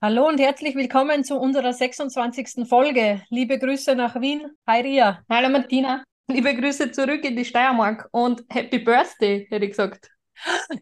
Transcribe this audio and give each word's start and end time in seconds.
Hallo 0.00 0.28
und 0.28 0.38
herzlich 0.38 0.76
willkommen 0.76 1.24
zu 1.24 1.40
unserer 1.40 1.72
26. 1.72 2.68
Folge. 2.68 3.20
Liebe 3.30 3.58
Grüße 3.58 3.96
nach 3.96 4.20
Wien. 4.20 4.48
Hi 4.64 4.80
Ria. 4.80 5.24
Hallo 5.28 5.48
Martina. 5.48 6.04
Liebe 6.28 6.54
Grüße 6.54 6.92
zurück 6.92 7.24
in 7.24 7.34
die 7.34 7.44
Steiermark 7.44 8.08
und 8.12 8.44
Happy 8.48 8.78
Birthday, 8.78 9.48
hätte 9.50 9.64
ich 9.64 9.72
gesagt. 9.72 10.08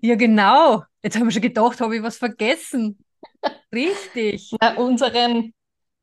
Ja, 0.02 0.16
genau. 0.16 0.82
Jetzt 1.02 1.16
haben 1.16 1.24
wir 1.24 1.30
schon 1.30 1.40
gedacht, 1.40 1.80
habe 1.80 1.96
ich 1.96 2.02
was 2.02 2.18
vergessen. 2.18 2.98
Richtig. 3.74 4.52
Na, 4.60 4.74
unseren 4.74 5.54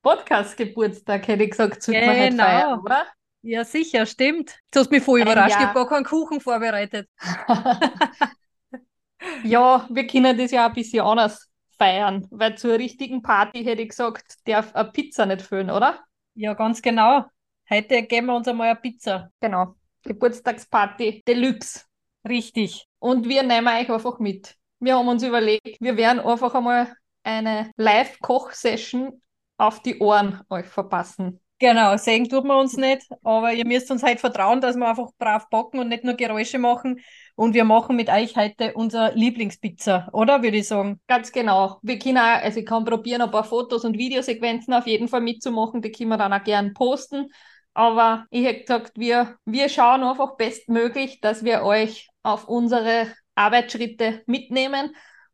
Podcast-Geburtstag, 0.01 1.27
hätte 1.27 1.43
ich 1.43 1.51
gesagt, 1.51 1.83
sollten 1.83 2.01
genau. 2.01 2.15
wir 2.15 2.25
heute 2.25 2.35
feiern, 2.35 2.79
oder? 2.79 3.05
Ja, 3.43 3.63
sicher, 3.63 4.07
stimmt. 4.07 4.57
Du 4.71 4.79
hast 4.79 4.89
mich 4.89 5.03
voll 5.03 5.21
überrascht. 5.21 5.57
Ich 5.59 5.63
habe 5.63 5.75
gar 5.75 5.87
keinen 5.87 6.05
Kuchen 6.05 6.41
vorbereitet. 6.41 7.07
ja, 9.43 9.87
wir 9.87 10.07
können 10.07 10.35
das 10.35 10.49
ja 10.49 10.65
ein 10.65 10.73
bisschen 10.73 11.01
anders 11.01 11.52
feiern, 11.83 12.25
weil 12.31 12.57
zur 12.57 12.75
richtigen 12.75 13.21
Party 13.21 13.65
hätte 13.65 13.81
ich 13.81 13.89
gesagt, 13.89 14.35
darf 14.47 14.73
eine 14.73 14.89
Pizza 14.89 15.25
nicht 15.25 15.41
fehlen, 15.41 15.69
oder? 15.69 15.99
Ja, 16.33 16.53
ganz 16.53 16.81
genau. 16.81 17.25
Heute 17.69 18.03
geben 18.03 18.27
wir 18.27 18.35
uns 18.37 18.47
einmal 18.47 18.69
eine 18.69 18.79
Pizza. 18.79 19.31
Genau. 19.41 19.75
Geburtstagsparty 20.03 21.23
Deluxe. 21.27 21.81
Richtig. 22.27 22.87
Und 22.99 23.27
wir 23.27 23.43
nehmen 23.43 23.67
euch 23.67 23.91
einfach 23.91 24.17
mit. 24.19 24.55
Wir 24.79 24.95
haben 24.97 25.09
uns 25.09 25.23
überlegt, 25.23 25.81
wir 25.81 25.97
werden 25.97 26.21
einfach 26.21 26.55
einmal 26.55 26.95
eine 27.23 27.69
Live-Koch-Session 27.75 29.21
auf 29.57 29.81
die 29.81 29.99
Ohren 29.99 30.41
euch 30.49 30.67
verpassen. 30.67 31.41
Genau, 31.63 31.95
sehen 31.95 32.27
tut 32.27 32.43
man 32.43 32.57
uns 32.57 32.75
nicht, 32.75 33.07
aber 33.23 33.53
ihr 33.53 33.65
müsst 33.65 33.89
uns 33.89 34.03
halt 34.03 34.19
vertrauen, 34.19 34.59
dass 34.59 34.75
wir 34.75 34.85
einfach 34.85 35.11
brav 35.17 35.47
bocken 35.49 35.79
und 35.79 35.87
nicht 35.87 36.03
nur 36.03 36.15
Geräusche 36.15 36.59
machen. 36.59 36.99
Und 37.35 37.53
wir 37.53 37.63
machen 37.63 37.95
mit 37.95 38.09
euch 38.09 38.35
heute 38.35 38.73
unser 38.73 39.13
Lieblingspizza, 39.13 40.09
oder 40.11 40.43
würde 40.43 40.57
ich 40.57 40.67
sagen? 40.67 40.99
Ganz 41.07 41.31
genau. 41.31 41.79
Wir 41.81 41.97
können 41.99 42.17
auch, 42.17 42.41
also 42.43 42.59
ich 42.59 42.65
kann 42.65 42.83
probieren, 42.83 43.21
ein 43.21 43.31
paar 43.31 43.45
Fotos 43.45 43.85
und 43.85 43.97
Videosequenzen 43.97 44.73
auf 44.73 44.87
jeden 44.87 45.07
Fall 45.07 45.21
mitzumachen, 45.21 45.81
die 45.81 45.93
können 45.93 46.09
wir 46.09 46.17
dann 46.17 46.33
auch 46.33 46.43
gerne 46.43 46.71
posten. 46.71 47.29
Aber 47.73 48.25
ich 48.29 48.45
hätte 48.45 48.65
gesagt, 48.65 48.99
wir, 48.99 49.37
wir 49.45 49.69
schauen 49.69 50.03
einfach 50.03 50.35
bestmöglich, 50.35 51.21
dass 51.21 51.45
wir 51.45 51.63
euch 51.63 52.09
auf 52.23 52.49
unsere 52.49 53.07
Arbeitsschritte 53.35 54.21
mitnehmen 54.25 54.93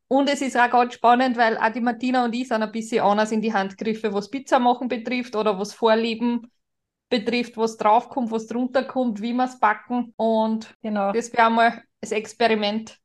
und 0.09 0.27
es 0.27 0.41
ist 0.41 0.57
auch 0.57 0.69
ganz 0.71 0.95
spannend, 0.95 1.38
weil 1.38 1.57
auch 1.57 1.71
die 1.71 1.81
Martina 1.81 2.25
und 2.25 2.33
ich 2.33 2.47
sind 2.47 2.63
ein 2.63 2.71
bisschen 2.71 3.03
anders 3.03 3.31
in 3.31 3.41
die 3.41 3.53
Handgriffe, 3.53 4.11
was 4.11 4.29
Pizza 4.29 4.57
machen 4.57 4.88
betrifft 4.88 5.35
oder 5.35 5.59
was 5.59 5.71
Vorlieben 5.71 6.51
betrifft, 7.09 7.57
was 7.57 7.77
draufkommt, 7.77 8.31
was 8.31 8.47
drunter 8.47 8.83
kommt, 8.83 9.21
wie 9.21 9.33
wir 9.33 9.45
es 9.45 9.59
backen. 9.59 10.13
Und 10.17 10.73
genau. 10.81 11.11
das 11.11 11.31
wäre 11.31 11.51
mal 11.51 11.83
das 12.01 12.11
Experiment 12.11 12.97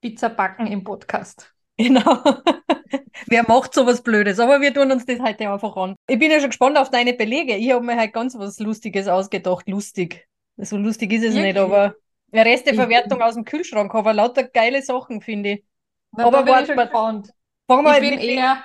Pizza 0.00 0.28
backen 0.28 0.66
im 0.66 0.84
Podcast. 0.84 1.48
Genau. 1.78 2.22
Wer 3.26 3.48
macht 3.48 3.72
sowas 3.72 4.02
Blödes? 4.02 4.38
Aber 4.38 4.60
wir 4.60 4.74
tun 4.74 4.92
uns 4.92 5.06
das 5.06 5.18
heute 5.20 5.50
einfach 5.50 5.74
an. 5.74 5.96
Ich 6.06 6.18
bin 6.18 6.30
ja 6.30 6.38
schon 6.38 6.50
gespannt 6.50 6.76
auf 6.76 6.90
deine 6.90 7.14
Belege. 7.14 7.56
Ich 7.56 7.72
habe 7.72 7.84
mir 7.84 7.96
halt 7.96 8.12
ganz 8.12 8.36
was 8.36 8.60
Lustiges 8.60 9.08
ausgedacht. 9.08 9.66
Lustig. 9.68 10.28
So 10.58 10.76
lustig 10.76 11.12
ist 11.12 11.24
es 11.24 11.34
Wirklich? 11.34 11.54
nicht, 11.54 11.58
aber 11.58 11.94
Resteverwertung 12.32 13.22
aus 13.22 13.34
dem 13.34 13.46
Kühlschrank, 13.46 13.94
aber 13.94 14.12
lauter 14.12 14.44
geile 14.44 14.82
Sachen, 14.82 15.22
finde 15.22 15.48
ich. 15.48 15.64
Na, 16.12 16.26
aber 16.26 16.42
bin 16.42 16.54
ich 16.60 16.66
schon 16.66 16.76
gespannt. 16.76 17.30
Ich 17.68 18.00
bin 18.00 18.18
eher 18.18 18.64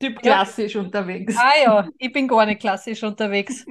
Typ 0.00 0.20
klassisch 0.20 0.74
ja. 0.74 0.80
unterwegs. 0.80 1.36
Ah 1.38 1.52
ja, 1.62 1.88
ich 1.98 2.12
bin 2.12 2.26
gar 2.26 2.46
nicht 2.46 2.60
klassisch 2.60 3.02
unterwegs. 3.02 3.64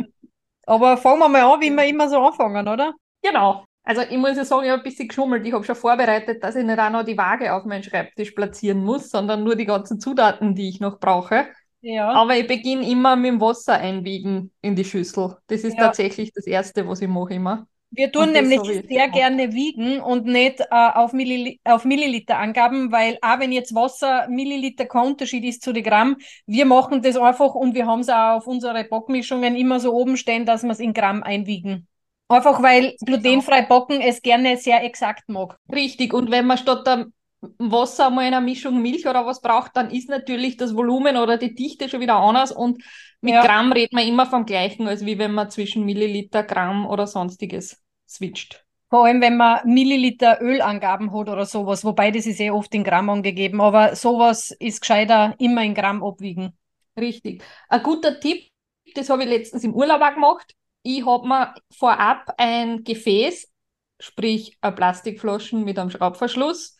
aber 0.67 0.95
fangen 0.97 1.19
wir 1.19 1.27
mal 1.27 1.41
an, 1.41 1.59
wie 1.59 1.71
wir 1.71 1.85
immer 1.85 2.07
so 2.07 2.19
anfangen, 2.19 2.67
oder? 2.67 2.93
Genau. 3.21 3.65
Also 3.83 4.03
ich 4.03 4.17
muss 4.17 4.37
ja 4.37 4.45
sagen, 4.45 4.65
ich 4.65 4.69
habe 4.69 4.81
ein 4.81 4.83
bisschen 4.83 5.07
geschummelt. 5.07 5.45
Ich 5.47 5.53
habe 5.53 5.63
schon 5.63 5.75
vorbereitet, 5.75 6.43
dass 6.43 6.55
ich 6.55 6.63
nicht 6.63 6.77
auch 6.77 6.91
noch 6.91 7.03
die 7.03 7.17
Waage 7.17 7.51
auf 7.51 7.65
meinen 7.65 7.81
Schreibtisch 7.81 8.31
platzieren 8.31 8.83
muss, 8.83 9.09
sondern 9.09 9.43
nur 9.43 9.55
die 9.55 9.65
ganzen 9.65 9.99
Zutaten, 9.99 10.53
die 10.53 10.69
ich 10.69 10.79
noch 10.79 10.99
brauche. 10.99 11.47
Ja. 11.81 12.09
Aber 12.11 12.35
ich 12.35 12.45
beginne 12.45 12.87
immer 12.87 13.15
mit 13.15 13.31
dem 13.31 13.41
Wasser 13.41 13.73
einwiegen 13.73 14.51
in 14.61 14.75
die 14.75 14.85
Schüssel. 14.85 15.37
Das 15.47 15.63
ist 15.63 15.77
ja. 15.77 15.85
tatsächlich 15.85 16.31
das 16.33 16.45
Erste, 16.45 16.87
was 16.87 17.01
ich 17.01 17.07
mache 17.07 17.33
immer. 17.33 17.67
Wir 17.91 18.11
tun 18.11 18.31
nämlich 18.31 18.61
sehr 18.87 19.09
gerne 19.09 19.53
wiegen 19.53 19.99
und 19.99 20.25
nicht 20.25 20.59
äh, 20.59 20.65
auf, 20.69 21.11
Millil 21.11 21.57
auf 21.63 21.85
Milliliter-Angaben, 21.85 22.91
weil 22.91 23.17
auch 23.21 23.39
wenn 23.39 23.51
jetzt 23.51 23.73
Wasser 23.73 24.27
Milliliter 24.29 24.85
kein 24.85 25.07
Unterschied 25.07 25.43
ist 25.43 25.63
zu 25.63 25.73
den 25.73 25.83
Gramm, 25.83 26.17
wir 26.45 26.65
machen 26.65 27.01
das 27.01 27.17
einfach 27.17 27.55
und 27.55 27.73
wir 27.73 27.87
haben 27.87 28.01
es 28.01 28.09
auch 28.09 28.37
auf 28.37 28.47
unsere 28.47 28.83
Bockmischungen 28.83 29.55
immer 29.55 29.79
so 29.79 29.93
oben 29.93 30.17
stehen, 30.17 30.45
dass 30.45 30.63
wir 30.63 30.71
es 30.71 30.79
in 30.79 30.93
Gramm 30.93 31.23
einwiegen. 31.23 31.87
Einfach 32.27 32.61
weil 32.61 32.95
glutenfrei 33.03 33.63
Bocken 33.63 34.01
es 34.01 34.21
gerne 34.21 34.57
sehr 34.57 34.83
exakt 34.83 35.27
mag. 35.29 35.57
Richtig, 35.73 36.13
und 36.13 36.29
wenn 36.29 36.45
man 36.45 36.59
statt 36.59 36.85
der 36.85 37.07
Wasser 37.41 38.09
mal 38.09 38.23
in 38.23 38.33
einer 38.33 38.41
Mischung 38.41 38.81
Milch 38.81 39.07
oder 39.07 39.25
was 39.25 39.41
braucht, 39.41 39.75
dann 39.75 39.91
ist 39.91 40.09
natürlich 40.09 40.57
das 40.57 40.75
Volumen 40.75 41.15
oder 41.17 41.37
die 41.37 41.55
Dichte 41.55 41.87
schon 41.87 42.01
wieder 42.01 42.15
anders 42.15 42.51
und 42.51 42.83
mit 43.21 43.33
ja. 43.33 43.45
Gramm 43.45 43.71
redet 43.71 43.93
man 43.93 44.05
immer 44.05 44.25
vom 44.25 44.45
gleichen, 44.45 44.87
als 44.87 45.05
wie 45.05 45.17
wenn 45.17 45.33
man 45.33 45.49
zwischen 45.49 45.85
Milliliter, 45.85 46.43
Gramm 46.43 46.85
oder 46.85 47.07
sonstiges 47.07 47.81
switcht. 48.07 48.65
Vor 48.89 49.05
allem, 49.05 49.21
wenn 49.21 49.37
man 49.37 49.59
Milliliter 49.65 50.41
Ölangaben 50.41 51.13
hat 51.13 51.29
oder 51.29 51.45
sowas, 51.45 51.85
wobei 51.85 52.11
das 52.11 52.25
ist 52.25 52.39
eh 52.39 52.49
oft 52.49 52.73
in 52.73 52.83
Gramm 52.83 53.09
angegeben, 53.09 53.61
aber 53.61 53.95
sowas 53.95 54.51
ist 54.59 54.81
gescheiter 54.81 55.35
immer 55.37 55.63
in 55.63 55.75
Gramm 55.75 56.03
abwiegen. 56.03 56.57
Richtig. 56.99 57.43
Ein 57.67 57.83
guter 57.83 58.19
Tipp, 58.19 58.49
das 58.95 59.09
habe 59.09 59.23
ich 59.23 59.29
letztens 59.29 59.63
im 59.63 59.75
Urlaub 59.75 60.01
auch 60.01 60.13
gemacht. 60.13 60.55
Ich 60.81 61.05
habe 61.05 61.27
mir 61.27 61.53
vorab 61.71 62.33
ein 62.37 62.83
Gefäß, 62.83 63.51
sprich 63.99 64.57
eine 64.61 64.75
Plastikflaschen 64.75 65.63
mit 65.63 65.77
einem 65.77 65.91
Schraubverschluss, 65.91 66.77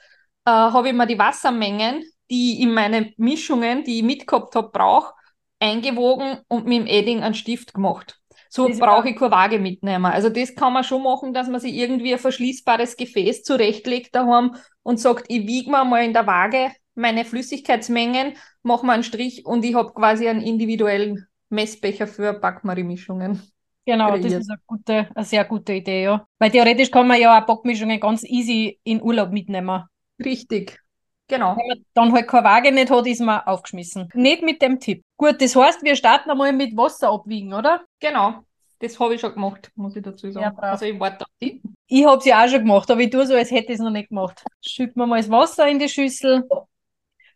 äh, 0.49 0.71
habe 0.71 0.89
ich 0.89 0.93
mir 0.93 1.07
die 1.07 1.19
Wassermengen, 1.19 2.03
die 2.29 2.53
ich 2.53 2.61
in 2.61 2.73
meine 2.73 3.13
Mischungen, 3.17 3.83
die 3.83 3.99
ich 3.99 4.03
mitgehabt 4.03 4.55
habe, 4.55 4.69
brauche, 4.69 5.13
eingewogen 5.59 6.39
und 6.47 6.65
mit 6.65 6.79
dem 6.79 6.87
Edding 6.87 7.21
einen 7.21 7.35
Stift 7.35 7.73
gemacht. 7.73 8.19
So 8.51 8.67
brauche 8.67 9.09
ich 9.09 9.15
keine 9.15 9.31
Waage 9.31 9.59
mitnehmen. 9.59 10.07
Also 10.07 10.29
das 10.29 10.55
kann 10.55 10.73
man 10.73 10.83
schon 10.83 11.03
machen, 11.03 11.33
dass 11.33 11.47
man 11.47 11.59
sich 11.59 11.75
irgendwie 11.75 12.13
ein 12.13 12.19
verschließbares 12.19 12.97
Gefäß 12.97 13.43
zurechtlegt 13.43 14.15
daheim 14.15 14.55
und 14.81 14.99
sagt, 14.99 15.25
ich 15.27 15.45
wiege 15.45 15.69
mir 15.69 15.85
mal 15.85 16.03
in 16.03 16.13
der 16.13 16.25
Waage 16.25 16.71
meine 16.95 17.25
Flüssigkeitsmengen, 17.25 18.33
mache 18.63 18.85
mal 18.85 18.93
einen 18.93 19.03
Strich 19.03 19.45
und 19.45 19.63
ich 19.63 19.75
habe 19.75 19.93
quasi 19.93 20.27
einen 20.27 20.41
individuellen 20.41 21.27
Messbecher 21.49 22.07
für 22.07 22.33
Backmarie-Mischungen. 22.33 23.41
Genau, 23.85 24.09
kreiert. 24.09 24.25
das 24.25 24.33
ist 24.33 24.49
eine, 24.49 24.59
gute, 24.65 25.09
eine 25.13 25.25
sehr 25.25 25.45
gute 25.45 25.73
Idee, 25.73 26.03
ja. 26.03 26.25
Weil 26.39 26.51
theoretisch 26.51 26.91
kann 26.91 27.07
man 27.07 27.19
ja 27.19 27.39
auch 27.39 27.45
Backmischungen 27.45 27.99
ganz 27.99 28.23
easy 28.23 28.79
in 28.83 29.01
Urlaub 29.01 29.31
mitnehmen. 29.31 29.83
Richtig. 30.23 30.79
Genau. 31.27 31.55
Wenn 31.55 31.67
man 31.67 31.85
dann 31.93 32.13
halt 32.13 32.27
keine 32.27 32.43
Waage 32.43 32.71
nicht 32.71 32.89
hat, 32.89 33.05
ist 33.05 33.21
man 33.21 33.41
aufgeschmissen. 33.41 34.09
Nicht 34.15 34.41
mit 34.41 34.61
dem 34.61 34.79
Tipp. 34.79 35.03
Gut, 35.15 35.41
das 35.41 35.55
heißt, 35.55 35.83
wir 35.83 35.95
starten 35.95 36.31
einmal 36.31 36.51
mit 36.53 36.75
Wasser 36.75 37.09
abwiegen, 37.09 37.53
oder? 37.53 37.83
Genau. 37.99 38.43
Das 38.79 38.99
habe 38.99 39.15
ich 39.15 39.21
schon 39.21 39.33
gemacht, 39.33 39.69
muss 39.75 39.95
ich 39.95 40.03
dazu 40.03 40.31
sagen. 40.31 40.55
Ja, 40.55 40.63
also 40.63 40.85
ich 40.85 40.99
warte 40.99 41.25
auf 41.25 41.31
die. 41.41 41.61
Ich 41.87 42.05
habe 42.05 42.17
es 42.17 42.25
ja 42.25 42.43
auch 42.43 42.47
schon 42.47 42.59
gemacht, 42.59 42.89
aber 42.89 43.01
ich 43.01 43.09
tue 43.09 43.25
so, 43.27 43.35
als 43.35 43.51
hätte 43.51 43.73
ich 43.73 43.79
es 43.79 43.79
noch 43.79 43.91
nicht 43.91 44.09
gemacht. 44.09 44.43
Schütten 44.65 44.95
wir 44.95 45.05
mal 45.05 45.19
das 45.19 45.29
Wasser 45.29 45.67
in 45.67 45.79
die 45.79 45.89
Schüssel. 45.89 46.47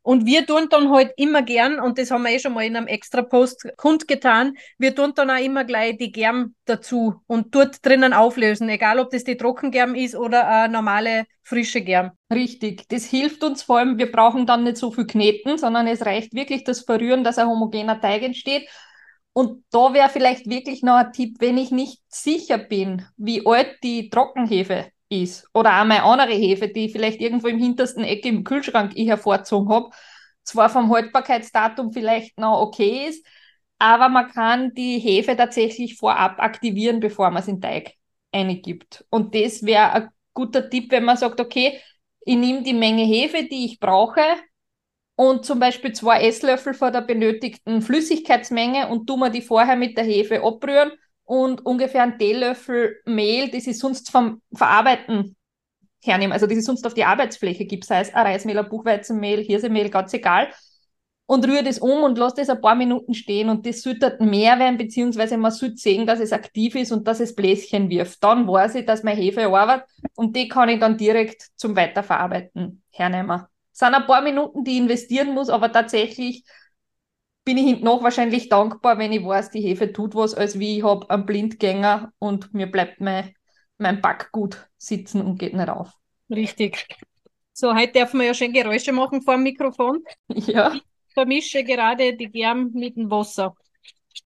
Und 0.04 0.26
wir 0.26 0.46
tun 0.46 0.68
dann 0.70 0.92
halt 0.92 1.14
immer 1.16 1.42
gern, 1.42 1.80
und 1.80 1.98
das 1.98 2.12
haben 2.12 2.24
wir 2.24 2.32
eh 2.32 2.40
schon 2.40 2.54
mal 2.54 2.66
in 2.66 2.76
einem 2.76 2.88
Extra-Post 2.88 3.70
kundgetan, 3.78 4.58
wir 4.78 4.94
tun 4.94 5.14
dann 5.16 5.32
auch 5.32 5.40
immer 5.40 5.64
gleich 5.64 5.98
die 5.98 6.12
Germ 6.12 6.56
dazu 6.66 7.22
und 7.26 7.56
dort 7.56 7.86
drinnen 7.86 8.14
auflösen, 8.14 8.68
egal 8.68 9.00
ob 9.00 9.12
das 9.12 9.24
die 9.24 9.38
Trockengerm 9.38 9.96
ist 9.96 10.16
oder 10.16 10.46
eine 10.48 10.74
normale 10.74 11.26
frische 11.42 11.82
Germ. 11.82 12.12
Richtig, 12.32 12.88
das 12.90 13.06
hilft 13.06 13.46
uns 13.46 13.64
vor 13.64 13.80
allem, 13.80 13.98
wir 13.98 14.12
brauchen 14.12 14.46
dann 14.46 14.66
nicht 14.66 14.78
so 14.78 14.92
viel 14.92 15.08
kneten, 15.08 15.58
sondern 15.58 15.88
es 15.88 16.06
reicht 16.06 16.34
wirklich 16.34 16.66
das 16.66 16.82
Verrühren, 16.82 17.24
dass 17.24 17.38
ein 17.38 17.48
homogener 17.48 18.00
Teig 18.02 18.24
entsteht. 18.24 18.68
Und 19.32 19.64
da 19.72 19.94
wäre 19.94 20.10
vielleicht 20.10 20.48
wirklich 20.48 20.84
noch 20.84 20.96
ein 20.96 21.12
Tipp, 21.12 21.38
wenn 21.40 21.58
ich 21.58 21.72
nicht 21.72 22.02
sicher 22.08 22.58
bin, 22.58 23.06
wie 23.18 23.46
alt 23.46 23.78
die 23.84 24.10
Trockenhefe 24.10 24.93
ist. 25.22 25.48
Oder 25.54 25.82
auch 25.82 25.86
meine 25.86 26.04
andere 26.04 26.34
Hefe, 26.34 26.68
die 26.68 26.90
vielleicht 26.90 27.22
irgendwo 27.22 27.48
im 27.48 27.60
hintersten 27.60 28.04
Ecke 28.04 28.30
im 28.30 28.44
Kühlschrank 28.44 28.94
ich 28.96 29.08
hervorgezogen 29.08 29.70
habe. 29.70 29.90
Zwar 30.44 30.70
vom 30.70 30.92
Haltbarkeitsdatum 30.92 31.94
vielleicht 31.94 32.38
noch 32.38 32.62
okay 32.62 33.08
ist, 33.08 33.26
aber 33.80 34.10
man 34.10 34.30
kann 34.30 34.74
die 34.74 35.00
Hefe 35.00 35.36
tatsächlich 35.38 35.98
vorab 35.98 36.40
aktivieren, 36.40 37.00
bevor 37.00 37.30
man 37.32 37.42
es 37.42 37.48
in 37.48 37.56
den 37.58 37.62
Teig 37.62 37.94
eingibt. 38.32 39.06
Und 39.10 39.36
das 39.36 39.64
wäre 39.64 39.92
ein 39.92 40.10
guter 40.34 40.70
Tipp, 40.70 40.92
wenn 40.92 41.06
man 41.06 41.18
sagt, 41.18 41.40
okay, 41.40 41.80
ich 42.26 42.36
nehme 42.36 42.64
die 42.64 42.74
Menge 42.74 43.04
Hefe, 43.04 43.44
die 43.44 43.66
ich 43.66 43.80
brauche, 43.80 44.22
und 45.16 45.46
zum 45.46 45.60
Beispiel 45.60 45.94
zwei 45.94 46.24
Esslöffel 46.24 46.74
von 46.74 46.92
der 46.92 47.02
benötigten 47.02 47.82
Flüssigkeitsmenge 47.82 48.88
und 48.88 49.08
tun 49.08 49.20
wir 49.20 49.30
die 49.30 49.42
vorher 49.42 49.76
mit 49.76 49.96
der 49.98 50.06
Hefe 50.06 50.42
abrühren 50.44 50.92
und 51.26 51.66
ungefähr 51.66 52.04
einen 52.04 52.18
Teelöffel 52.18 53.02
Mehl, 53.06 53.50
das 53.50 53.68
ich 53.68 53.78
sonst 53.78 54.12
vom 54.12 54.42
Verarbeiten 54.54 55.36
hernehme, 56.04 56.34
also 56.34 56.48
das 56.48 56.58
ich 56.58 56.66
sonst 56.66 56.86
auf 56.86 56.94
die 56.94 57.06
Arbeitsfläche 57.06 57.66
gibt, 57.66 57.86
sei 57.86 58.02
es 58.02 58.14
ein 58.14 58.26
Reismehl, 58.26 58.60
ein 58.60 58.70
Buchweizenmehl, 58.70 59.42
Hirsemehl, 59.42 59.90
ganz 59.90 60.14
egal, 60.14 60.50
und 61.26 61.48
rühre 61.48 61.64
das 61.64 61.80
um 61.80 62.04
und 62.04 62.18
lasse 62.18 62.36
das 62.38 62.50
ein 62.50 62.62
paar 62.62 62.76
Minuten 62.76 63.14
stehen 63.14 63.50
und 63.50 63.66
das 63.66 63.82
sollte 63.82 64.18
mehr 64.20 64.60
werden, 64.60 64.78
beziehungsweise 64.78 65.38
man 65.38 65.52
sollte 65.52 65.78
sehen, 65.78 66.06
dass 66.06 66.20
es 66.20 66.34
aktiv 66.34 66.76
ist 66.76 66.92
und 66.92 67.08
dass 67.08 67.22
es 67.22 67.34
Bläschen 67.34 67.90
wirft. 67.90 68.24
Dann 68.24 68.48
weiß 68.48 68.76
ich, 68.76 68.86
dass 68.86 69.04
meine 69.04 69.20
Hefe 69.20 69.48
arbeitet 69.48 69.88
und 70.16 70.36
die 70.36 70.48
kann 70.50 70.70
ich 70.70 70.80
dann 70.80 70.98
direkt 70.98 71.48
zum 71.56 71.76
Weiterverarbeiten 71.76 72.84
hernehmen. 72.92 73.44
Es 73.72 73.80
sind 73.80 73.96
ein 73.96 74.06
paar 74.06 74.22
Minuten, 74.22 74.64
die 74.64 74.72
ich 74.72 74.78
investieren 74.80 75.34
muss, 75.34 75.50
aber 75.50 75.72
tatsächlich 75.72 76.44
bin 77.46 77.58
ich 77.58 77.66
hinten 77.66 77.86
noch 77.86 78.04
wahrscheinlich 78.04 78.50
dankbar, 78.50 78.98
wenn 78.98 79.12
ich 79.12 79.26
weiß, 79.26 79.52
die 79.52 79.62
Hefe 79.62 79.92
tut 79.92 80.16
was, 80.16 80.34
als 80.34 80.60
wie 80.60 80.78
ich 80.78 80.84
habe 80.84 81.10
einen 81.10 81.26
Blindgänger 81.26 82.12
und 82.20 82.54
mir 82.54 82.68
bleibt 82.68 83.02
mein, 83.02 83.34
mein 83.78 84.02
Backgut 84.02 84.70
sitzen 84.78 85.22
und 85.22 85.38
geht 85.38 85.54
nicht 85.54 85.70
auf. 85.70 85.92
Richtig. 86.30 86.88
So, 87.52 87.76
heute 87.76 87.92
dürfen 87.92 88.20
wir 88.20 88.28
ja 88.28 88.34
schon 88.34 88.54
Geräusche 88.54 88.92
machen 88.92 89.22
vor 89.22 89.36
dem 89.36 89.44
Mikrofon. 89.44 90.04
Ja. 90.48 90.74
Ich 90.74 91.14
vermische 91.14 91.64
gerade 91.64 92.16
die 92.16 92.32
Germ 92.32 92.72
mit 92.74 92.96
dem 92.98 93.12
Wasser. 93.12 93.54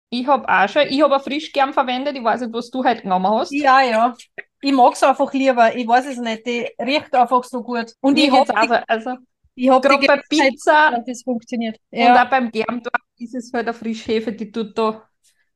Ich 0.09 0.27
habe 0.27 0.47
auch 0.49 0.67
schon, 0.67 0.83
ich 0.89 1.01
habe 1.01 1.17
Frischgerm 1.19 1.71
verwendet, 1.71 2.17
ich 2.17 2.23
weiß 2.23 2.41
nicht, 2.41 2.53
was 2.53 2.69
du 2.69 2.83
heute 2.83 3.03
genommen 3.03 3.27
hast. 3.27 3.51
Ja, 3.51 3.81
ja. 3.81 4.13
Ich 4.61 4.73
mag 4.73 4.93
es 4.93 5.03
einfach 5.03 5.33
lieber, 5.33 5.73
ich 5.75 5.87
weiß 5.87 6.07
es 6.07 6.17
nicht, 6.17 6.45
die 6.45 6.67
riecht 6.79 7.15
einfach 7.15 7.43
so 7.45 7.63
gut. 7.63 7.93
Und 8.01 8.15
Mir 8.15 8.25
ich 8.25 8.31
habe 8.31 8.45
geht's 8.45 8.49
auch 8.49 8.67
so. 8.67 8.83
Also, 8.87 9.15
ich 9.55 9.69
hab 9.69 9.81
gerade 9.81 10.05
bei 10.05 10.21
Pizza 10.29 10.91
dass 10.91 11.05
das 11.05 11.23
funktioniert. 11.23 11.77
und 11.91 11.99
Ja, 11.99 12.23
auch 12.23 12.29
beim 12.29 12.51
Germdorf 12.51 12.93
ist 13.17 13.35
es 13.35 13.51
halt 13.53 13.67
eine 13.67 13.73
Frischhefe, 13.73 14.33
die 14.33 14.51
tut 14.51 14.77
da 14.77 15.07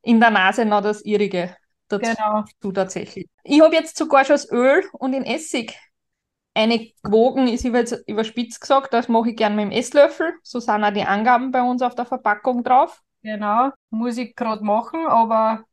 in 0.02 0.20
der 0.20 0.30
Nase 0.30 0.66
noch 0.66 0.82
das 0.82 1.04
Irrige 1.04 1.56
dazu 1.88 2.12
genau. 2.12 2.72
tatsächlich. 2.74 3.28
Ich 3.44 3.62
habe 3.62 3.76
jetzt 3.76 3.98
sogar 3.98 4.26
schon 4.26 4.36
das 4.36 4.52
Öl 4.52 4.84
und 4.94 5.12
den 5.14 5.24
Essig 5.24 5.78
eine 6.54 6.92
gewogen, 7.04 7.48
ist 7.48 7.64
jetzt 7.64 8.04
überspitzt 8.08 8.60
gesagt, 8.60 8.94
das 8.94 9.08
mache 9.08 9.30
ich 9.30 9.36
gerne 9.36 9.56
mit 9.56 9.66
dem 9.66 9.72
Esslöffel. 9.72 10.34
So 10.42 10.60
sind 10.60 10.84
auch 10.84 10.92
die 10.92 11.04
Angaben 11.04 11.52
bei 11.52 11.62
uns 11.62 11.82
auf 11.84 11.94
der 11.94 12.06
Verpackung 12.06 12.64
drauf. 12.64 13.02
Genau, 13.22 13.70
muss 13.92 14.18
ich 14.18 14.36
gerade 14.36 14.64
machen, 14.64 15.06
aber 15.06 15.64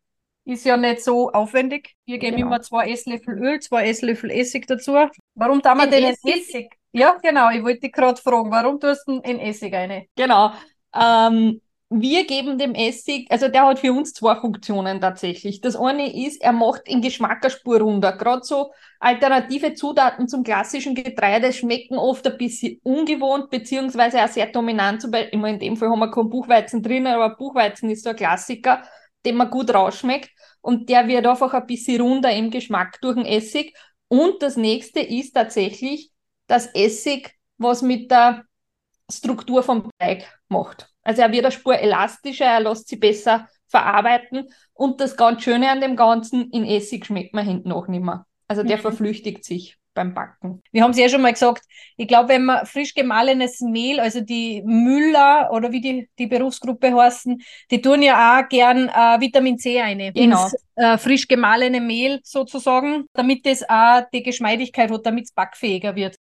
ist 0.45 0.67
ja 0.67 0.77
nicht 0.77 1.03
so 1.03 1.31
aufwendig. 1.33 1.95
Wir 2.05 2.19
geben 2.19 2.37
Genau. 2.37 2.49
immer 2.49 2.61
zwei 2.61 2.91
Esslöffel 2.91 3.39
Öl, 3.39 3.61
zwei 3.61 3.89
Esslöffel 3.89 4.31
Essig 4.31 4.67
dazu. 4.67 4.93
Warum 5.35 5.63
tun 5.63 5.79
wir 5.79 5.87
Den 5.87 5.91
den 5.91 6.05
in 6.05 6.11
Essig? 6.11 6.37
Essig? 6.37 6.77
Ja, 6.97 7.19
genau, 7.21 7.51
ich 7.51 7.63
wollte 7.65 7.81
dich 7.81 7.93
gerade 7.93 8.21
fragen, 8.21 8.53
warum 8.53 8.79
tust 8.79 9.09
du 9.09 9.19
in 9.19 9.41
Essig 9.41 9.75
rein? 9.75 10.07
Genau. 10.15 10.53
Ähm, 10.95 11.61
wir 11.91 12.25
geben 12.25 12.57
dem 12.57 12.73
Essig, 12.75 13.27
also 13.33 13.49
der 13.49 13.67
hat 13.67 13.81
für 13.81 13.93
uns 13.93 14.13
zwei 14.13 14.37
Funktionen 14.37 15.01
tatsächlich. 15.01 15.61
Das 15.61 15.75
eine 15.75 16.15
ist, 16.25 16.41
er 16.41 16.53
macht 16.53 16.87
den 16.87 17.03
Geschmack 17.03 17.43
eine 17.43 17.51
Spur 17.51 17.81
runter. 17.81 18.13
Gerade 18.17 18.45
so 18.45 18.71
alternative 19.01 19.75
Zutaten 19.75 20.29
zum 20.29 20.45
klassischen 20.45 20.95
Getreide 20.95 21.53
schmecken 21.53 21.99
oft 21.99 22.25
ein 22.29 22.39
bisschen 22.39 22.79
ungewohnt, 22.85 23.51
beziehungsweise 23.51 24.23
auch 24.25 24.29
sehr 24.29 24.47
dominant. 24.47 25.03
Zum 25.03 25.11
Beispiel, 25.11 25.35
immer 25.35 25.49
in 25.49 25.59
dem 25.59 25.77
Fall 25.77 25.91
haben 25.91 25.99
wir 25.99 26.13
kein 26.13 26.31
Buchweizen 26.31 26.81
drin, 26.81 27.09
aber 27.09 27.35
Buchweizen 27.37 27.91
ist 27.91 28.05
so 28.05 28.11
ein 28.11 28.17
Klassiker, 28.17 28.83
den 29.27 29.37
man 29.37 29.51
gut 29.51 29.75
rausschmeckt. 29.75 30.31
Und 30.61 30.89
der 30.89 31.09
wird 31.09 31.27
einfach 31.27 31.53
ein 31.55 31.67
bisschen 31.67 32.01
runder 32.01 32.31
im 32.33 32.51
Geschmack 32.51 33.01
durch 33.01 33.17
den 33.17 33.27
Essig. 33.27 33.77
Und 34.09 34.43
das 34.43 34.57
nächste 34.57 35.01
ist 35.01 35.33
tatsächlich, 35.33 36.13
dass 36.47 36.67
Essig 36.75 37.35
was 37.59 37.83
mit 37.83 38.11
der 38.11 38.45
Struktur 39.11 39.63
vom 39.63 39.91
Teig 39.99 40.25
macht. 40.49 40.89
Also 41.03 41.23
er 41.23 41.33
wird 41.33 41.45
eine 41.45 41.53
Spur 41.53 41.79
elastischer, 41.79 42.47
er 42.47 42.61
lässt 42.61 42.89
sie 42.89 42.97
besser 42.97 43.49
verarbeiten 43.69 44.49
und 44.73 45.01
das 45.01 45.17
ganz 45.17 45.43
Schöne 45.43 45.71
an 45.71 45.81
dem 45.81 45.97
Ganzen, 45.97 46.51
in 46.51 46.65
Essig 46.65 47.07
schmeckt 47.07 47.35
man 47.35 47.45
hinten 47.45 47.73
auch 47.73 47.89
nicht 47.89 48.03
mehr. 48.05 48.27
Also 48.49 48.63
der 48.63 48.77
Mhm. 48.79 48.83
verflüchtigt 48.83 49.45
sich 49.45 49.77
beim 49.95 50.13
Backen. 50.15 50.61
Wir 50.73 50.83
haben 50.83 50.91
es 50.91 50.99
ja 50.99 51.09
schon 51.09 51.23
mal 51.23 51.33
gesagt, 51.33 51.63
ich 51.97 52.09
glaube, 52.09 52.31
wenn 52.31 52.47
man 52.47 52.67
frisch 52.67 52.95
gemahlenes 52.95 53.61
Mehl, 53.61 54.01
also 54.01 54.21
die 54.21 54.63
Müller 54.65 55.51
oder 55.53 55.71
wie 55.71 55.81
die, 55.81 56.09
die 56.19 56.27
Berufsgruppe 56.27 56.93
heißen, 56.95 57.41
die 57.71 57.81
tun 57.81 58.03
ja 58.03 58.41
auch 58.41 58.49
gern 58.49 58.89
äh, 58.89 59.21
Vitamin 59.21 59.57
C 59.59 59.81
rein. 59.81 59.99
Genau. 59.99 60.45
Ins 60.47 60.57
äh, 60.77 60.99
frisch 60.99 61.29
gemahlene 61.29 61.81
Mehl 61.81 62.21
sozusagen, 62.25 63.05
damit 63.13 63.47
es 63.47 63.69
auch 63.69 64.03
die 64.13 64.23
Geschmeidigkeit 64.23 64.91
hat, 64.91 65.07
damit 65.07 65.27
es 65.27 65.33
backfähiger 65.33 65.95
wird. 65.95 66.17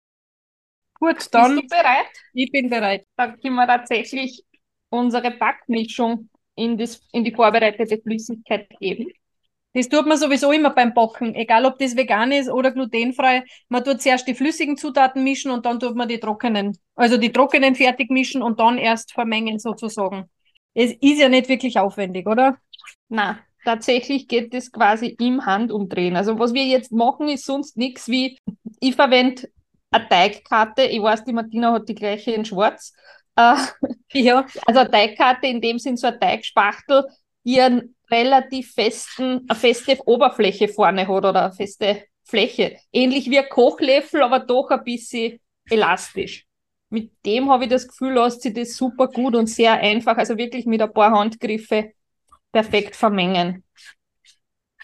Gut, 1.03 1.27
dann, 1.31 1.55
Bist 1.57 1.63
du 1.73 1.75
bereit? 1.77 2.05
ich 2.33 2.49
bin 2.49 2.69
bereit. 2.69 3.05
Dann 3.17 3.37
können 3.41 3.55
wir 3.55 3.67
tatsächlich 3.67 4.41
unsere 4.89 5.31
Backmischung 5.31 6.29
in, 6.55 6.77
das, 6.77 7.01
in 7.11 7.25
die 7.25 7.33
vorbereitete 7.33 8.01
Flüssigkeit 8.01 8.69
geben. 8.79 9.11
Das 9.73 9.89
tut 9.89 10.05
man 10.05 10.17
sowieso 10.17 10.53
immer 10.53 10.69
beim 10.69 10.93
Backen, 10.93 11.35
egal 11.35 11.65
ob 11.65 11.77
das 11.77 11.97
vegan 11.97 12.31
ist 12.31 12.49
oder 12.49 12.71
glutenfrei. 12.71 13.43
Man 13.67 13.83
tut 13.83 14.01
zuerst 14.01 14.25
die 14.29 14.33
flüssigen 14.33 14.77
Zutaten 14.77 15.25
mischen 15.25 15.51
und 15.51 15.65
dann 15.65 15.77
tut 15.77 15.95
man 15.97 16.07
die 16.07 16.21
trockenen. 16.21 16.77
Also 16.95 17.17
die 17.17 17.33
trockenen 17.33 17.75
fertig 17.75 18.09
mischen 18.09 18.41
und 18.41 18.61
dann 18.61 18.77
erst 18.77 19.11
vermengen 19.11 19.59
sozusagen. 19.59 20.29
Es 20.73 20.93
ist 20.93 21.19
ja 21.19 21.27
nicht 21.27 21.49
wirklich 21.49 21.79
aufwendig, 21.79 22.27
oder? 22.27 22.59
Na, 23.09 23.39
tatsächlich 23.65 24.29
geht 24.29 24.53
das 24.53 24.71
quasi 24.71 25.17
im 25.19 25.45
Handumdrehen. 25.45 26.15
Also 26.15 26.39
was 26.39 26.53
wir 26.53 26.63
jetzt 26.63 26.93
machen, 26.93 27.27
ist 27.27 27.45
sonst 27.45 27.75
nichts 27.75 28.07
wie, 28.07 28.37
ich 28.79 28.95
verwende 28.95 29.49
eine 29.93 30.07
Teigkarte. 30.09 30.83
Ich 30.83 31.01
weiß, 31.01 31.23
die 31.23 31.33
Martina 31.33 31.73
hat 31.73 31.89
die 31.89 31.95
gleiche 31.95 32.31
in 32.31 32.45
schwarz. 32.45 32.93
Äh, 33.35 33.55
Ja. 34.13 34.45
Also 34.65 34.81
eine 34.81 34.91
Teigkarte, 34.91 35.47
in 35.47 35.61
dem 35.61 35.79
sind 35.79 35.97
so 35.99 36.07
eine 36.07 36.19
Teigspachtel, 36.19 37.05
die 37.43 37.59
einen 37.59 37.95
relativ 38.11 38.73
festen, 38.73 39.45
eine 39.47 39.59
feste 39.59 39.97
Oberfläche 40.05 40.67
vorne 40.67 41.07
hat 41.07 41.25
oder 41.25 41.45
eine 41.45 41.53
feste 41.53 42.03
Fläche. 42.23 42.77
Ähnlich 42.91 43.29
wie 43.29 43.39
ein 43.39 43.49
Kochlöffel, 43.49 44.21
aber 44.21 44.39
doch 44.39 44.69
ein 44.69 44.83
bisschen 44.83 45.39
elastisch. 45.69 46.45
Mit 46.89 47.11
dem 47.25 47.49
habe 47.49 47.63
ich 47.63 47.69
das 47.71 47.87
Gefühl, 47.87 48.13
lässt 48.13 48.43
sich 48.43 48.53
das 48.53 48.75
super 48.77 49.07
gut 49.07 49.35
und 49.35 49.47
sehr 49.47 49.73
einfach, 49.73 50.15
also 50.17 50.37
wirklich 50.37 50.65
mit 50.67 50.81
ein 50.81 50.93
paar 50.93 51.11
Handgriffe 51.11 51.91
perfekt 52.51 52.95
vermengen. 52.95 53.62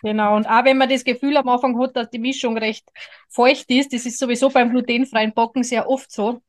Genau, 0.01 0.35
und 0.35 0.47
auch 0.47 0.63
wenn 0.63 0.77
man 0.77 0.89
das 0.89 1.03
Gefühl 1.03 1.35
am 1.37 1.49
Anfang 1.49 1.77
hat, 1.79 1.95
dass 1.95 2.09
die 2.09 2.19
Mischung 2.19 2.57
recht 2.57 2.89
feucht 3.27 3.69
ist, 3.69 3.91
das 3.93 4.05
ist 4.05 4.17
sowieso 4.17 4.49
beim 4.49 4.69
glutenfreien 4.69 5.33
Backen 5.33 5.63
sehr 5.63 5.89
oft 5.89 6.11
so, 6.11 6.41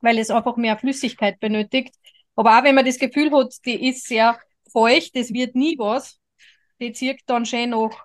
weil 0.00 0.18
es 0.18 0.30
einfach 0.30 0.56
mehr 0.56 0.76
Flüssigkeit 0.78 1.40
benötigt. 1.40 1.94
Aber 2.36 2.58
auch 2.58 2.64
wenn 2.64 2.74
man 2.76 2.84
das 2.86 2.98
Gefühl 2.98 3.32
hat, 3.32 3.54
die 3.66 3.88
ist 3.88 4.06
sehr 4.06 4.38
feucht, 4.70 5.16
das 5.16 5.32
wird 5.32 5.56
nie 5.56 5.76
was, 5.78 6.20
die 6.80 6.92
zieht 6.92 7.22
dann 7.26 7.44
schön 7.44 7.70
noch. 7.70 7.98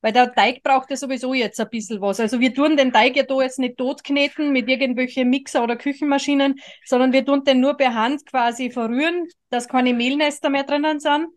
Weil 0.00 0.12
der 0.12 0.34
Teig 0.34 0.64
braucht 0.64 0.90
ja 0.90 0.96
sowieso 0.96 1.32
jetzt 1.32 1.60
ein 1.60 1.70
bisschen 1.70 2.00
was. 2.00 2.18
Also 2.18 2.40
wir 2.40 2.52
tun 2.52 2.76
den 2.76 2.92
Teig 2.92 3.14
ja 3.14 3.22
da 3.22 3.40
jetzt 3.40 3.60
nicht 3.60 3.76
totkneten 3.76 4.50
mit 4.50 4.68
irgendwelchen 4.68 5.30
Mixer 5.30 5.62
oder 5.62 5.76
Küchenmaschinen, 5.76 6.58
sondern 6.84 7.12
wir 7.12 7.24
tun 7.24 7.44
den 7.44 7.60
nur 7.60 7.76
per 7.76 7.94
Hand 7.94 8.26
quasi 8.26 8.70
verrühren, 8.70 9.28
dass 9.50 9.68
keine 9.68 9.94
Mehlnester 9.94 10.50
mehr 10.50 10.64
drinnen 10.64 10.98
sind. 10.98 11.28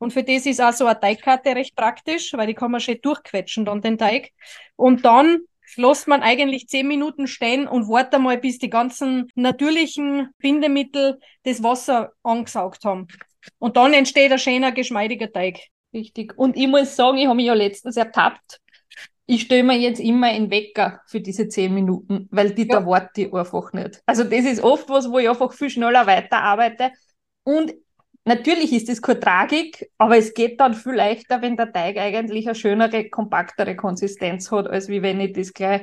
Und 0.00 0.12
für 0.12 0.24
das 0.24 0.46
ist 0.46 0.60
auch 0.60 0.72
so 0.72 0.86
eine 0.86 0.98
Teigkarte 0.98 1.54
recht 1.54 1.76
praktisch, 1.76 2.32
weil 2.32 2.46
die 2.46 2.54
kann 2.54 2.70
man 2.70 2.80
schön 2.80 2.98
durchquetschen, 3.02 3.64
dann 3.66 3.82
den 3.82 3.98
Teig. 3.98 4.30
Und 4.76 5.04
dann 5.04 5.40
lässt 5.76 6.08
man 6.08 6.22
eigentlich 6.22 6.68
zehn 6.68 6.88
Minuten 6.88 7.26
stehen 7.26 7.68
und 7.68 7.88
wartet 7.88 8.20
mal, 8.20 8.38
bis 8.38 8.58
die 8.58 8.70
ganzen 8.70 9.30
natürlichen 9.34 10.30
Bindemittel 10.38 11.20
das 11.44 11.62
Wasser 11.62 12.12
angesaugt 12.22 12.84
haben. 12.84 13.06
Und 13.58 13.76
dann 13.76 13.92
entsteht 13.92 14.32
ein 14.32 14.38
schöner, 14.38 14.72
geschmeidiger 14.72 15.30
Teig. 15.30 15.60
Richtig. 15.92 16.36
Und 16.36 16.56
ich 16.56 16.66
muss 16.66 16.96
sagen, 16.96 17.18
ich 17.18 17.26
habe 17.26 17.36
mich 17.36 17.46
ja 17.46 17.54
letztens 17.54 17.96
ertappt. 17.96 18.60
Ich 19.26 19.42
stelle 19.42 19.62
mir 19.62 19.78
jetzt 19.78 20.00
immer 20.00 20.28
einen 20.28 20.50
Wecker 20.50 21.02
für 21.06 21.20
diese 21.20 21.46
zehn 21.48 21.72
Minuten, 21.74 22.26
weil 22.32 22.50
die 22.52 22.66
Ja. 22.66 22.80
da 22.80 22.86
warte 22.86 23.22
ich 23.22 23.32
einfach 23.32 23.72
nicht. 23.72 24.02
Also 24.06 24.24
das 24.24 24.44
ist 24.44 24.62
oft 24.62 24.88
was, 24.88 25.10
wo 25.10 25.18
ich 25.18 25.28
einfach 25.28 25.52
viel 25.52 25.70
schneller 25.70 26.06
weiterarbeite. 26.06 26.90
Und 27.44 27.72
natürlich 28.24 28.72
ist 28.72 28.88
das 28.88 29.02
keine 29.02 29.20
Tragik, 29.20 29.90
aber 29.98 30.16
es 30.16 30.34
geht 30.34 30.60
dann 30.60 30.74
viel 30.74 30.94
leichter, 30.94 31.42
wenn 31.42 31.56
der 31.56 31.72
Teig 31.72 31.98
eigentlich 31.98 32.46
eine 32.46 32.54
schönere, 32.54 33.08
kompaktere 33.08 33.76
Konsistenz 33.76 34.50
hat, 34.50 34.68
als 34.68 34.88
wie 34.88 35.02
wenn 35.02 35.20
ich 35.20 35.32
das 35.32 35.52
gleich 35.52 35.82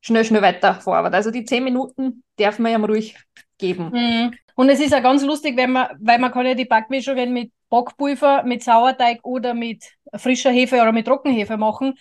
schnell, 0.00 0.24
schnell 0.24 0.42
weiter 0.42 0.74
verarbeite. 0.74 1.16
Also 1.16 1.30
die 1.30 1.44
zehn 1.44 1.64
Minuten 1.64 2.22
darf 2.36 2.58
man 2.58 2.72
ihm 2.72 2.84
ruhig 2.84 3.16
geben. 3.58 3.90
Mhm. 3.92 4.34
Und 4.54 4.68
es 4.68 4.80
ist 4.80 4.92
ja 4.92 5.00
ganz 5.00 5.22
lustig, 5.22 5.56
wenn 5.56 5.72
man, 5.72 5.88
weil 5.98 6.18
man 6.18 6.32
kann 6.32 6.44
ja 6.44 6.54
die 6.54 6.66
Backmischungen 6.66 7.32
mit 7.32 7.52
Backpulver, 7.70 8.42
mit 8.42 8.62
Sauerteig 8.62 9.20
oder 9.22 9.54
mit 9.54 9.84
frischer 10.14 10.50
Hefe 10.50 10.76
oder 10.76 10.92
mit 10.92 11.06
Trockenhefe 11.06 11.56
machen. 11.56 11.94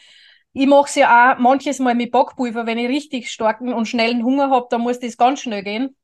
Ich 0.53 0.67
mache 0.67 0.87
es 0.87 0.95
ja 0.95 1.33
auch 1.33 1.39
manches 1.39 1.79
Mal 1.79 1.95
mit 1.95 2.11
Backpulver, 2.11 2.65
wenn 2.65 2.77
ich 2.77 2.89
richtig 2.89 3.31
starken 3.31 3.71
und 3.71 3.85
schnellen 3.85 4.23
Hunger 4.25 4.49
habe, 4.49 4.67
dann 4.69 4.81
muss 4.81 4.99
das 4.99 5.15
ganz 5.15 5.39
schnell 5.39 5.63
gehen. 5.63 5.95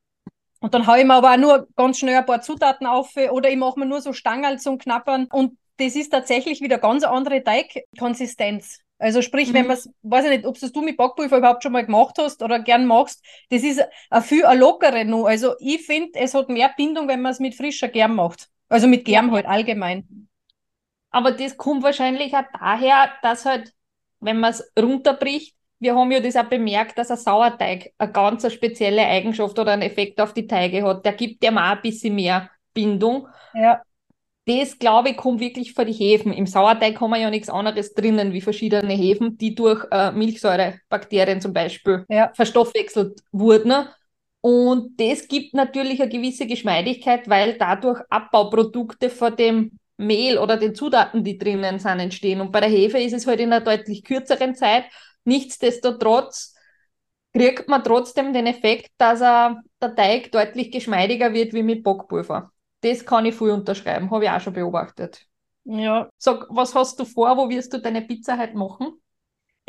Und 0.60 0.74
dann 0.74 0.88
hau 0.88 0.96
ich 0.96 1.06
mir 1.06 1.14
aber 1.16 1.34
auch 1.34 1.38
nur 1.38 1.68
ganz 1.76 2.00
schnell 2.00 2.16
ein 2.18 2.26
paar 2.26 2.42
Zutaten 2.42 2.88
auf 2.88 3.16
oder 3.32 3.50
ich 3.50 3.58
mache 3.58 3.80
mir 3.80 3.86
nur 3.86 4.02
so 4.02 4.14
Stangerl 4.14 4.60
zum 4.60 4.78
Knappern. 4.80 5.28
Und 5.32 5.58
das 5.78 5.96
ist 5.96 6.10
tatsächlich 6.10 6.62
wieder 6.62 6.80
ganz 6.80 7.04
andere 7.04 7.44
Teigkonsistenz. 7.44 8.80
Also 9.00 9.22
sprich, 9.22 9.54
Mhm. 9.54 9.54
wenn 9.54 9.68
man 9.68 9.78
es, 9.78 9.90
weiß 10.02 10.26
ich 10.26 10.32
nicht, 10.32 10.46
ob 10.46 10.60
das 10.60 10.72
du 10.72 10.82
mit 10.82 10.98
Backpulver 10.98 11.38
überhaupt 11.38 11.62
schon 11.62 11.72
mal 11.72 11.86
gemacht 11.86 12.16
hast 12.18 12.42
oder 12.42 12.60
gern 12.60 12.86
machst, 12.88 13.24
das 13.50 13.62
ist 13.64 13.82
ein 14.10 14.24
viel 14.24 14.46
eine 14.46 14.60
lockere 14.60 15.06
noch. 15.06 15.26
Also 15.26 15.54
ich 15.60 15.86
finde, 15.86 16.12
es 16.20 16.34
hat 16.34 16.50
mehr 16.50 16.72
Bindung, 16.76 17.08
wenn 17.08 17.22
man 17.22 17.32
es 17.32 17.40
mit 17.40 17.54
frischer 17.56 17.90
Germ 17.90 18.16
macht. 18.16 18.50
Also 18.70 18.88
mit 18.88 19.06
Germ 19.06 19.32
halt 19.32 19.46
allgemein. 19.46 20.28
Aber 21.12 21.32
das 21.32 21.58
kommt 21.58 21.84
wahrscheinlich 21.84 22.34
auch 22.36 22.44
daher, 22.60 23.12
dass 23.22 23.46
halt, 23.46 23.74
wenn 24.20 24.40
man 24.40 24.52
es 24.52 24.72
runterbricht, 24.80 25.57
wir 25.80 25.96
haben 25.96 26.12
ja 26.12 26.20
das 26.20 26.36
auch 26.36 26.46
bemerkt, 26.46 26.98
dass 26.98 27.12
ein 27.12 27.18
Sauerteig 27.18 27.92
eine 27.98 28.12
ganz 28.12 28.52
spezielle 28.52 29.06
Eigenschaft 29.06 29.58
oder 29.60 29.74
einen 29.74 29.84
Effekt 29.84 30.20
auf 30.20 30.34
die 30.34 30.48
Teige 30.48 30.84
hat. 30.84 31.06
Der 31.06 31.14
gibt 31.14 31.44
dem 31.44 31.58
auch 31.58 31.62
ein 31.64 31.82
bisschen 31.82 32.16
mehr 32.16 32.50
Bindung. 32.74 33.28
Ja. 33.54 33.82
Das, 34.46 34.80
glaube 34.80 35.10
ich, 35.10 35.18
kommt 35.18 35.42
wirklich 35.42 35.74
von 35.74 35.86
den 35.86 35.94
Hefen. 35.94 36.32
Im 36.32 36.46
Sauerteig 36.48 37.00
haben 37.02 37.12
wir 37.12 37.18
ja 37.20 37.30
nichts 37.30 37.50
anderes 37.50 37.94
drinnen 37.94 38.32
wie 38.32 38.40
verschiedene 38.40 38.94
Hefen, 38.94 39.38
die 39.38 39.54
durch 39.56 39.86
äh, 39.92 40.12
Milchsäurebakterien 40.14 41.42
zum 41.42 41.52
Beispiel 41.52 42.06
Ja. 42.08 42.32
verstoffwechselt 42.34 43.20
wurden. 43.34 43.74
Und 44.42 45.00
das 45.02 45.28
gibt 45.28 45.54
natürlich 45.54 46.02
eine 46.02 46.10
gewisse 46.10 46.48
Geschmeidigkeit, 46.48 47.28
weil 47.28 47.58
dadurch 47.58 48.00
Abbauprodukte 48.10 49.10
von 49.10 49.36
dem 49.36 49.78
Mehl 49.98 50.38
oder 50.38 50.56
den 50.58 50.76
Zutaten, 50.76 51.24
die 51.24 51.38
drinnen 51.38 51.80
sind, 51.80 52.00
entstehen. 52.00 52.40
Und 52.40 52.52
bei 52.52 52.62
der 52.62 52.70
Hefe 52.70 53.00
ist 53.00 53.14
es 53.14 53.28
halt 53.28 53.40
in 53.42 53.52
einer 53.52 53.66
deutlich 53.66 54.04
kürzeren 54.04 54.56
Zeit. 54.56 54.86
Nichtsdestotrotz 55.28 56.56
kriegt 57.34 57.68
man 57.68 57.84
trotzdem 57.84 58.34
den 58.34 58.48
Effekt, 58.48 58.92
dass 58.98 59.22
er, 59.22 59.62
der 59.82 59.96
Teig 59.96 60.32
deutlich 60.32 60.72
geschmeidiger 60.72 61.34
wird 61.34 61.54
wie 61.54 61.64
mit 61.64 61.84
Backpulver. 61.84 62.52
Das 62.82 63.06
kann 63.06 63.26
ich 63.26 63.36
voll 63.36 63.52
unterschreiben, 63.52 64.10
habe 64.10 64.26
ich 64.26 64.32
auch 64.32 64.40
schon 64.40 64.54
beobachtet. 64.54 65.26
Ja. 65.66 66.10
Sag, 66.18 66.48
was 66.50 66.74
hast 66.76 67.00
du 67.00 67.06
vor? 67.06 67.36
Wo 67.38 67.50
wirst 67.50 67.74
du 67.74 67.80
deine 67.80 68.02
Pizza 68.02 68.38
halt 68.38 68.56
machen? 68.56 68.94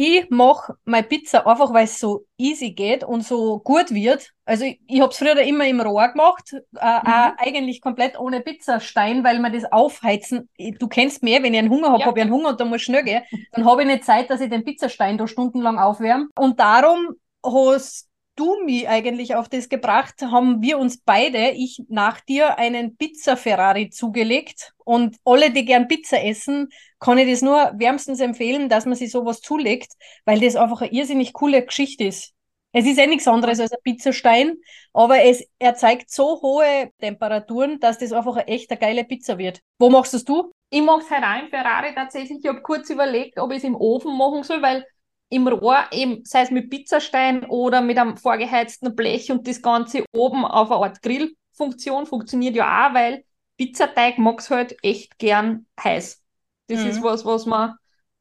Ich 0.01 0.31
mache 0.31 0.77
meine 0.85 1.09
Pizza 1.09 1.45
einfach, 1.45 1.73
weil 1.75 1.83
es 1.85 1.99
so 1.99 2.25
easy 2.37 2.71
geht 2.71 3.03
und 3.03 3.23
so 3.27 3.59
gut 3.59 3.91
wird. 3.91 4.31
Also 4.45 4.65
ich, 4.65 4.81
ich 4.87 5.01
habe 5.01 5.11
es 5.11 5.19
früher 5.19 5.37
immer 5.41 5.67
im 5.67 5.81
Rohr 5.81 6.07
gemacht, 6.09 6.53
äh, 6.53 6.59
auch 6.79 7.33
eigentlich 7.37 7.81
komplett 7.81 8.17
ohne 8.17 8.41
Pizzastein, 8.41 9.25
weil 9.25 9.41
man 9.41 9.53
das 9.53 9.65
aufheizen. 9.65 10.49
Du 10.79 10.87
kennst 10.87 11.25
mehr, 11.25 11.43
wenn 11.43 11.53
ich 11.53 11.59
einen 11.59 11.71
Hunger 11.71 11.89
habe, 11.89 12.01
Ja. 12.03 12.07
habe 12.07 12.21
ich 12.21 12.23
einen 12.23 12.33
Hunger 12.33 12.51
und 12.51 12.61
da 12.61 12.65
muss 12.65 12.81
schnell 12.83 13.03
gehen. 13.03 13.25
Dann 13.51 13.65
habe 13.65 13.83
ich 13.83 13.89
nicht 13.89 14.05
Zeit, 14.05 14.31
dass 14.31 14.41
ich 14.41 14.51
den 14.51 14.63
Pizzastein 14.65 15.19
da 15.19 15.27
stundenlang 15.27 15.81
aufwärme. 15.81 16.29
Und 16.39 16.61
darum 16.61 17.17
hast 17.45 18.08
du 18.39 18.63
mich 18.65 18.89
eigentlich 18.89 19.35
auf 19.35 19.49
das 19.49 19.69
gebracht, 19.69 20.23
haben 20.23 20.63
wir 20.63 20.79
uns 20.79 20.99
beide, 20.99 21.51
ich 21.51 21.83
nach 21.89 22.21
dir, 22.21 22.59
einen 22.59 22.97
Pizza-Ferrari 22.97 23.91
zugelegt. 23.91 24.73
Und 24.85 25.17
alle, 25.25 25.51
die 25.51 25.65
gern 25.65 25.89
Pizza 25.89 26.23
essen, 26.23 26.69
kann 27.01 27.19
ich 27.19 27.31
das 27.31 27.43
nur 27.43 27.73
wärmstens 27.77 28.21
empfehlen, 28.21 28.69
dass 28.69 28.87
man 28.87 28.95
sich 28.95 29.11
sowas 29.11 29.41
zulegt, 29.41 29.93
weil 30.25 30.41
das 30.41 30.57
einfach 30.57 30.83
eine 30.83 30.93
irrsinnig 30.93 31.33
coole 31.33 31.65
Geschichte 31.65 32.05
ist. 32.05 32.35
Es 32.73 32.87
ist 32.87 32.99
eh 32.99 33.07
nichts 33.07 33.27
anderes 33.27 33.61
als 33.61 33.73
ein 33.73 33.79
Pizzastein, 33.83 34.57
aber 34.93 35.23
es 35.23 35.43
erzeugt 35.59 36.11
so 36.11 36.41
hohe 36.43 36.91
Temperaturen, 37.01 37.81
dass 37.81 37.99
das 37.99 38.13
einfach 38.13 38.37
eine 38.37 38.47
echt 38.47 38.71
eine 38.71 38.79
geile 38.79 39.05
Pizza 39.05 39.39
wird. 39.39 39.61
Wo 39.79 39.89
machst 39.89 40.29
du? 40.29 40.53
Ich 40.71 40.83
mache 40.83 41.01
es 41.01 41.11
im 41.11 41.49
Ferrari 41.49 41.95
tatsächlich. 41.95 42.39
Ich 42.43 42.49
habe 42.49 42.61
kurz 42.61 42.91
überlegt, 42.91 43.39
ob 43.39 43.51
ich 43.53 43.59
es 43.59 43.65
im 43.65 43.75
Ofen 43.75 44.17
machen 44.17 44.43
soll, 44.43 44.61
weil 44.61 44.85
im 45.31 45.47
Rohr 45.49 45.79
eben, 45.93 46.25
sei 46.25 46.43
es 46.43 46.51
mit 46.51 46.71
Pizzastein 46.71 47.45
oder 47.45 47.81
mit 47.81 47.99
einem 47.99 48.17
vorgeheizten 48.17 48.95
Blech 48.97 49.31
und 49.31 49.47
das 49.47 49.61
Ganze 49.63 50.05
oben 50.13 50.45
auf 50.45 50.71
eine 50.71 50.81
Art 50.85 51.03
Grillfunktion 51.03 52.07
funktioniert 52.07 52.57
ja 52.57 52.89
auch, 52.89 52.95
weil 52.95 53.25
Pizzateig 53.59 54.19
mag 54.19 54.39
es 54.41 54.51
halt 54.51 54.77
echt 54.83 55.19
gern 55.19 55.67
heiß. 55.83 56.23
Das 56.69 56.81
Mhm. 56.81 56.89
ist 56.91 57.03
was, 57.03 57.25
was 57.25 57.47
man 57.47 57.75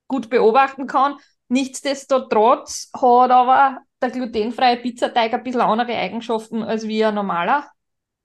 gut 0.07 0.29
beobachten 0.29 0.87
kann. 0.87 1.17
Nichtsdestotrotz 1.49 2.89
hat 2.93 3.31
aber 3.31 3.79
der 4.01 4.09
glutenfreie 4.11 4.77
Pizzateig 4.77 5.33
ein 5.33 5.43
bisschen 5.43 5.61
andere 5.61 5.95
Eigenschaften 5.97 6.63
als 6.63 6.87
wie 6.87 7.03
ein 7.05 7.15
normaler 7.15 7.69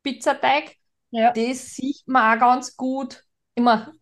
Pizzateig. 0.02 0.76
Ja. 1.10 1.32
Das 1.34 1.74
sieht 1.74 2.02
man 2.06 2.36
auch 2.36 2.40
ganz 2.40 2.76
gut. 2.76 3.24
Immer 3.54 3.92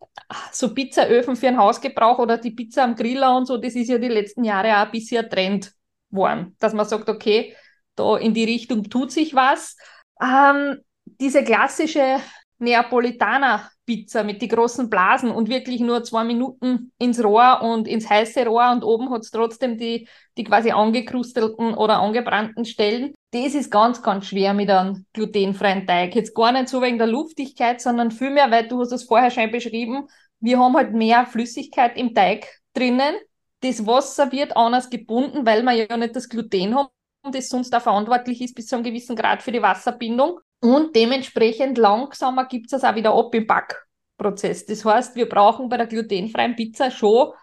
so 0.51 0.73
Pizzaöfen 0.73 1.35
für 1.35 1.47
den 1.47 1.57
Hausgebrauch 1.57 2.19
oder 2.19 2.37
die 2.37 2.51
Pizza 2.51 2.83
am 2.83 2.95
Griller 2.95 3.35
und 3.35 3.45
so, 3.45 3.57
das 3.57 3.75
ist 3.75 3.89
ja 3.89 3.97
die 3.97 4.07
letzten 4.07 4.43
Jahre 4.43 4.69
auch 4.77 4.85
ein 4.85 4.91
bisschen 4.91 5.29
Trend 5.29 5.73
geworden, 6.09 6.55
dass 6.59 6.73
man 6.73 6.85
sagt, 6.85 7.09
okay, 7.09 7.55
da 7.95 8.17
in 8.17 8.33
die 8.33 8.45
Richtung 8.45 8.83
tut 8.89 9.11
sich 9.11 9.33
was. 9.35 9.75
Ähm, 10.21 10.79
diese 11.05 11.43
klassische 11.43 12.19
Neapolitaner-Pizza 12.61 14.23
mit 14.23 14.41
die 14.41 14.47
großen 14.47 14.89
Blasen 14.89 15.31
und 15.31 15.49
wirklich 15.49 15.81
nur 15.81 16.03
zwei 16.03 16.23
Minuten 16.23 16.91
ins 16.99 17.23
Rohr 17.23 17.61
und 17.61 17.87
ins 17.87 18.09
heiße 18.09 18.45
Rohr 18.45 18.71
und 18.71 18.83
oben 18.83 19.11
hat 19.11 19.21
es 19.21 19.31
trotzdem 19.31 19.77
die, 19.77 20.07
die 20.37 20.43
quasi 20.43 20.71
angekrustelten 20.71 21.73
oder 21.73 21.99
angebrannten 21.99 22.65
Stellen. 22.65 23.13
Das 23.31 23.55
ist 23.55 23.71
ganz, 23.71 24.01
ganz 24.03 24.27
schwer 24.27 24.53
mit 24.53 24.69
einem 24.69 25.05
glutenfreien 25.13 25.87
Teig. 25.87 26.15
Jetzt 26.15 26.35
gar 26.35 26.51
nicht 26.51 26.69
so 26.69 26.81
wegen 26.81 26.97
der 26.97 27.07
Luftigkeit, 27.07 27.81
sondern 27.81 28.11
vielmehr, 28.11 28.51
weil 28.51 28.67
du 28.67 28.79
hast 28.79 28.91
es 28.91 29.03
vorher 29.03 29.31
schon 29.31 29.51
beschrieben, 29.51 30.07
wir 30.39 30.59
haben 30.59 30.75
halt 30.75 30.93
mehr 30.93 31.25
Flüssigkeit 31.25 31.97
im 31.97 32.13
Teig 32.13 32.47
drinnen. 32.73 33.15
Das 33.61 33.85
Wasser 33.85 34.31
wird 34.31 34.57
anders 34.57 34.89
gebunden, 34.89 35.45
weil 35.45 35.61
wir 35.61 35.73
ja 35.73 35.97
nicht 35.97 36.15
das 36.15 36.27
Gluten 36.27 36.75
haben, 36.75 36.89
das 37.31 37.47
sonst 37.47 37.73
auch 37.75 37.81
verantwortlich 37.81 38.41
ist 38.41 38.55
bis 38.55 38.67
zu 38.67 38.75
einem 38.75 38.83
gewissen 38.83 39.15
Grad 39.15 39.43
für 39.43 39.51
die 39.51 39.61
Wasserbindung. 39.61 40.39
Und 40.61 40.95
dementsprechend 40.95 41.77
langsamer 41.77 42.45
gibt 42.45 42.67
es 42.67 42.71
das 42.71 42.83
auch 42.83 42.95
wieder 42.95 43.13
ab 43.15 43.33
im 43.35 43.47
Backprozess. 43.47 44.65
Das 44.65 44.85
heißt, 44.85 45.15
wir 45.15 45.27
brauchen 45.27 45.69
bei 45.69 45.77
der 45.77 45.87
glutenfreien 45.87 46.55
Pizza 46.55 46.91
schon 46.91 47.33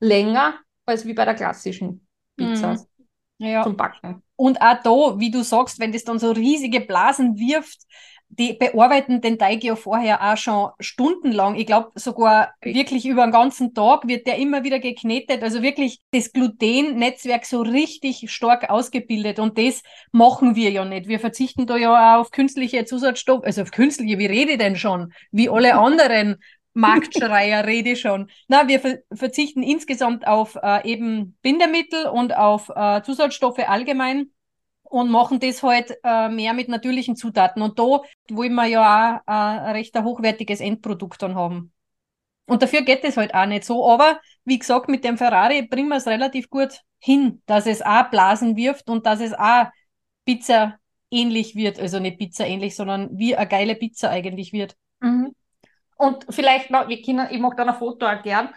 länger 0.00 0.58
als 0.86 1.06
wie 1.06 1.14
bei 1.14 1.24
der 1.24 1.34
klassischen 1.34 2.06
Pizza 2.36 2.74
Mhm. 2.74 2.86
Ja. 3.38 3.62
zum 3.64 3.76
Backen. 3.76 4.22
Und 4.36 4.60
auch 4.60 4.82
da, 4.82 5.20
wie 5.20 5.30
du 5.30 5.42
sagst, 5.42 5.78
wenn 5.78 5.92
das 5.92 6.04
dann 6.04 6.18
so 6.18 6.32
riesige 6.32 6.80
Blasen 6.80 7.36
wirft, 7.38 7.82
die 8.38 8.54
bearbeiten 8.54 9.20
den 9.20 9.38
Teig 9.38 9.62
ja 9.62 9.76
vorher 9.76 10.32
auch 10.32 10.36
schon 10.38 10.70
stundenlang. 10.80 11.54
Ich 11.54 11.66
glaube, 11.66 11.90
sogar 11.96 12.54
wirklich 12.62 13.04
über 13.04 13.26
den 13.26 13.30
ganzen 13.30 13.74
Tag 13.74 14.08
wird 14.08 14.26
der 14.26 14.38
immer 14.38 14.64
wieder 14.64 14.78
geknetet. 14.78 15.42
Also 15.42 15.62
wirklich 15.62 16.00
das 16.12 16.32
Gluten-Netzwerk 16.32 17.44
so 17.44 17.60
richtig 17.60 18.30
stark 18.30 18.70
ausgebildet. 18.70 19.38
Und 19.38 19.58
das 19.58 19.82
machen 20.12 20.56
wir 20.56 20.70
ja 20.70 20.84
nicht. 20.86 21.08
Wir 21.08 21.20
verzichten 21.20 21.66
da 21.66 21.76
ja 21.76 22.16
auch 22.16 22.20
auf 22.22 22.30
künstliche 22.30 22.86
Zusatzstoffe, 22.86 23.44
also 23.44 23.62
auf 23.62 23.70
künstliche, 23.70 24.18
wie 24.18 24.26
rede 24.26 24.52
ich 24.52 24.58
denn 24.58 24.76
schon? 24.76 25.12
Wie 25.30 25.50
alle 25.50 25.74
anderen 25.78 26.38
Marktschreier 26.72 27.66
rede 27.66 27.90
ich 27.90 28.00
schon. 28.00 28.30
Na, 28.48 28.66
wir 28.66 28.80
ver 28.80 29.00
verzichten 29.12 29.62
insgesamt 29.62 30.26
auf 30.26 30.56
äh, 30.62 30.90
eben 30.90 31.36
Bindemittel 31.42 32.06
und 32.06 32.34
auf 32.34 32.70
äh, 32.74 33.02
Zusatzstoffe 33.02 33.58
allgemein 33.58 34.30
und 34.92 35.10
machen 35.10 35.40
das 35.40 35.62
halt 35.62 35.96
äh, 36.04 36.28
mehr 36.28 36.52
mit 36.52 36.68
natürlichen 36.68 37.16
Zutaten. 37.16 37.62
Und 37.62 37.78
da 37.78 38.02
wollen 38.30 38.54
wir 38.54 38.66
ja 38.66 39.22
auch 39.24 39.32
äh, 39.32 39.32
ein 39.32 39.72
recht 39.72 39.98
hochwertiges 39.98 40.60
Endprodukt 40.60 41.22
dann 41.22 41.34
haben. 41.34 41.72
Und 42.46 42.62
dafür 42.62 42.82
geht 42.82 43.02
es 43.02 43.16
halt 43.16 43.32
auch 43.34 43.46
nicht 43.46 43.64
so. 43.64 43.88
Aber 43.88 44.20
wie 44.44 44.58
gesagt, 44.58 44.90
mit 44.90 45.02
dem 45.02 45.16
Ferrari 45.16 45.62
bringen 45.62 45.88
wir 45.88 45.96
es 45.96 46.06
relativ 46.06 46.50
gut 46.50 46.80
hin, 46.98 47.40
dass 47.46 47.66
es 47.66 47.80
auch 47.80 48.10
Blasen 48.10 48.54
wirft 48.54 48.90
und 48.90 49.06
dass 49.06 49.20
es 49.20 49.32
auch 49.32 49.68
Pizza 50.26 50.78
ähnlich 51.10 51.56
wird. 51.56 51.80
Also 51.80 51.98
nicht 51.98 52.18
Pizza 52.18 52.46
ähnlich, 52.46 52.76
sondern 52.76 53.08
wie 53.16 53.34
eine 53.34 53.48
geile 53.48 53.76
Pizza 53.76 54.10
eigentlich 54.10 54.52
wird. 54.52 54.76
Mhm. 55.00 55.34
Und 55.96 56.26
vielleicht 56.28 56.70
noch, 56.70 56.88
wir 56.88 57.00
können, 57.00 57.28
ich 57.30 57.40
mache 57.40 57.56
da 57.56 57.64
ein 57.64 57.74
Foto 57.74 58.04
auch 58.04 58.22
gern, 58.22 58.50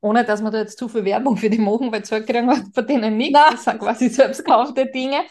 ohne 0.00 0.24
dass 0.24 0.42
wir 0.42 0.50
da 0.50 0.58
jetzt 0.58 0.78
zu 0.78 0.88
viel 0.88 1.04
Werbung 1.04 1.36
für 1.36 1.48
die 1.48 1.58
machen, 1.58 1.92
weil 1.92 2.04
Zeug 2.04 2.26
kriegen 2.26 2.46
wir 2.46 2.64
von 2.74 2.86
denen 2.86 3.16
nichts. 3.16 3.38
Das 3.50 3.64
sind 3.64 3.78
quasi 3.78 4.08
selbst 4.08 4.44
gekaufte 4.44 4.86
Dinge. 4.86 5.22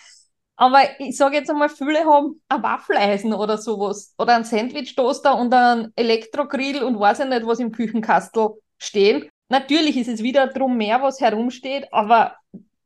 Aber 0.56 0.80
ich 1.00 1.18
sage 1.18 1.38
jetzt 1.38 1.50
einmal, 1.50 1.70
viele 1.70 2.06
haben 2.06 2.42
ein 2.48 2.62
Waffeleisen 2.62 3.34
oder 3.34 3.58
sowas 3.58 4.14
oder 4.18 4.36
einen 4.36 4.44
Sandwich-Toaster 4.44 5.38
und 5.38 5.54
einen 5.54 5.92
Elektrogrill 5.96 6.84
und 6.84 7.00
weiß 7.00 7.20
ich 7.22 7.26
nicht, 7.26 7.48
was 7.48 7.60
im 7.60 7.72
Küchenkastel 7.72 8.50
stehen. 8.78 9.28
Natürlich 9.50 9.98
ist 9.98 10.08
es 10.08 10.24
wieder 10.24 10.48
drum 10.48 10.78
mehr, 10.78 11.02
was 11.02 11.20
herumsteht, 11.20 11.88
aber 11.92 12.36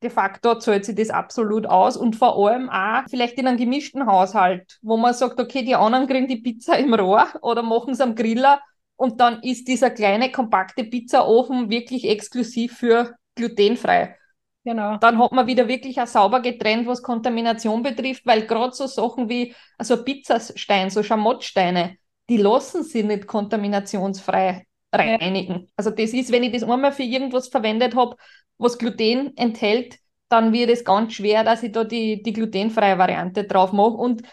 de 0.02 0.10
facto 0.10 0.56
zahlt 0.56 0.86
sich 0.86 0.96
das 0.96 1.10
absolut 1.10 1.66
aus 1.66 1.98
und 1.98 2.16
vor 2.16 2.38
allem 2.38 2.70
auch 2.70 3.04
vielleicht 3.10 3.38
in 3.38 3.48
einem 3.48 3.58
gemischten 3.58 4.06
Haushalt, 4.06 4.80
wo 4.82 4.98
man 4.98 5.14
sagt, 5.14 5.40
okay, 5.40 5.64
die 5.64 5.76
anderen 5.76 6.08
kriegen 6.08 6.28
die 6.28 6.38
Pizza 6.38 6.78
im 6.78 6.94
Rohr 6.94 7.28
oder 7.42 7.62
machen 7.62 7.92
es 7.92 8.02
am 8.02 8.16
Griller 8.16 8.62
und 8.96 9.20
dann 9.20 9.42
ist 9.44 9.68
dieser 9.68 9.90
kleine, 9.90 10.32
kompakte 10.32 10.84
Pizzaofen 10.84 11.70
wirklich 11.70 12.08
exklusiv 12.08 12.78
für 12.78 13.16
glutenfrei. 13.36 14.16
Genau. 14.64 14.98
Dann 14.98 15.20
hat 15.20 15.32
man 15.32 15.46
wieder 15.46 15.68
wirklich 15.68 16.02
auch 16.02 16.08
sauber 16.08 16.42
getrennt, 16.42 16.88
was 16.88 17.04
Kontamination 17.04 17.84
betrifft, 17.84 18.26
weil 18.26 18.48
gerade 18.48 18.74
so 18.74 18.88
Sachen 18.88 19.30
wie 19.30 19.54
also 19.78 20.04
Pizzastein, 20.04 20.90
so 20.90 21.04
Schamottsteine, 21.04 21.98
die 22.30 22.38
lassen 22.38 22.84
sich 22.84 23.06
nicht 23.06 23.28
kontaminationsfrei 23.28 24.66
reinigen. 24.92 25.68
Also 25.76 25.92
das 25.92 26.14
ist, 26.14 26.32
wenn 26.32 26.44
ich 26.44 26.54
das 26.54 26.64
einmal 26.64 26.92
für 26.92 27.04
irgendwas 27.04 27.50
verwendet 27.50 27.96
habe, 27.96 28.16
was 28.58 28.78
Gluten 28.78 29.36
enthält, 29.38 30.00
dann 30.30 30.52
wird 30.54 30.72
es 30.72 30.84
ganz 30.84 31.14
schwer, 31.14 31.44
dass 31.44 31.62
ich 31.62 31.72
da 31.72 31.84
die, 31.84 32.24
die 32.24 32.34
glutenfreie 32.34 32.98
Variante 32.98 33.44
drauf 33.44 33.72
mache. 33.72 33.98
Und 33.98 34.24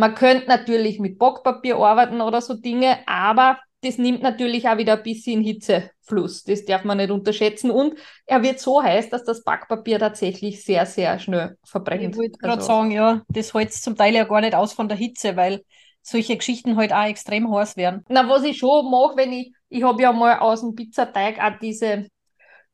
man 0.00 0.14
könnte 0.14 0.48
natürlich 0.48 0.98
mit 0.98 1.18
Backpapier 1.18 1.76
arbeiten 1.76 2.20
oder 2.20 2.40
so 2.40 2.54
Dinge, 2.54 2.98
aber 3.06 3.58
das 3.82 3.96
nimmt 3.98 4.22
natürlich 4.22 4.68
auch 4.68 4.76
wieder 4.76 4.96
ein 4.98 5.02
bisschen 5.02 5.40
Hitzefluss. 5.42 6.44
Das 6.44 6.64
darf 6.66 6.84
man 6.84 6.98
nicht 6.98 7.10
unterschätzen. 7.10 7.70
Und 7.70 7.94
er 8.26 8.42
wird 8.42 8.58
so 8.60 8.82
heiß, 8.82 9.08
dass 9.10 9.24
das 9.24 9.42
Backpapier 9.42 9.98
tatsächlich 9.98 10.62
sehr, 10.64 10.84
sehr 10.84 11.18
schnell 11.18 11.56
verbrennt. 11.64 12.02
Ich 12.14 12.16
wollte 12.18 12.38
gerade 12.38 12.54
Also- 12.56 12.66
sagen, 12.66 12.90
ja, 12.90 13.22
das 13.28 13.54
hält 13.54 13.72
zum 13.72 13.96
Teil 13.96 14.14
ja 14.14 14.24
gar 14.24 14.40
nicht 14.42 14.54
aus 14.54 14.72
von 14.74 14.88
der 14.88 14.98
Hitze, 14.98 15.34
weil 15.36 15.62
solche 16.02 16.36
Geschichten 16.36 16.76
halt 16.76 16.92
auch 16.92 17.04
extrem 17.06 17.50
heiß 17.54 17.76
werden. 17.76 18.04
Na, 18.08 18.28
was 18.28 18.42
ich 18.44 18.58
schon 18.58 18.90
mache, 18.90 19.16
wenn 19.16 19.32
ich, 19.32 19.52
ich 19.68 19.82
habe 19.82 20.02
ja 20.02 20.12
mal 20.12 20.38
aus 20.40 20.60
dem 20.60 20.74
Pizzateig 20.74 21.38
auch 21.42 21.58
diese 21.60 22.06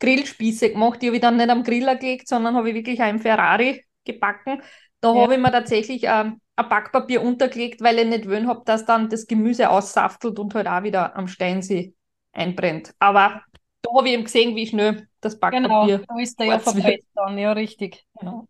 Grillspieße 0.01 0.71
gemacht, 0.73 1.01
die 1.03 1.07
habe 1.07 1.17
ich 1.17 1.23
dann 1.23 1.37
nicht 1.37 1.49
am 1.51 1.63
Griller 1.63 1.97
gelegt, 1.97 2.29
sondern 2.29 2.55
habe 2.55 2.69
ich 2.69 2.75
wirklich 2.75 3.01
auch 3.01 3.09
im 3.09 3.19
Ferrari 3.21 3.85
gebacken. 4.05 4.63
Da 5.01 5.15
Ja. 5.15 5.23
habe 5.23 5.35
ich 5.35 5.41
mir 5.41 5.51
tatsächlich 5.53 6.03
ähm, 6.05 6.41
ein 6.57 6.69
Backpapier 6.69 7.23
untergelegt, 7.23 7.81
weil 7.83 7.99
ich 7.99 8.07
nicht 8.07 8.29
wollen 8.29 8.49
habe, 8.49 8.63
dass 8.65 8.85
dann 8.85 9.09
das 9.09 9.27
Gemüse 9.27 9.71
aussaftelt 9.71 10.39
und 10.39 10.55
halt 10.55 10.67
auch 10.69 10.83
wieder 10.83 11.15
am 11.17 11.29
Steinsee 11.29 11.95
einbrennt. 12.33 12.95
Aber 12.99 13.43
da 13.83 13.91
habe 13.95 14.09
ich 14.09 14.15
eben 14.15 14.25
gesehen, 14.25 14.57
wie 14.57 14.67
schnell 14.67 15.09
das 15.21 15.39
Genau, 15.51 15.87
Backpapier. 15.87 16.05
da 16.09 16.19
ist 16.19 16.39
der 16.41 16.47
ja 16.47 16.59
verbrennt 16.59 17.05
dann, 17.15 17.39
ja, 17.39 17.53
richtig. 17.53 18.05
Genau. 18.19 18.49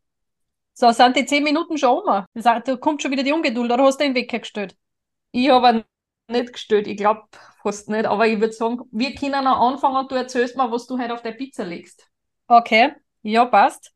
So, 0.75 0.93
sind 0.93 1.17
die 1.17 1.25
zehn 1.25 1.43
Minuten 1.43 1.79
schon 1.79 1.99
um? 2.01 2.25
Da 2.35 2.77
kommt 2.77 3.03
schon 3.03 3.11
wieder 3.11 3.23
die 3.23 3.33
Ungeduld, 3.33 3.71
oder 3.71 3.85
hast 3.85 3.99
du 4.01 4.05
den 4.05 4.15
Wecker 4.15 4.41
gestellt? 4.41 4.77
Ich 5.33 5.49
habe 5.51 5.85
nicht 6.29 6.53
gestellt, 6.53 6.87
ich 6.87 6.97
glaube 6.97 7.23
fast 7.63 7.89
nicht, 7.89 8.07
aber 8.07 8.27
ich 8.27 8.41
würde 8.41 8.53
sagen, 8.53 8.81
wir 8.91 9.15
können 9.15 9.45
noch 9.45 9.61
anfangen 9.61 9.97
und 9.97 10.11
du 10.11 10.15
erzählst 10.17 10.57
mir, 10.57 10.71
was 10.71 10.87
du 10.87 10.99
heute 10.99 11.15
auf 11.15 11.23
der 11.23 11.33
Pizza 11.33 11.65
legst. 11.65 12.09
Okay, 12.49 12.93
ja, 13.23 13.45
passt. 13.47 13.93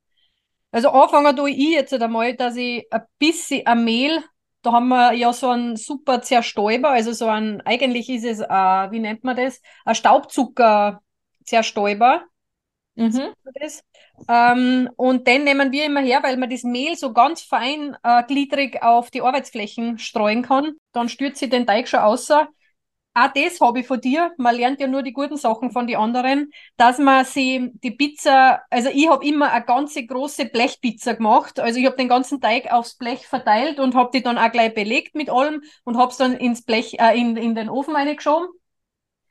Also 0.73 0.91
anfangen 0.91 1.37
tue 1.37 1.51
ich 1.51 1.71
jetzt 1.71 1.93
einmal, 1.93 2.35
dass 2.35 2.57
ich 2.57 2.87
ein 2.93 3.03
bisschen 3.19 3.67
ein 3.67 3.85
Mehl, 3.85 4.23
da 4.63 4.73
haben 4.73 4.89
wir 4.89 5.13
ja 5.15 5.33
so 5.33 5.49
einen 5.51 5.77
super 5.77 6.23
Zerstäuber, 6.23 6.91
also 6.91 7.13
so 7.13 7.29
ein, 7.29 7.61
eigentlich 7.63 8.09
ist 8.09 8.25
es, 8.25 8.41
äh, 8.41 8.47
wie 8.47 8.99
nennt 9.01 9.25
man 9.25 9.37
das? 9.37 9.61
Ein 9.85 9.95
Staubzucker-Zerstäuber. 9.95 12.25
Mhm. 12.95 13.33
Ähm, 14.29 14.91
und 14.97 15.27
den 15.27 15.45
nehmen 15.45 15.73
wir 15.73 15.87
immer 15.87 16.03
her, 16.03 16.23
weil 16.23 16.37
man 16.37 16.51
das 16.51 16.63
Mehl 16.63 16.97
so 16.97 17.13
ganz 17.13 17.43
fein 17.43 17.97
äh, 18.03 18.23
gliedrig 18.25 18.83
auf 18.83 19.11
die 19.11 19.23
Arbeitsflächen 19.23 19.99
streuen 19.99 20.43
kann. 20.43 20.73
Dann 20.93 21.09
stürzt 21.09 21.39
sie 21.39 21.49
den 21.49 21.67
Teig 21.67 21.89
schon 21.89 22.01
außer. 22.01 22.49
Auch 23.13 23.33
das 23.35 23.61
habe 23.61 23.81
ich 23.81 23.87
von 23.87 24.01
dir. 24.01 24.33
Man 24.37 24.55
lernt 24.55 24.81
ja 24.81 24.87
nur 24.87 25.03
die 25.03 25.13
guten 25.13 25.37
Sachen 25.37 25.73
von 25.73 25.87
den 25.87 25.97
anderen, 25.97 26.53
dass 26.77 26.99
man 26.99 27.25
sie 27.25 27.71
die 27.83 27.91
Pizza, 27.91 28.63
also 28.71 28.89
ich 28.93 29.09
habe 29.09 29.27
immer 29.27 29.51
eine 29.51 29.65
ganze 29.65 30.07
große 30.07 30.47
Blechpizza 30.47 31.15
gemacht. 31.15 31.59
Also 31.59 31.81
ich 31.81 31.87
habe 31.87 31.97
den 31.97 32.09
ganzen 32.09 32.41
Teig 32.41 32.73
aufs 32.73 32.97
Blech 32.97 33.27
verteilt 33.27 33.81
und 33.81 33.97
habe 33.97 34.11
die 34.15 34.23
dann 34.23 34.39
auch 34.39 34.53
gleich 34.53 34.75
belegt 34.75 35.17
mit 35.17 35.29
allem 35.29 35.63
und 35.85 35.97
habe 35.97 36.13
es 36.13 36.19
dann 36.19 36.35
ins 36.37 36.63
Blech, 36.63 37.01
äh, 37.01 37.19
in, 37.19 37.37
in 37.37 37.57
den 37.57 37.69
Ofen 37.69 37.97
reingeschoben. 37.97 38.49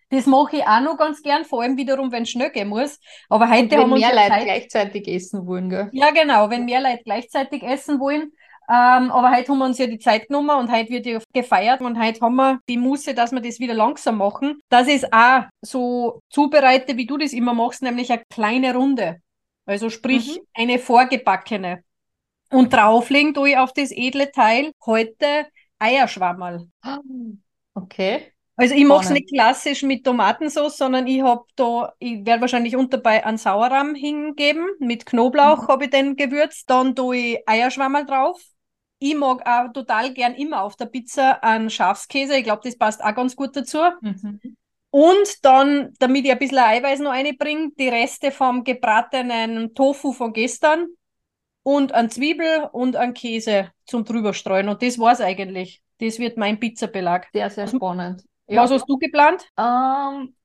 Das 0.09 0.25
mache 0.25 0.57
ich 0.57 0.63
auch 0.63 0.81
noch 0.81 0.97
ganz 0.97 1.21
gern, 1.21 1.45
vor 1.45 1.61
allem 1.61 1.77
wiederum, 1.77 2.11
wenn 2.11 2.23
es 2.23 2.31
schnell 2.31 2.49
gehen 2.49 2.67
muss. 2.67 2.99
Aber 3.29 3.49
heute 3.49 3.71
wenn 3.71 3.79
haben 3.79 3.91
wir 3.91 3.99
mehr 3.99 4.13
Leute 4.13 4.27
Zeit. 4.27 4.43
gleichzeitig 4.43 5.07
essen 5.07 5.45
wollen, 5.45 5.69
gell? 5.69 5.89
Ja, 5.93 6.09
genau, 6.09 6.49
wenn 6.49 6.65
mehr 6.65 6.81
Leute 6.81 7.03
gleichzeitig 7.05 7.61
essen 7.63 7.99
wollen. 7.99 8.31
Ähm, 8.71 9.11
aber 9.11 9.31
heute 9.35 9.51
haben 9.51 9.57
wir 9.59 9.65
uns 9.65 9.79
ja 9.79 9.87
die 9.87 9.97
Zeit 9.97 10.27
genommen 10.27 10.51
und 10.51 10.71
heute 10.71 10.89
wird 10.91 11.05
ja 11.07 11.19
gefeiert 11.33 11.81
und 11.81 11.99
heute 11.99 12.21
haben 12.21 12.35
wir 12.35 12.59
die 12.69 12.77
Muße, 12.77 13.15
dass 13.15 13.31
wir 13.31 13.41
das 13.41 13.59
wieder 13.59 13.73
langsam 13.73 14.17
machen. 14.17 14.61
Ich 14.71 14.87
es 14.87 15.11
auch 15.11 15.43
so 15.61 16.21
zubereite, 16.29 16.95
wie 16.95 17.07
du 17.07 17.17
das 17.17 17.33
immer 17.33 17.53
machst, 17.55 17.81
nämlich 17.81 18.11
eine 18.11 18.23
kleine 18.29 18.75
Runde. 18.75 19.21
Also 19.65 19.89
sprich 19.89 20.37
Mhm. 20.37 20.45
eine 20.53 20.79
vorgebackene. 20.79 21.83
Und 22.51 22.73
drauflegen 22.73 23.33
tue 23.33 23.51
ich 23.51 23.57
auf 23.57 23.73
das 23.73 23.91
edle 23.91 24.31
Teil 24.31 24.71
heute 24.85 25.47
Eierschwammerl. 25.79 26.67
Okay. 27.73 28.33
Also 28.55 28.75
ich 28.75 28.85
mache 28.85 29.05
es 29.05 29.09
nicht 29.09 29.29
klassisch 29.29 29.83
mit 29.83 30.03
Tomatensauce, 30.03 30.77
sondern 30.77 31.07
ich 31.07 31.21
habe 31.21 31.45
da, 31.55 31.93
ich 31.99 32.25
werde 32.25 32.41
wahrscheinlich 32.41 32.75
unterbei 32.75 33.25
einen 33.25 33.37
Sauerrahm 33.37 33.95
hingeben. 33.95 34.67
Mit 34.79 35.05
Knoblauch 35.05 35.63
Mhm. 35.63 35.67
habe 35.67 35.85
ich 35.85 35.89
den 35.91 36.15
gewürzt. 36.17 36.69
Dann 36.69 36.95
tue 36.95 37.17
ich 37.17 37.39
Eierschwammerl 37.47 38.05
drauf. 38.05 38.39
Ich 38.99 39.15
mag 39.15 39.47
auch 39.47 39.71
total 39.71 40.13
gern 40.13 40.35
immer 40.35 40.63
auf 40.63 40.75
der 40.75 40.85
Pizza 40.85 41.41
einen 41.43 41.69
Schafskäse. 41.69 42.37
Ich 42.37 42.43
glaube, 42.43 42.61
das 42.63 42.77
passt 42.77 43.03
auch 43.03 43.15
ganz 43.15 43.35
gut 43.35 43.55
dazu. 43.55 43.79
Mhm. 44.01 44.39
Und 44.91 45.45
dann, 45.45 45.93
damit 45.99 46.25
ich 46.25 46.31
ein 46.31 46.39
bisschen 46.39 46.57
Eiweiß 46.57 46.99
noch 46.99 47.11
reinbringe, 47.11 47.71
die 47.77 47.89
Reste 47.89 48.31
vom 48.31 48.63
gebratenen 48.63 49.73
Tofu 49.73 50.13
von 50.13 50.33
gestern 50.33 50.87
und 51.63 51.93
ein 51.93 52.09
Zwiebel 52.09 52.69
und 52.71 52.95
ein 52.95 53.13
Käse 53.13 53.71
zum 53.85 54.03
drüberstreuen. 54.03 54.67
Und 54.67 54.81
das 54.81 54.97
war's 54.97 55.21
eigentlich. 55.21 55.81
Das 55.99 56.17
wird 56.17 56.37
mein 56.37 56.59
Pizzabelag. 56.59 57.27
Sehr, 57.31 57.49
sehr 57.49 57.67
spannend. 57.67 58.23
Ja. 58.47 58.63
Was 58.63 58.71
hast 58.71 58.85
du 58.87 58.97
geplant? 58.97 59.45
Ähm, 59.57 60.35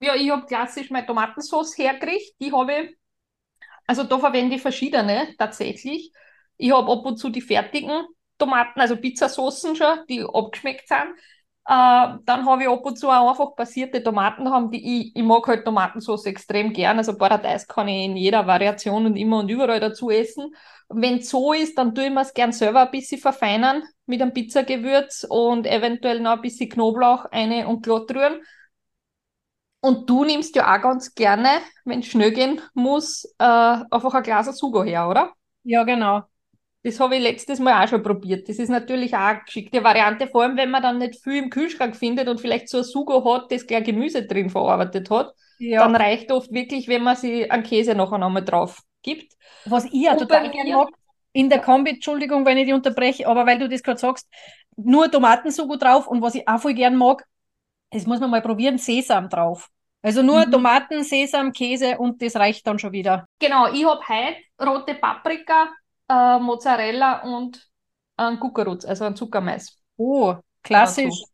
ja, 0.00 0.14
ich 0.14 0.30
habe 0.30 0.46
klassisch 0.46 0.90
meine 0.90 1.06
Tomatensauce 1.06 1.76
hergerichtet. 1.76 2.36
Die 2.40 2.52
habe 2.52 2.72
ich, 2.72 2.96
also 3.86 4.04
da 4.04 4.18
verwende 4.18 4.56
ich 4.56 4.62
verschiedene 4.62 5.34
tatsächlich. 5.36 6.10
Ich 6.56 6.72
habe 6.72 6.90
ab 6.90 7.04
und 7.04 7.16
zu 7.18 7.28
die 7.30 7.40
fertigen 7.40 8.04
Tomaten, 8.38 8.80
also 8.80 8.96
Pizzasoßen 8.96 9.76
schon, 9.76 9.98
die 10.08 10.22
abgeschmeckt 10.24 10.88
sind. 10.88 11.14
Äh, 11.66 12.18
dann 12.26 12.44
habe 12.46 12.62
ich 12.64 12.68
ab 12.68 12.84
und 12.84 12.98
zu 12.98 13.08
auch 13.08 13.30
einfach 13.30 13.56
passierte 13.56 14.02
Tomaten 14.02 14.50
haben, 14.50 14.70
die 14.70 15.08
ich, 15.08 15.16
ich 15.16 15.22
mag 15.22 15.46
halt 15.46 15.64
Tomatensauce 15.64 16.26
extrem 16.26 16.72
gern. 16.74 16.98
Also 16.98 17.16
Paradeis 17.16 17.66
kann 17.66 17.88
ich 17.88 18.04
in 18.04 18.16
jeder 18.16 18.46
Variation 18.46 19.06
und 19.06 19.16
immer 19.16 19.38
und 19.38 19.48
überall 19.48 19.80
dazu 19.80 20.10
essen. 20.10 20.54
Wenn 20.90 21.22
so 21.22 21.54
ist, 21.54 21.78
dann 21.78 21.94
tue 21.94 22.06
ich 22.06 22.10
mir 22.12 22.20
es 22.20 22.34
gern 22.34 22.52
selber 22.52 22.82
ein 22.82 22.90
bisschen 22.90 23.18
verfeinern 23.20 23.82
mit 24.06 24.20
einem 24.20 24.34
Pizzagewürz 24.34 25.26
und 25.28 25.66
eventuell 25.66 26.20
noch 26.20 26.32
ein 26.32 26.42
bisschen 26.42 26.68
Knoblauch 26.68 27.24
eine 27.30 27.66
und 27.66 27.82
glatt 27.82 28.10
rühren. 28.14 28.40
Und 29.80 30.08
du 30.08 30.24
nimmst 30.24 30.56
ja 30.56 30.74
auch 30.74 30.80
ganz 30.80 31.14
gerne, 31.14 31.48
wenn 31.84 32.00
es 32.00 32.06
schnell 32.06 32.32
gehen 32.32 32.60
muss, 32.74 33.24
äh, 33.38 33.44
einfach 33.44 34.14
ein 34.14 34.22
Glas 34.22 34.46
Sugo 34.58 34.82
her, 34.82 35.08
oder? 35.08 35.32
Ja, 35.62 35.84
genau. 35.84 36.22
Das 36.84 37.00
habe 37.00 37.16
ich 37.16 37.22
letztes 37.22 37.58
Mal 37.60 37.82
auch 37.82 37.88
schon 37.88 38.02
probiert. 38.02 38.48
Das 38.48 38.58
ist 38.58 38.68
natürlich 38.68 39.14
auch 39.14 39.18
eine 39.20 39.40
geschickte 39.44 39.82
Variante, 39.82 40.28
vor 40.28 40.42
allem 40.42 40.56
wenn 40.56 40.70
man 40.70 40.82
dann 40.82 40.98
nicht 40.98 41.20
viel 41.22 41.42
im 41.42 41.50
Kühlschrank 41.50 41.96
findet 41.96 42.28
und 42.28 42.40
vielleicht 42.40 42.68
so 42.68 42.78
ein 42.78 42.84
Sugo 42.84 43.24
hat, 43.34 43.50
das 43.50 43.66
gleich 43.66 43.84
Gemüse 43.84 44.26
drin 44.26 44.50
verarbeitet 44.50 45.08
hat. 45.10 45.32
Ja. 45.58 45.80
Dann 45.80 45.96
reicht 45.96 46.30
oft 46.30 46.52
wirklich, 46.52 46.86
wenn 46.88 47.02
man 47.02 47.16
sich 47.16 47.50
einen 47.50 47.62
Käse 47.62 47.94
nachher 47.94 48.18
nochmal 48.18 48.44
drauf 48.44 48.80
gibt. 49.02 49.32
Was 49.64 49.86
ich 49.86 49.94
ja 49.94 50.12
Und 50.12 50.18
total 50.18 50.42
bei 50.44 50.48
gern 50.50 50.66
mir- 50.66 50.76
mag, 50.76 50.88
in 51.32 51.48
der 51.48 51.60
Kombi, 51.60 51.90
Entschuldigung, 51.92 52.44
wenn 52.46 52.58
ich 52.58 52.66
dich 52.66 52.74
unterbreche, 52.74 53.26
aber 53.26 53.46
weil 53.46 53.58
du 53.58 53.68
das 53.68 53.82
gerade 53.82 53.98
sagst, 53.98 54.28
nur 54.76 55.10
Tomatensugo 55.10 55.76
drauf 55.76 56.06
und 56.06 56.20
was 56.22 56.34
ich 56.34 56.46
auch 56.46 56.60
voll 56.60 56.74
gern 56.74 56.96
mag, 56.96 57.24
das 57.90 58.06
muss 58.06 58.20
man 58.20 58.30
mal 58.30 58.42
probieren, 58.42 58.76
Sesam 58.78 59.28
drauf. 59.28 59.68
Also 60.02 60.22
nur 60.22 60.46
Mhm. 60.46 60.50
Tomaten, 60.52 61.02
Sesam, 61.02 61.52
Käse 61.52 61.96
und 61.98 62.20
das 62.20 62.36
reicht 62.36 62.66
dann 62.66 62.78
schon 62.78 62.92
wieder. 62.92 63.26
Genau, 63.38 63.72
ich 63.72 63.84
habe 63.86 64.00
heute 64.06 64.36
rote 64.70 64.94
Paprika, 64.94 65.70
äh, 66.08 66.38
Mozzarella 66.38 67.22
und 67.22 67.68
einen 68.16 68.38
Guckerutz, 68.38 68.84
also 68.84 69.04
einen 69.04 69.16
Zuckermais. 69.16 69.76
Oh, 69.96 70.34
klassisch. 70.62 71.04
dazu. 71.04 71.30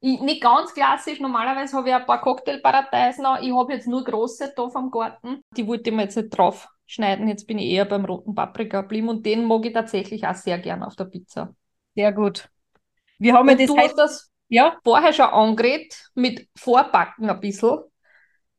Ich, 0.00 0.20
nicht 0.20 0.42
ganz 0.42 0.72
klassisch, 0.74 1.20
normalerweise 1.20 1.76
habe 1.76 1.88
ich 1.88 1.94
ein 1.94 2.06
paar 2.06 2.20
Cocktailparadeis 2.20 3.18
noch. 3.18 3.40
Ich 3.40 3.52
habe 3.52 3.72
jetzt 3.72 3.88
nur 3.88 4.04
große 4.04 4.52
da 4.54 4.68
vom 4.68 4.90
Garten. 4.90 5.40
Die 5.56 5.66
wollte 5.66 5.90
ich 5.90 5.96
mir 5.96 6.02
jetzt 6.02 6.16
nicht 6.16 6.30
drauf 6.30 6.68
schneiden. 6.84 7.28
Jetzt 7.28 7.46
bin 7.46 7.58
ich 7.58 7.70
eher 7.70 7.86
beim 7.86 8.04
roten 8.04 8.34
Paprika 8.34 8.82
geblieben 8.82 9.08
und 9.08 9.24
den 9.24 9.44
mag 9.44 9.64
ich 9.64 9.72
tatsächlich 9.72 10.26
auch 10.26 10.34
sehr 10.34 10.58
gern 10.58 10.82
auf 10.82 10.96
der 10.96 11.06
Pizza. 11.06 11.54
Sehr 11.94 12.12
gut. 12.12 12.48
Wir 13.18 13.34
haben 13.34 13.48
ja 13.48 13.54
Und 13.54 13.60
das 13.60 13.66
du 13.66 13.76
hast 13.78 13.96
das 13.96 14.32
ja, 14.48 14.78
vorher 14.84 15.12
schon 15.12 15.26
angeredet 15.26 16.10
mit 16.14 16.46
Vorbacken 16.56 17.28
ein 17.28 17.40
bisschen. 17.40 17.78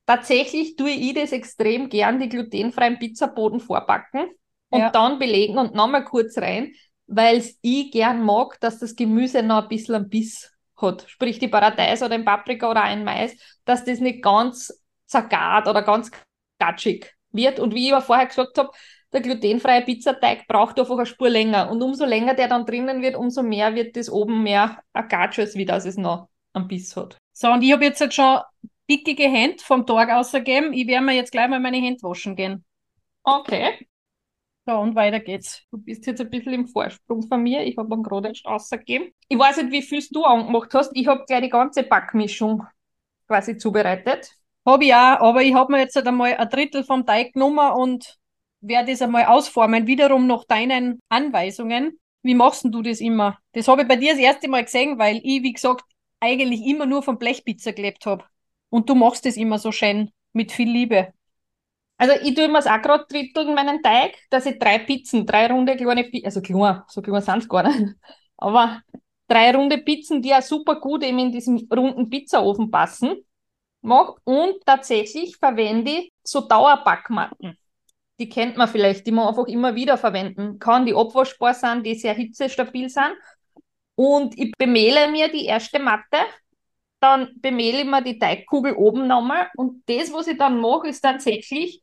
Tatsächlich 0.05 0.75
tue 0.75 0.89
ich 0.89 1.13
das 1.13 1.31
extrem 1.31 1.87
gern, 1.87 2.19
die 2.19 2.29
glutenfreien 2.29 2.97
Pizzaboden 2.97 3.59
vorbacken 3.59 4.31
und 4.69 4.79
Ja. 4.81 4.89
dann 4.89 5.19
belegen 5.19 5.57
und 5.57 5.73
nochmal 5.75 6.03
kurz 6.03 6.37
rein, 6.37 6.73
weil 7.07 7.43
ich 7.61 7.91
gern 7.91 8.23
mag, 8.23 8.59
dass 8.59 8.79
das 8.79 8.95
Gemüse 8.95 9.43
noch 9.43 9.63
ein 9.63 9.69
bisschen 9.69 9.95
einen 9.95 10.09
Biss 10.09 10.51
hat. 10.81 11.05
Sprich 11.07 11.39
die 11.39 11.47
Paradeis 11.47 12.03
oder 12.03 12.15
ein 12.15 12.25
Paprika 12.25 12.69
oder 12.69 12.83
ein 12.83 13.03
Mais, 13.03 13.35
dass 13.65 13.85
das 13.85 13.99
nicht 13.99 14.21
ganz 14.21 14.83
zergart 15.05 15.67
oder 15.67 15.81
ganz 15.83 16.11
gatschig 16.59 17.13
wird. 17.31 17.59
Und 17.59 17.73
wie 17.73 17.87
ich 17.87 17.93
aber 17.93 18.01
vorher 18.03 18.25
gesagt 18.27 18.57
habe, 18.57 18.69
der 19.13 19.21
glutenfreie 19.21 19.83
Pizzateig 19.83 20.47
braucht 20.47 20.77
einfach 20.79 20.97
eine 20.97 21.05
Spur 21.05 21.29
länger. 21.29 21.71
Und 21.71 21.81
umso 21.81 22.05
länger 22.05 22.33
der 22.33 22.49
dann 22.49 22.65
drinnen 22.65 23.01
wird, 23.01 23.15
umso 23.15 23.41
mehr 23.41 23.73
wird 23.73 23.95
das 23.95 24.09
oben 24.09 24.43
mehr 24.43 24.79
ein 24.93 25.07
Gatsches, 25.07 25.55
wie 25.55 25.65
das 25.65 25.85
es 25.85 25.95
noch 25.97 26.27
einen 26.53 26.67
Biss 26.67 26.95
hat. 26.97 27.17
so, 27.31 27.47
und 27.51 27.61
ich 27.63 27.71
habe 27.71 27.85
jetzt 27.85 28.01
halt 28.01 28.13
schon 28.13 28.39
dickige 28.89 29.23
Hände 29.23 29.63
vom 29.63 29.85
Tag 29.85 30.09
ausgegeben. 30.11 30.73
Ich 30.73 30.87
werde 30.87 31.05
mir 31.05 31.13
jetzt 31.13 31.31
gleich 31.31 31.47
mal 31.49 31.59
meine 31.59 31.77
Hände 31.77 32.01
waschen 32.03 32.35
gehen. 32.35 32.65
Okay. 33.23 33.87
So, 34.67 34.73
und 34.73 34.95
weiter 34.95 35.21
geht's. 35.21 35.63
Du 35.71 35.77
bist 35.77 36.05
jetzt 36.07 36.19
ein 36.19 36.29
bisschen 36.29 36.51
im 36.51 36.67
Vorsprung 36.67 37.25
von 37.25 37.41
mir. 37.41 37.63
Ich 37.63 37.77
habe 37.77 37.95
ihn 37.95 38.03
gerade 38.03 38.27
erst 38.27 38.45
rausgegeben. 38.45 39.13
Ich 39.29 39.39
weiß 39.39 39.57
nicht, 39.57 39.71
wie 39.71 39.81
viel 39.81 40.03
du 40.11 40.25
angemacht 40.25 40.73
hast. 40.73 40.91
Ich 40.93 41.07
habe 41.07 41.23
gleich 41.25 41.43
die 41.43 41.49
ganze 41.49 41.83
Backmischung 41.83 42.65
quasi 43.27 43.57
zubereitet. 43.57 44.29
Habe 44.65 44.83
ich 44.83 44.93
auch, 44.93 45.21
aber 45.21 45.41
ich 45.41 45.53
habe 45.53 45.71
mir 45.71 45.79
jetzt 45.79 45.95
halt 45.95 46.05
einmal 46.05 46.35
ein 46.35 46.49
Drittel 46.49 46.83
vom 46.83 47.05
Teig 47.05 47.31
genommen 47.31 47.71
und 47.77 48.17
werde 48.59 48.91
das 48.91 49.01
einmal 49.01 49.27
ausformen. 49.27 49.87
Wiederum 49.87 50.27
nach 50.27 50.43
deinen 50.43 50.99
Anweisungen. 51.07 51.97
Wie 52.21 52.35
machst 52.35 52.65
denn 52.65 52.73
du 52.73 52.81
das 52.81 52.99
immer? 52.99 53.37
Das 53.53 53.69
habe 53.69 53.83
ich 53.83 53.87
bei 53.87 53.95
dir 53.95 54.11
das 54.11 54.19
erste 54.19 54.49
Mal 54.49 54.65
gesehen, 54.65 54.99
weil 54.99 55.21
ich, 55.23 55.43
wie 55.43 55.53
gesagt, 55.53 55.85
eigentlich 56.19 56.65
immer 56.65 56.85
nur 56.85 57.03
von 57.03 57.17
Blechpizza 57.17 57.71
gelebt 57.71 58.05
habe. 58.05 58.25
Und 58.69 58.89
du 58.89 58.95
machst 58.95 59.25
es 59.25 59.37
immer 59.37 59.59
so 59.59 59.71
schön, 59.71 60.11
mit 60.33 60.51
viel 60.51 60.69
Liebe. 60.69 61.13
Also 61.97 62.13
ich 62.21 62.35
tue 62.35 62.47
mir 62.47 62.59
auch 62.59 62.81
gerade 62.81 63.05
dritteln, 63.09 63.55
meinen 63.55 63.81
Teig, 63.81 64.15
dass 64.29 64.45
ich 64.45 64.59
drei 64.59 64.79
Pizzen, 64.79 65.25
drei 65.25 65.47
runde 65.47 65.75
kleine 65.75 66.03
Pizzen, 66.03 66.25
also 66.25 66.41
klein, 66.41 66.81
so 66.87 67.01
klein 67.01 67.21
sind 67.21 67.37
es 67.39 67.49
gar 67.49 67.63
nicht, 67.67 67.95
aber 68.37 68.81
drei 69.27 69.51
runde 69.55 69.79
Pizzen, 69.79 70.21
die 70.21 70.29
ja 70.29 70.41
super 70.41 70.79
gut 70.79 71.03
eben 71.03 71.19
in 71.19 71.31
diesem 71.31 71.67
runden 71.73 72.09
Pizzaofen 72.09 72.69
passen, 72.69 73.25
mache. 73.81 74.15
Und 74.23 74.65
tatsächlich 74.65 75.37
verwende 75.37 75.91
ich 75.91 76.13
so 76.23 76.41
Dauerbackmatten. 76.41 77.57
Die 78.19 78.29
kennt 78.29 78.57
man 78.57 78.67
vielleicht, 78.67 79.05
die 79.05 79.11
man 79.11 79.27
einfach 79.27 79.45
immer 79.45 79.75
wieder 79.75 79.97
verwenden 79.97 80.59
kann, 80.59 80.85
die 80.85 80.95
abwaschbar 80.95 81.53
sind, 81.53 81.85
die 81.85 81.95
sehr 81.95 82.13
hitzestabil 82.13 82.89
sind. 82.89 83.13
Und 83.95 84.37
ich 84.37 84.51
bemehle 84.57 85.11
mir 85.11 85.31
die 85.31 85.45
erste 85.45 85.79
Matte, 85.79 86.17
dann 86.99 87.29
bemehle 87.41 87.81
ich 87.81 87.85
mir 87.85 88.01
die 88.03 88.17
Teigkugel 88.19 88.73
oben 88.73 89.07
nochmal 89.07 89.49
und 89.55 89.83
das, 89.87 90.11
was 90.13 90.27
ich 90.27 90.37
dann 90.37 90.59
mache, 90.59 90.87
ist 90.87 91.01
tatsächlich, 91.01 91.81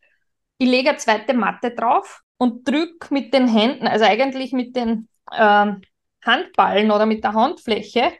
ich 0.64 0.70
lege 0.70 0.90
eine 0.90 0.98
zweite 0.98 1.34
Matte 1.34 1.70
drauf 1.72 2.22
und 2.38 2.66
drücke 2.66 3.12
mit 3.12 3.34
den 3.34 3.46
Händen, 3.46 3.86
also 3.86 4.04
eigentlich 4.04 4.52
mit 4.52 4.74
den 4.74 5.08
ähm, 5.36 5.82
Handballen 6.24 6.90
oder 6.90 7.06
mit 7.06 7.22
der 7.22 7.34
Handfläche, 7.34 8.12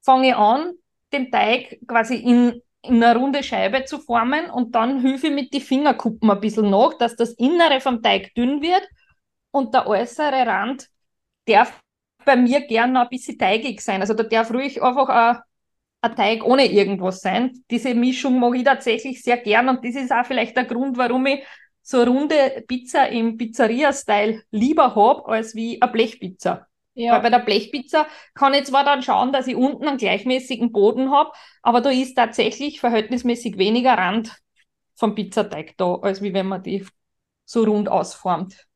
fange 0.00 0.28
ich 0.28 0.34
an, 0.34 0.72
den 1.12 1.30
Teig 1.30 1.78
quasi 1.86 2.16
in, 2.16 2.62
in 2.80 3.02
eine 3.02 3.18
runde 3.18 3.42
Scheibe 3.42 3.84
zu 3.84 3.98
formen 3.98 4.50
und 4.50 4.74
dann 4.74 5.00
hilfe 5.00 5.26
ich 5.26 5.34
mit 5.34 5.52
den 5.52 5.60
Fingerkuppen 5.60 6.30
ein 6.30 6.40
bisschen 6.40 6.70
nach, 6.70 6.94
dass 6.94 7.14
das 7.14 7.32
Innere 7.34 7.80
vom 7.80 8.02
Teig 8.02 8.34
dünn 8.34 8.62
wird 8.62 8.88
und 9.50 9.74
der 9.74 9.86
äußere 9.86 10.46
Rand 10.46 10.88
darf 11.46 11.78
bei 12.24 12.36
mir 12.36 12.62
gern 12.62 12.92
noch 12.92 13.02
ein 13.02 13.08
bisschen 13.10 13.38
teigig 13.38 13.82
sein. 13.82 14.00
Also 14.00 14.14
da 14.14 14.22
darf 14.22 14.50
ruhig 14.50 14.82
einfach 14.82 15.08
ein, 15.08 15.38
ein 16.00 16.16
Teig 16.16 16.44
ohne 16.44 16.64
irgendwas 16.64 17.20
sein. 17.20 17.52
Diese 17.70 17.94
Mischung 17.94 18.40
mag 18.40 18.54
ich 18.54 18.64
tatsächlich 18.64 19.22
sehr 19.22 19.36
gern 19.36 19.68
und 19.68 19.84
das 19.84 19.94
ist 19.94 20.10
auch 20.10 20.24
vielleicht 20.24 20.56
der 20.56 20.64
Grund, 20.64 20.96
warum 20.96 21.26
ich 21.26 21.44
so 21.82 22.02
runde 22.02 22.64
Pizza 22.66 23.08
im 23.08 23.36
Pizzeria-Style 23.36 24.42
lieber 24.50 24.94
habe, 24.94 25.26
als 25.26 25.54
wie 25.54 25.80
eine 25.82 25.90
Blechpizza. 25.90 26.66
Ja. 26.94 27.14
Weil 27.14 27.22
bei 27.22 27.30
der 27.30 27.38
Blechpizza 27.38 28.06
kann 28.34 28.54
ich 28.54 28.64
zwar 28.64 28.84
dann 28.84 29.02
schauen, 29.02 29.32
dass 29.32 29.46
ich 29.46 29.56
unten 29.56 29.88
einen 29.88 29.96
gleichmäßigen 29.96 30.72
Boden 30.72 31.10
habe, 31.10 31.32
aber 31.62 31.80
da 31.80 31.90
ist 31.90 32.14
tatsächlich 32.14 32.80
verhältnismäßig 32.80 33.56
weniger 33.56 33.94
Rand 33.94 34.36
vom 34.94 35.14
Pizzateig 35.14 35.74
da, 35.78 35.94
als 35.96 36.22
wie 36.22 36.34
wenn 36.34 36.46
man 36.46 36.62
die 36.62 36.86
so 37.44 37.64
rund 37.64 37.88
ausformt. 37.88 38.66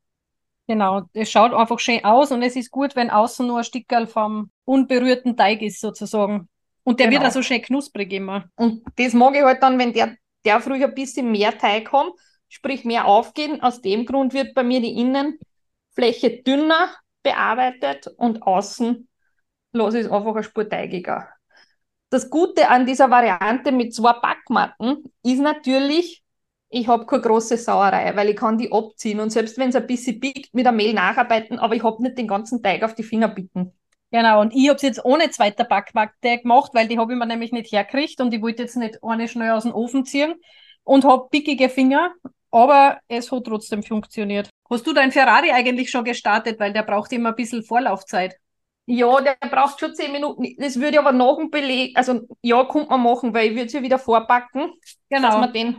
Genau, 0.67 1.03
es 1.13 1.31
schaut 1.31 1.53
einfach 1.53 1.79
schön 1.79 2.05
aus 2.05 2.33
und 2.33 2.43
es 2.43 2.57
ist 2.57 2.71
gut, 2.71 2.97
wenn 2.97 3.11
außen 3.11 3.47
nur 3.47 3.59
ein 3.59 3.65
Stickerl 3.65 4.07
vom 4.07 4.51
unberührten 4.65 5.37
Teig 5.37 5.63
ist, 5.63 5.81
sozusagen. 5.81 6.49
Und 6.83 6.99
der 6.99 7.09
genau. 7.09 7.21
wird 7.21 7.31
auch 7.31 7.35
so 7.35 7.43
schön 7.43 7.63
knusprig 7.63 8.13
immer. 8.13 8.47
Und 8.57 8.83
das 8.97 9.13
mag 9.13 9.37
ich 9.37 9.43
halt 9.43 9.63
dann, 9.63 9.79
wenn 9.79 9.93
der, 9.93 10.17
der 10.45 10.61
früher 10.61 10.87
ein 10.87 10.95
bisschen 10.95 11.31
mehr 11.31 11.57
Teig 11.57 11.93
haben, 11.93 12.11
sprich 12.49 12.85
mehr 12.85 13.07
aufgehen. 13.07 13.63
Aus 13.63 13.81
dem 13.81 14.07
Grund 14.07 14.35
wird 14.35 14.55
bei 14.55 14.63
mir 14.63 14.81
die 14.81 14.99
Innenfläche 14.99 16.43
dünner 16.43 16.91
bearbeitet 17.23 18.07
und 18.17 18.43
außen 18.43 19.09
ich 19.73 19.95
es 19.95 20.11
einfach 20.11 20.35
ein 20.35 20.43
Spur 20.43 20.69
teigiger. 20.69 21.29
Das 22.09 22.31
Gute 22.31 22.69
an 22.69 22.87
dieser 22.87 23.11
Variante 23.11 23.73
mit 23.73 23.95
zwei 23.95 24.13
Backmatten 24.15 25.13
ist 25.23 25.41
natürlich, 25.41 26.23
ich 26.69 26.89
habe 26.89 27.05
keine 27.05 27.23
große 27.23 27.57
Sauerei, 27.57 28.15
weil 28.17 28.31
ich 28.31 28.37
kann 28.37 28.59
die 28.59 28.73
abziehen 28.73 29.21
und 29.21 29.31
selbst 29.31 29.59
wenn 29.59 29.71
es 29.71 29.77
ein 29.77 29.87
bisschen 29.87 30.21
biegt, 30.21 30.55
mit 30.55 30.65
der 30.65 30.73
Mehl 30.73 30.95
nacharbeiten, 30.95 31.59
aber 31.59 31.75
ich 31.75 31.83
habe 31.83 32.03
nicht 32.03 32.17
den 32.17 32.29
ganzen 32.29 32.63
Teig 32.63 32.83
auf 32.85 32.95
die 32.95 33.03
Finger 33.03 33.29
bitten. 33.29 33.73
Genau, 34.13 34.41
und 34.41 34.55
ich 34.55 34.69
habe 34.69 34.77
es 34.77 34.83
jetzt 34.83 35.05
ohne 35.05 35.31
zweiter 35.31 35.65
Backmatte 35.65 36.39
gemacht, 36.39 36.71
weil 36.75 36.87
die 36.87 36.99
habe 36.99 37.13
ich 37.13 37.19
mir 37.19 37.27
nämlich 37.27 37.53
nicht 37.53 37.73
hergekriegt 37.73 38.21
und 38.21 38.33
ich 38.33 38.41
wollte 38.41 38.63
jetzt 38.63 38.77
nicht 38.77 39.03
eine 39.03 39.27
schnell 39.27 39.51
aus 39.51 39.65
dem 39.65 39.75
Ofen 39.75 40.05
ziehen 40.05 40.37
und 40.85 41.05
habe 41.05 41.29
pickige 41.29 41.69
Finger, 41.69 42.15
aber 42.57 42.99
es 43.07 43.31
hat 43.31 43.45
trotzdem 43.45 43.83
funktioniert. 43.83 44.49
Hast 44.71 44.87
du 44.87 44.95
dein 44.95 45.13
Ferrari 45.13 45.51
eigentlich 45.51 45.91
schon 45.91 46.05
gestartet, 46.05 46.59
weil 46.59 46.73
der 46.73 46.85
braucht 46.85 47.13
immer 47.13 47.29
ein 47.31 47.37
bisschen 47.37 47.63
Vorlaufzeit? 47.63 48.37
Ja, 48.87 49.21
der 49.21 49.37
braucht 49.51 49.79
schon 49.79 49.95
zehn 49.95 50.11
Minuten. 50.11 50.57
Das 50.59 50.77
würde 50.77 50.93
ich 50.93 50.99
aber 50.99 51.13
nach 51.13 51.37
dem 51.37 51.51
Beleg, 51.51 51.97
also 51.99 52.27
ja, 52.41 52.65
kommt 52.65 52.89
man 52.89 53.03
machen, 53.03 53.35
weil 53.35 53.49
ich 53.49 53.55
würde 53.55 53.67
es 53.67 53.73
ja 53.75 53.83
wieder 53.83 53.99
vorpacken, 53.99 54.73
genau. 55.11 55.29
dass 55.29 55.41
wir 55.41 55.49
den 55.49 55.79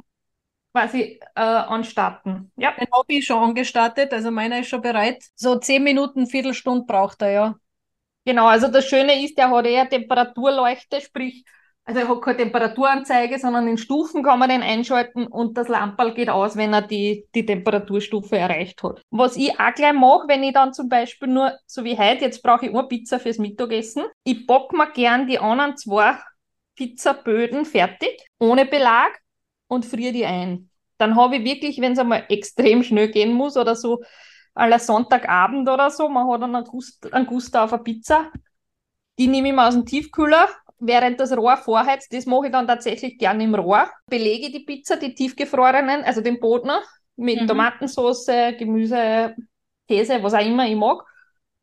quasi 0.71 1.19
äh, 1.35 1.41
anstarten. 1.41 2.51
Ja. 2.57 2.73
Den 2.73 2.87
habe 2.93 3.05
ich 3.07 3.25
schon 3.25 3.41
angestartet, 3.41 4.13
also 4.13 4.29
meiner 4.29 4.59
ist 4.59 4.67
schon 4.67 4.81
bereit. 4.81 5.23
So 5.35 5.57
zehn 5.57 5.83
Minuten, 5.83 6.27
Viertelstunde 6.27 6.85
braucht 6.85 7.23
er, 7.23 7.31
ja. 7.31 7.55
Genau, 8.25 8.45
also 8.45 8.67
das 8.67 8.85
Schöne 8.85 9.23
ist, 9.23 9.37
der 9.37 9.49
hat 9.49 9.65
eher 9.65 9.89
Temperaturleuchte, 9.89 11.01
sprich, 11.01 11.43
also 11.87 12.01
er 12.01 12.09
hat 12.09 12.21
keine 12.21 12.37
Temperaturanzeige, 12.37 13.39
sondern 13.39 13.65
in 13.65 13.77
Stufen 13.77 14.21
kann 14.21 14.39
man 14.39 14.49
den 14.49 14.61
einschalten 14.61 15.25
und 15.25 15.57
das 15.57 15.69
Lamperl 15.69 16.13
geht 16.13 16.29
aus, 16.29 16.57
wenn 16.57 16.73
er 16.73 16.81
die, 16.81 17.25
die 17.33 17.45
Temperaturstufe 17.45 18.37
erreicht 18.37 18.83
hat. 18.83 19.01
Was 19.09 19.37
ich 19.37 19.57
auch 19.57 19.73
gleich 19.73 19.93
mache, 19.93 20.27
wenn 20.27 20.43
ich 20.43 20.53
dann 20.53 20.73
zum 20.73 20.89
Beispiel 20.89 21.29
nur, 21.29 21.53
so 21.65 21.85
wie 21.85 21.97
heute, 21.97 22.25
jetzt 22.25 22.43
brauche 22.43 22.65
ich 22.65 22.73
eine 22.73 22.83
Pizza 22.83 23.21
fürs 23.21 23.37
Mittagessen, 23.37 24.03
ich 24.25 24.45
backe 24.45 24.75
mir 24.75 24.91
gern 24.91 25.27
die 25.27 25.39
anderen 25.39 25.77
zwei 25.77 26.17
Pizzaböden 26.75 27.63
fertig, 27.63 28.27
ohne 28.37 28.65
Belag 28.65 29.17
und 29.69 29.85
friere 29.85 30.11
die 30.11 30.25
ein. 30.25 30.69
Dann 30.97 31.15
habe 31.15 31.37
ich 31.37 31.45
wirklich, 31.45 31.79
wenn 31.79 31.93
es 31.93 31.99
einmal 31.99 32.25
extrem 32.27 32.83
schnell 32.83 33.11
gehen 33.11 33.31
muss 33.31 33.55
oder 33.55 33.77
so, 33.77 34.03
aller 34.53 34.79
Sonntagabend 34.79 35.69
oder 35.69 35.89
so, 35.89 36.09
man 36.09 36.29
hat 36.29 36.43
einen 36.43 36.65
Guster, 36.65 37.13
einen 37.13 37.27
Guster 37.27 37.63
auf 37.63 37.71
eine 37.71 37.83
Pizza, 37.83 38.29
die 39.17 39.27
nehme 39.27 39.47
ich 39.47 39.53
mal 39.53 39.69
aus 39.69 39.73
dem 39.73 39.85
Tiefkühler, 39.85 40.49
während 40.79 41.19
das 41.19 41.35
Rohr 41.35 41.57
vorheizt. 41.57 42.13
Das 42.13 42.25
mache 42.25 42.47
ich 42.47 42.51
dann 42.51 42.67
tatsächlich 42.67 43.17
gerne 43.17 43.43
im 43.43 43.55
Rohr. 43.55 43.89
Belege 44.07 44.51
die 44.51 44.63
Pizza, 44.65 44.97
die 44.97 45.13
tiefgefrorenen, 45.13 46.03
also 46.03 46.21
den 46.21 46.39
Boden 46.39 46.71
mit 47.15 47.41
mhm. 47.41 47.47
Tomatensauce, 47.47 48.27
Gemüse, 48.57 49.35
Käse, 49.87 50.21
was 50.21 50.33
auch 50.33 50.45
immer 50.45 50.67
ich 50.67 50.75
mag. 50.75 51.03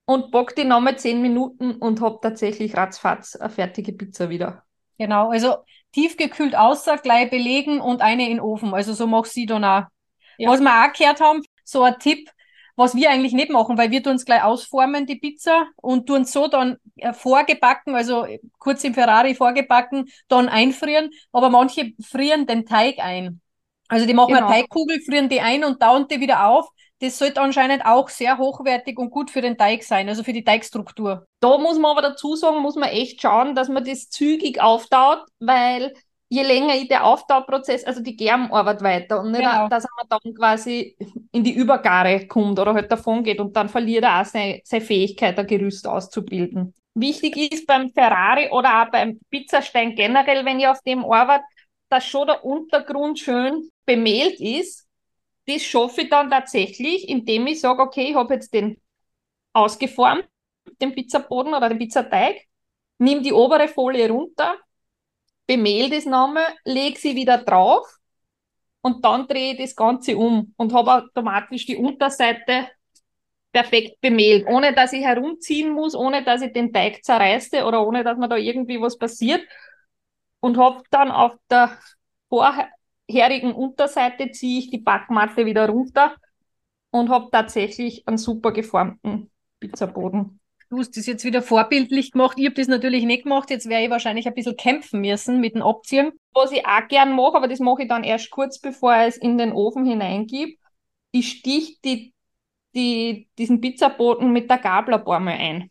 Und 0.07 0.31
back 0.31 0.55
die 0.55 0.65
nochmal 0.65 0.99
10 0.99 1.23
Minuten 1.23 1.77
und 1.77 2.01
habe 2.01 2.19
tatsächlich 2.21 2.77
ratzfatz 2.77 3.37
eine 3.37 3.49
fertige 3.49 3.93
Pizza 3.93 4.29
wieder. 4.29 4.65
Genau, 4.99 5.31
also 5.31 5.57
tiefgekühlt 5.93 6.55
außer, 6.55 6.99
gleich 6.99 7.31
belegen 7.31 7.81
und 7.81 8.03
eine 8.03 8.25
in 8.25 8.37
den 8.37 8.41
Ofen. 8.41 8.75
Also 8.75 8.93
so 8.93 9.07
mach 9.07 9.25
sie 9.25 9.47
dann 9.47 9.65
auch. 9.65 9.85
Ja. 10.37 10.51
Was 10.51 10.61
wir 10.61 10.71
auch 10.71 10.93
gehört 10.93 11.21
haben, 11.21 11.43
so 11.65 11.83
ein 11.83 11.99
Tipp, 11.99 12.29
was 12.77 12.95
wir 12.95 13.11
eigentlich 13.11 13.33
nicht 13.33 13.51
machen, 13.51 13.79
weil 13.79 13.91
wir 13.91 14.03
tun 14.03 14.17
es 14.17 14.25
gleich 14.25 14.43
ausformen, 14.43 15.07
die 15.07 15.17
Pizza, 15.17 15.67
und 15.77 16.07
tun 16.07 16.25
so 16.25 16.49
dann 16.49 16.77
äh, 16.97 17.13
vorgebacken, 17.13 17.95
also 17.95 18.27
kurz 18.59 18.83
im 18.85 18.95
Ferrari 18.95 19.35
vorgebacken, 19.35 20.09
dann 20.29 20.49
einfrieren. 20.49 21.11
Aber 21.33 21.51
manche 21.51 21.93
frieren 22.03 22.47
den 22.47 22.67
Teig 22.67 22.99
ein. 22.99 23.41
Also 23.89 24.07
die 24.07 24.15
machen 24.15 24.35
genau. 24.35 24.47
eine 24.47 24.55
Teigkugel, 24.55 25.01
frieren 25.03 25.29
die 25.29 25.41
ein 25.41 25.65
und 25.65 25.81
tauen 25.81 26.09
die 26.09 26.21
wieder 26.21 26.47
auf. 26.49 26.69
Das 27.01 27.19
sollte 27.19 27.41
anscheinend 27.41 27.85
auch 27.85 28.09
sehr 28.09 28.39
hochwertig 28.39 28.99
und 28.99 29.11
gut 29.11 29.31
für 29.31 29.43
den 29.43 29.59
Teig 29.59 29.83
sein, 29.83 30.09
also 30.09 30.23
für 30.23 30.33
die 30.33 30.45
Teigstruktur. 30.45 31.27
Da 31.41 31.59
muss 31.59 31.79
man 31.79 31.91
aber 31.91 32.03
dazu 32.03 32.35
sagen, 32.35 32.63
muss 32.63 32.77
man 32.77 32.89
echt 32.89 33.21
schauen, 33.21 33.55
dass 33.55 33.69
man 33.69 33.85
das 33.85 34.09
zügig 34.09 34.61
auftaut, 34.61 35.19
weil 35.39 35.93
je 36.29 36.43
länger 36.43 36.85
der 36.85 37.05
Auftauprozess, 37.05 37.85
also 37.85 38.03
die 38.03 38.17
gärmen 38.17 38.51
Arbeit 38.51 38.83
weiter 38.83 39.21
und 39.21 39.31
nicht, 39.31 39.41
genau. 39.41 39.69
dass 39.69 39.87
man 39.97 40.09
dann 40.09 40.35
quasi 40.35 40.97
in 41.33 41.45
die 41.45 41.55
Übergare 41.55 42.27
kommt 42.27 42.59
oder 42.59 42.75
halt 42.75 42.91
davon 42.91 43.23
geht 43.23 43.41
und 43.41 43.55
dann 43.57 43.69
verliert 43.69 44.05
er 44.05 44.21
auch 44.21 44.25
seine, 44.25 44.61
seine 44.65 44.85
Fähigkeit, 44.85 45.39
ein 45.39 45.47
Gerüst 45.47 45.87
auszubilden. 45.87 46.75
Wichtig 46.95 47.37
ist 47.53 47.67
beim 47.67 47.91
Ferrari 47.91 48.51
oder 48.51 48.83
auch 48.83 48.91
beim 48.91 49.19
Pizzastein 49.31 49.95
generell, 49.97 50.45
wenn 50.45 50.61
ihr 50.61 50.71
auf 50.71 50.81
dem 50.83 51.05
arbeitet, 51.05 51.47
dass 51.89 52.07
schon 52.07 52.27
der 52.27 52.45
Untergrund 52.45 53.19
schön 53.19 53.69
bemehlt 53.85 54.41
ist. 54.41 54.87
Das 55.47 55.63
schaffe 55.63 56.03
ich 56.03 56.09
dann 56.09 56.31
tatsächlich, 56.31 57.09
indem 57.09 57.47
ich 57.49 57.61
sage, 57.61 57.83
okay, 57.83 58.11
ich 58.11 58.15
habe 58.15 58.35
jetzt 58.35 58.55
den 58.55 58.81
ausgeformt, 59.53 60.27
den 60.81 60.95
Pizzaboden 60.95 61.55
oder 61.55 61.69
den 61.69 61.79
Pizzateig, 61.79 62.37
nimm 62.99 63.23
die 63.23 63.33
obere 63.33 63.69
Folie 63.69 64.09
runter, 64.09 64.57
bemehl 65.47 65.91
das 65.91 66.07
nochmal, 66.07 66.47
lege 66.65 66.99
sie 66.99 67.15
wieder 67.15 67.39
drauf 67.39 67.87
und 68.83 69.05
dann 69.05 69.27
drehe 69.27 69.53
ich 69.53 69.59
das 69.59 69.77
Ganze 69.77 70.17
um 70.17 70.55
und 70.57 70.73
habe 70.73 70.93
automatisch 70.93 71.67
die 71.67 71.77
Unterseite 71.77 72.69
perfekt 73.53 74.01
bemehlt, 74.01 74.47
ohne 74.49 74.75
dass 74.75 74.93
ich 74.93 75.05
herumziehen 75.05 75.71
muss, 75.73 75.95
ohne 75.95 76.25
dass 76.25 76.43
ich 76.43 76.53
den 76.53 76.73
Teig 76.73 77.05
zerreiße 77.05 77.65
oder 77.65 77.87
ohne 77.87 78.03
dass 78.05 78.19
mir 78.19 78.29
da 78.29 78.37
irgendwie 78.37 78.81
was 78.81 78.99
passiert. 78.99 79.43
Und 80.41 80.59
habe 80.59 80.83
dann 80.91 81.11
auf 81.11 81.33
der 81.49 81.79
vorherigen 82.29 83.55
Unterseite 83.55 84.31
ziehe 84.33 84.59
ich 84.59 84.71
die 84.71 84.79
Backmatte 84.79 85.47
wieder 85.47 85.69
runter 85.69 86.17
und 86.91 87.09
habe 87.09 87.31
tatsächlich 87.31 88.07
einen 88.07 88.19
super 88.19 88.53
geformten 88.53 89.31
Pizzaboden. 89.61 90.41
Du 90.71 90.79
hast 90.79 90.97
das 90.97 91.07
jetzt 91.07 91.25
wieder 91.25 91.43
vorbildlich 91.43 92.13
gemacht. 92.13 92.39
Ich 92.39 92.47
habe 92.47 92.55
das 92.55 92.69
natürlich 92.69 93.05
nicht 93.05 93.25
gemacht. 93.25 93.51
Jetzt 93.51 93.69
werde 93.69 93.85
ich 93.85 93.91
wahrscheinlich 93.91 94.27
ein 94.27 94.35
bisschen 94.35 94.57
kämpfen 94.57 95.01
müssen 95.01 95.41
mit 95.41 95.55
dem 95.55 95.63
Abziehen. 95.63 96.13
Was 96.33 96.53
ich 96.53 96.67
auch 96.67 96.89
gern 96.89 97.15
mache, 97.15 97.37
aber 97.37 97.49
das 97.49 97.61
mache 97.61 97.83
ich 97.83 97.89
dann 97.89 98.05
erst 98.05 98.31
kurz 98.31 98.59
bevor 98.59 98.95
ich 98.95 99.09
es 99.09 99.17
in 99.17 99.39
den 99.39 99.53
Ofen 99.53 99.85
hineingebe. 99.85 100.55
Ich 101.13 101.29
stich 101.31 101.81
die, 101.85 102.13
die, 102.75 103.29
diesen 103.39 103.61
Pizzaboden 103.61 104.33
mit 104.33 104.51
der 104.51 104.59
Gabel 104.59 104.95
ein 104.95 105.05
paar 105.05 105.21
Mal 105.21 105.35
ein. 105.35 105.71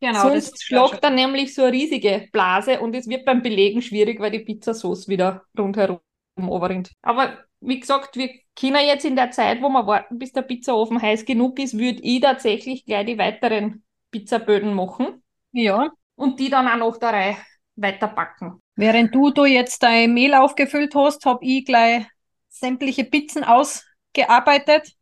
Genau, 0.00 0.28
Sonst 0.28 0.52
das 0.52 0.62
schlagt 0.62 1.04
dann 1.04 1.14
nämlich 1.14 1.54
so 1.54 1.62
eine 1.62 1.72
riesige 1.72 2.28
Blase 2.32 2.80
und 2.80 2.94
es 2.94 3.08
wird 3.08 3.24
beim 3.24 3.42
Belegen 3.42 3.80
schwierig, 3.80 4.20
weil 4.20 4.30
die 4.30 4.40
Pizzasauce 4.40 5.08
wieder 5.08 5.44
rundherum 5.58 6.00
overrinnt. 6.36 6.92
Aber 7.02 7.38
wie 7.60 7.80
gesagt, 7.80 8.16
wir 8.16 8.28
können 8.58 8.86
jetzt 8.86 9.04
in 9.04 9.16
der 9.16 9.30
Zeit, 9.30 9.62
wo 9.62 9.68
wir 9.68 9.86
warten, 9.86 10.18
bis 10.18 10.32
der 10.32 10.42
Pizzaofen 10.42 11.00
heiß 11.00 11.24
genug 11.24 11.58
ist, 11.58 11.78
würde 11.78 12.00
ich 12.02 12.20
tatsächlich 12.20 12.84
gleich 12.84 13.06
die 13.06 13.18
weiteren 13.18 13.84
Pizzaböden 14.20 14.74
machen 14.74 15.22
Ja. 15.52 15.90
und 16.14 16.40
die 16.40 16.48
dann 16.50 16.68
auch 16.68 16.76
noch 16.76 16.96
der 16.98 17.10
Reihe 17.12 17.36
weiterbacken. 17.76 18.60
Während 18.76 19.14
du 19.14 19.30
da 19.30 19.44
jetzt 19.46 19.82
dein 19.82 20.14
Mehl 20.14 20.34
aufgefüllt 20.34 20.94
hast, 20.94 21.24
habe 21.26 21.44
ich 21.44 21.64
gleich 21.64 22.06
sämtliche 22.48 23.04
Pizzen 23.04 23.44
ausgearbeitet. 23.44 24.92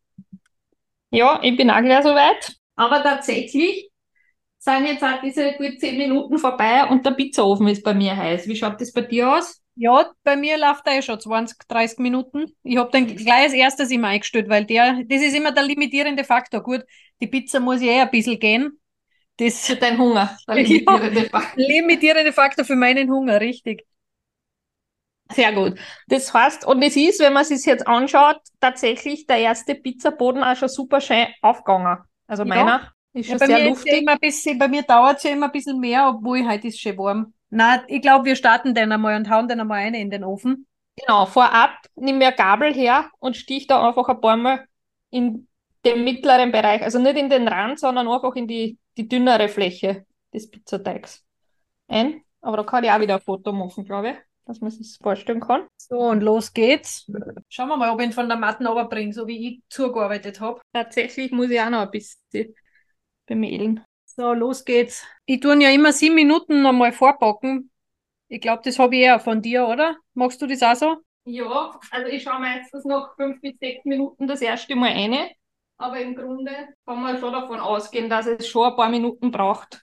Ja, 1.11 1.41
ich 1.43 1.57
bin 1.57 1.71
auch 1.71 1.81
gleich 1.81 2.03
soweit. 2.03 2.57
Aber 2.77 3.03
tatsächlich 3.03 3.91
sind 4.59 4.87
jetzt 4.87 5.05
auch 5.05 5.21
diese 5.23 5.53
gut 5.53 5.79
zehn 5.79 5.97
Minuten 5.99 6.39
vorbei 6.39 6.87
und 6.87 7.05
der 7.07 7.13
Pizzaofen 7.13 7.69
ist 7.69 7.85
bei 7.85 7.95
mir 7.95 8.17
heiß. 8.17 8.49
Wie 8.49 8.57
schaut 8.57 8.81
das 8.81 8.93
bei 8.93 9.03
dir 9.03 9.37
aus? 9.37 9.61
Ja, 9.77 10.11
bei 10.23 10.37
mir 10.37 10.57
läuft 10.57 10.87
der 10.87 10.99
eh 10.99 11.03
schon 11.03 11.21
20, 11.21 11.59
30 11.69 11.99
Minuten. 11.99 12.47
Ich 12.63 12.77
habe 12.77 12.91
den 12.91 13.07
gleich 13.17 13.45
als 13.45 13.53
erstes 13.53 13.91
immer 13.91 14.09
eingestellt, 14.09 14.49
weil 14.49 14.65
der, 14.65 15.03
das 15.05 15.21
ist 15.23 15.35
immer 15.37 15.53
der 15.53 15.65
limitierende 15.65 16.25
Faktor. 16.25 16.63
Gut, 16.63 16.83
die 17.21 17.27
Pizza 17.27 17.59
muss 17.61 17.83
ja 17.83 17.93
eh 17.93 18.01
ein 18.03 18.11
bisschen 18.11 18.39
gehen. 18.39 18.81
Das 19.39 19.67
Für 19.67 19.77
deinen 19.77 19.99
Hunger. 19.99 20.37
Der 20.49 20.65
Ja. 20.65 20.65
limitierende 20.65 21.25
Faktor. 21.29 21.57
limitierende 21.57 22.33
Faktor 22.33 22.65
für 22.65 22.77
meinen 22.77 23.11
Hunger, 23.11 23.41
richtig. 23.41 23.87
Sehr 25.33 25.53
gut. 25.53 25.79
Das 26.09 26.33
heißt, 26.35 26.65
und 26.67 26.83
es 26.83 26.97
ist, 26.97 27.21
wenn 27.21 27.33
man 27.33 27.45
sich 27.45 27.65
jetzt 27.65 27.87
anschaut, 27.87 28.37
tatsächlich 28.61 29.27
der 29.27 29.39
erste 29.39 29.75
Pizzaboden 29.75 30.45
auch 30.45 30.55
schon 30.57 30.69
super 30.69 31.01
schön 31.01 31.27
aufgegangen. 31.43 31.99
Also 32.27 32.45
Ja. 32.45 32.51
meiner 32.51 32.93
ist 33.13 33.31
Ja, 33.31 33.31
schon 33.31 33.39
bei 33.39 33.47
sehr 33.47 33.59
ja 33.59 33.59
luftig. 33.59 34.13
ein 34.13 34.19
bisschen, 34.19 34.59
bei 34.59 34.69
mir 34.69 34.83
dauert 34.83 35.17
es 35.19 35.23
ja 35.25 35.31
immer 35.31 35.47
ein 35.47 35.53
bisschen 35.53 35.81
mehr, 35.81 36.09
obwohl 36.09 36.47
heute 36.49 36.69
ist 36.69 36.79
schön 36.81 36.97
warm. 36.99 37.33
Na, 37.51 37.83
ich 37.89 38.03
glaube, 38.03 38.27
wir 38.27 38.37
starten 38.37 38.75
den 38.75 38.93
einmal 38.93 39.17
und 39.17 39.31
hauen 39.31 39.49
den 39.49 39.61
einmal 39.61 39.81
rein 39.83 39.95
in 39.95 40.11
den 40.11 40.25
Ofen. 40.25 40.67
Genau, 40.97 41.27
vorab 41.27 41.73
nimm 41.97 42.19
mir 42.19 42.33
Gabel 42.33 42.73
her 42.73 43.11
und 43.19 43.37
stich 43.37 43.67
da 43.67 43.87
einfach 43.87 44.09
ein 44.09 44.21
paar 44.21 44.37
Mal 44.37 44.67
in 45.11 45.49
den 45.85 46.05
mittleren 46.05 46.53
Bereich, 46.53 46.83
also 46.83 46.99
nicht 46.99 47.17
in 47.17 47.29
den 47.31 47.49
Rand, 47.49 47.79
sondern 47.81 48.09
einfach 48.09 48.35
in 48.37 48.47
die, 48.47 48.79
die 48.97 49.09
dünnere 49.09 49.49
Fläche 49.49 50.07
des 50.33 50.51
Pizzateigs 50.51 51.25
ein. 51.89 52.23
Aber 52.41 52.59
da 52.59 52.63
kann 52.65 52.85
ich 52.85 52.91
auch 52.91 53.01
wieder 53.01 53.15
ein 53.15 53.21
Foto 53.21 53.53
machen, 53.53 53.85
glaube 53.85 54.11
ich, 54.11 54.17
dass 54.45 54.61
man 54.61 54.71
sich 54.71 54.87
das 54.89 54.97
vorstellen 55.03 55.41
kann. 55.41 55.67
So, 55.77 55.99
und 55.99 56.21
los 56.21 56.53
geht's. 56.53 57.11
Schauen 57.49 57.69
wir 57.69 57.77
mal, 57.77 57.91
ob 57.91 58.01
ich 58.01 58.07
ihn 58.07 58.13
von 58.13 58.29
der 58.29 58.37
Matten 58.37 58.67
runterbringe, 58.67 59.13
so 59.13 59.27
wie 59.27 59.49
ich 59.49 59.63
zugearbeitet 59.69 60.41
habe. 60.41 60.61
Tatsächlich 60.73 61.33
muss 61.33 61.51
ich 61.51 61.61
auch 61.61 61.71
noch 61.71 61.81
ein 61.81 61.91
bisschen 61.91 62.55
bemehlen. 63.27 63.83
So, 64.05 64.33
los 64.33 64.65
geht's. 64.65 65.05
Ich 65.27 65.41
tue 65.41 65.61
ja 65.63 65.71
immer 65.71 65.93
sieben 65.93 66.15
Minuten 66.15 66.63
nochmal 66.63 66.93
vorbacken. 66.93 67.71
Ich 68.29 68.41
glaube, 68.41 68.63
das 68.65 68.79
habe 68.79 68.95
ich 68.97 69.03
eher 69.03 69.21
von 69.21 69.43
dir, 69.43 69.67
oder? 69.67 69.97
Magst 70.15 70.41
du 70.41 70.47
das 70.47 70.63
auch 70.63 70.75
so? 70.75 70.97
Ja, 71.25 71.79
also 71.91 72.07
ich 72.09 72.23
schaue 72.23 72.41
meistens 72.41 72.85
noch 72.85 73.17
fünf 73.17 73.41
bis 73.41 73.59
sechs 73.59 73.85
Minuten 73.85 74.27
das 74.27 74.43
erste 74.43 74.77
Mal 74.77 74.93
eine. 74.93 75.31
Aber 75.85 76.01
im 76.01 76.17
Grunde 76.17 76.51
kann 76.87 77.03
man 77.03 77.19
schon 77.19 77.31
davon 77.31 77.61
ausgehen, 77.61 78.09
dass 78.09 78.25
es 78.25 78.49
schon 78.49 78.71
ein 78.71 78.75
paar 78.75 78.89
Minuten 78.89 79.31
braucht. 79.31 79.83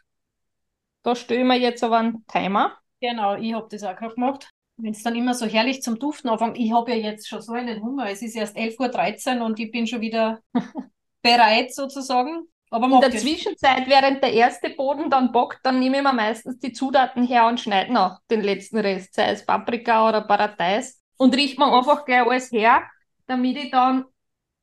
Da 1.03 1.15
stelle 1.15 1.41
ich 1.41 1.45
mir 1.45 1.59
jetzt 1.59 1.83
aber 1.83 1.99
einen 1.99 2.25
Timer. 2.25 2.75
Genau, 2.99 3.35
ich 3.35 3.53
habe 3.53 3.67
das 3.69 3.83
auch 3.83 3.95
gerade 3.95 4.15
gemacht. 4.15 4.49
Wenn 4.77 4.93
es 4.93 5.03
dann 5.03 5.15
immer 5.15 5.35
so 5.35 5.45
herrlich 5.45 5.83
zum 5.83 5.99
Duften 5.99 6.31
anfängt, 6.31 6.57
ich 6.57 6.73
habe 6.73 6.89
ja 6.89 6.97
jetzt 6.97 7.27
schon 7.27 7.43
so 7.43 7.53
einen 7.53 7.83
Hunger. 7.83 8.09
Es 8.09 8.23
ist 8.23 8.35
erst 8.35 8.57
11.13 8.57 9.41
Uhr 9.41 9.45
und 9.45 9.59
ich 9.59 9.71
bin 9.71 9.85
schon 9.85 10.01
wieder 10.01 10.39
bereit 11.21 11.71
sozusagen. 11.71 12.47
Aber 12.71 12.87
In 12.87 12.99
der 12.99 13.11
Zwischenzeit, 13.11 13.87
während 13.87 14.23
der 14.23 14.33
erste 14.33 14.71
Boden 14.71 15.11
dann 15.11 15.31
bockt, 15.31 15.59
dann 15.61 15.77
nehme 15.77 15.97
ich 15.97 16.03
mir 16.03 16.13
meistens 16.13 16.57
die 16.57 16.73
Zutaten 16.73 17.27
her 17.27 17.45
und 17.45 17.59
schneide 17.59 17.93
noch 17.93 18.17
den 18.31 18.41
letzten 18.41 18.79
Rest, 18.79 19.13
sei 19.13 19.29
es 19.29 19.45
Paprika 19.45 20.09
oder 20.09 20.21
Paradeis, 20.21 20.99
und 21.17 21.35
richte 21.35 21.59
mir 21.59 21.71
einfach 21.71 22.05
gleich 22.05 22.25
alles 22.25 22.51
her, 22.51 22.81
damit 23.27 23.57
ich 23.57 23.69
dann 23.69 24.05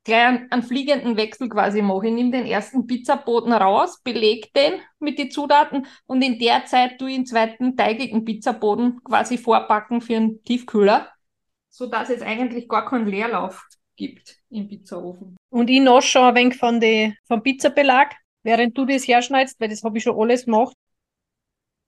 gleich 0.08 0.26
einen, 0.26 0.50
einen 0.50 0.62
fliegenden 0.62 1.16
Wechsel 1.16 1.48
quasi 1.48 1.82
mache. 1.82 2.08
Ich 2.08 2.12
nehme 2.12 2.30
den 2.30 2.46
ersten 2.46 2.86
Pizzaboden 2.86 3.52
raus, 3.52 4.00
belege 4.02 4.48
den 4.56 4.80
mit 4.98 5.18
den 5.18 5.30
Zutaten 5.30 5.86
und 6.06 6.22
in 6.22 6.38
der 6.38 6.64
Zeit 6.64 6.98
tue 6.98 7.10
ich 7.10 7.16
den 7.16 7.26
zweiten 7.26 7.76
teigigen 7.76 8.24
Pizzaboden 8.24 9.00
quasi 9.04 9.38
vorpacken 9.38 10.00
für 10.00 10.16
einen 10.16 10.42
Tiefkühler, 10.42 11.08
sodass 11.68 12.10
es 12.10 12.22
eigentlich 12.22 12.68
gar 12.68 12.86
keinen 12.86 13.06
Leerlauf 13.06 13.68
gibt 13.96 14.38
im 14.50 14.66
Pizzaofen. 14.68 15.36
Und 15.50 15.68
ich 15.68 15.80
nasche 15.80 16.08
schon 16.08 16.22
ein 16.22 16.34
wenig 16.34 16.56
von 16.56 16.80
die, 16.80 17.14
vom 17.24 17.42
Pizzabelag, 17.42 18.14
während 18.42 18.76
du 18.76 18.86
das 18.86 19.06
herschneidest, 19.06 19.60
weil 19.60 19.68
das 19.68 19.84
habe 19.84 19.98
ich 19.98 20.04
schon 20.04 20.18
alles 20.18 20.46
gemacht. 20.46 20.74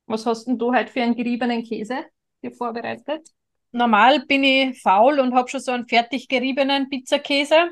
Was 0.07 0.27
hast 0.27 0.47
denn 0.47 0.59
du 0.59 0.75
heute 0.75 0.93
für 0.93 1.03
einen 1.03 1.17
geriebenen 1.17 1.65
Käse 1.65 2.05
dir 2.43 2.53
vorbereitet? 2.53 3.29
Normal 3.73 4.27
bin 4.27 4.45
ich 4.45 4.83
faul 4.83 5.21
und 5.21 5.35
habe 5.35 5.49
schon 5.49 5.61
so 5.61 5.71
einen 5.71 5.87
fertig 5.87 6.29
geriebenen 6.29 6.91
Pizzakäse, 6.91 7.71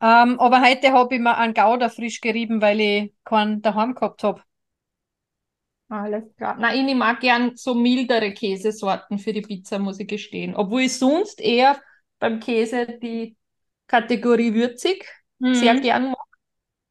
Ähm, 0.00 0.38
aber 0.40 0.60
heute 0.62 0.92
habe 0.92 1.14
ich 1.16 1.20
mir 1.20 1.36
einen 1.36 1.54
Gouda 1.54 1.88
frisch 1.88 2.20
gerieben, 2.20 2.60
weil 2.60 2.80
ich 2.80 3.14
keinen 3.24 3.62
daheim 3.62 3.94
gehabt 3.94 4.22
habe. 4.24 4.42
Alles 5.88 6.24
klar. 6.36 6.56
Na, 6.58 6.74
ich 6.74 7.02
auch 7.02 7.18
gern 7.20 7.56
so 7.56 7.74
mildere 7.74 8.32
Käsesorten 8.32 9.18
für 9.18 9.32
die 9.32 9.42
Pizza, 9.42 9.78
muss 9.78 10.00
ich 10.00 10.08
gestehen. 10.08 10.54
Obwohl 10.56 10.82
ich 10.82 10.98
sonst 10.98 11.40
eher 11.40 11.80
beim 12.18 12.40
Käse 12.40 12.98
die 13.02 13.36
Kategorie 13.86 14.54
würzig 14.54 15.04
sehr 15.52 15.74
Mhm. 15.74 15.80
gern 15.80 16.08
mag. 16.10 16.18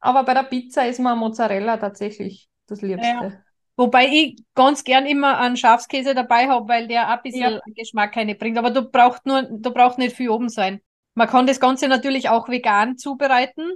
Aber 0.00 0.24
bei 0.24 0.34
der 0.34 0.44
Pizza 0.44 0.86
ist 0.88 1.00
mir 1.00 1.16
Mozzarella 1.16 1.78
tatsächlich 1.78 2.48
das 2.66 2.82
Liebste. 2.82 3.43
Wobei 3.76 4.06
ich 4.06 4.36
ganz 4.54 4.84
gern 4.84 5.04
immer 5.06 5.38
einen 5.38 5.56
Schafskäse 5.56 6.14
dabei 6.14 6.48
habe, 6.48 6.68
weil 6.68 6.86
der 6.86 7.08
auch 7.08 7.16
ein 7.16 7.22
bisschen 7.22 7.54
Ja. 7.54 7.60
Geschmack 7.74 8.16
reinbringt. 8.16 8.56
Aber 8.58 8.70
du 8.70 8.82
braucht 8.82 9.26
nur, 9.26 9.42
du 9.42 9.70
braucht 9.72 9.98
nicht 9.98 10.16
viel 10.16 10.30
oben 10.30 10.48
sein. 10.48 10.80
Man 11.14 11.28
kann 11.28 11.46
das 11.46 11.60
Ganze 11.60 11.88
natürlich 11.88 12.28
auch 12.28 12.48
vegan 12.48 12.96
zubereiten. 12.96 13.70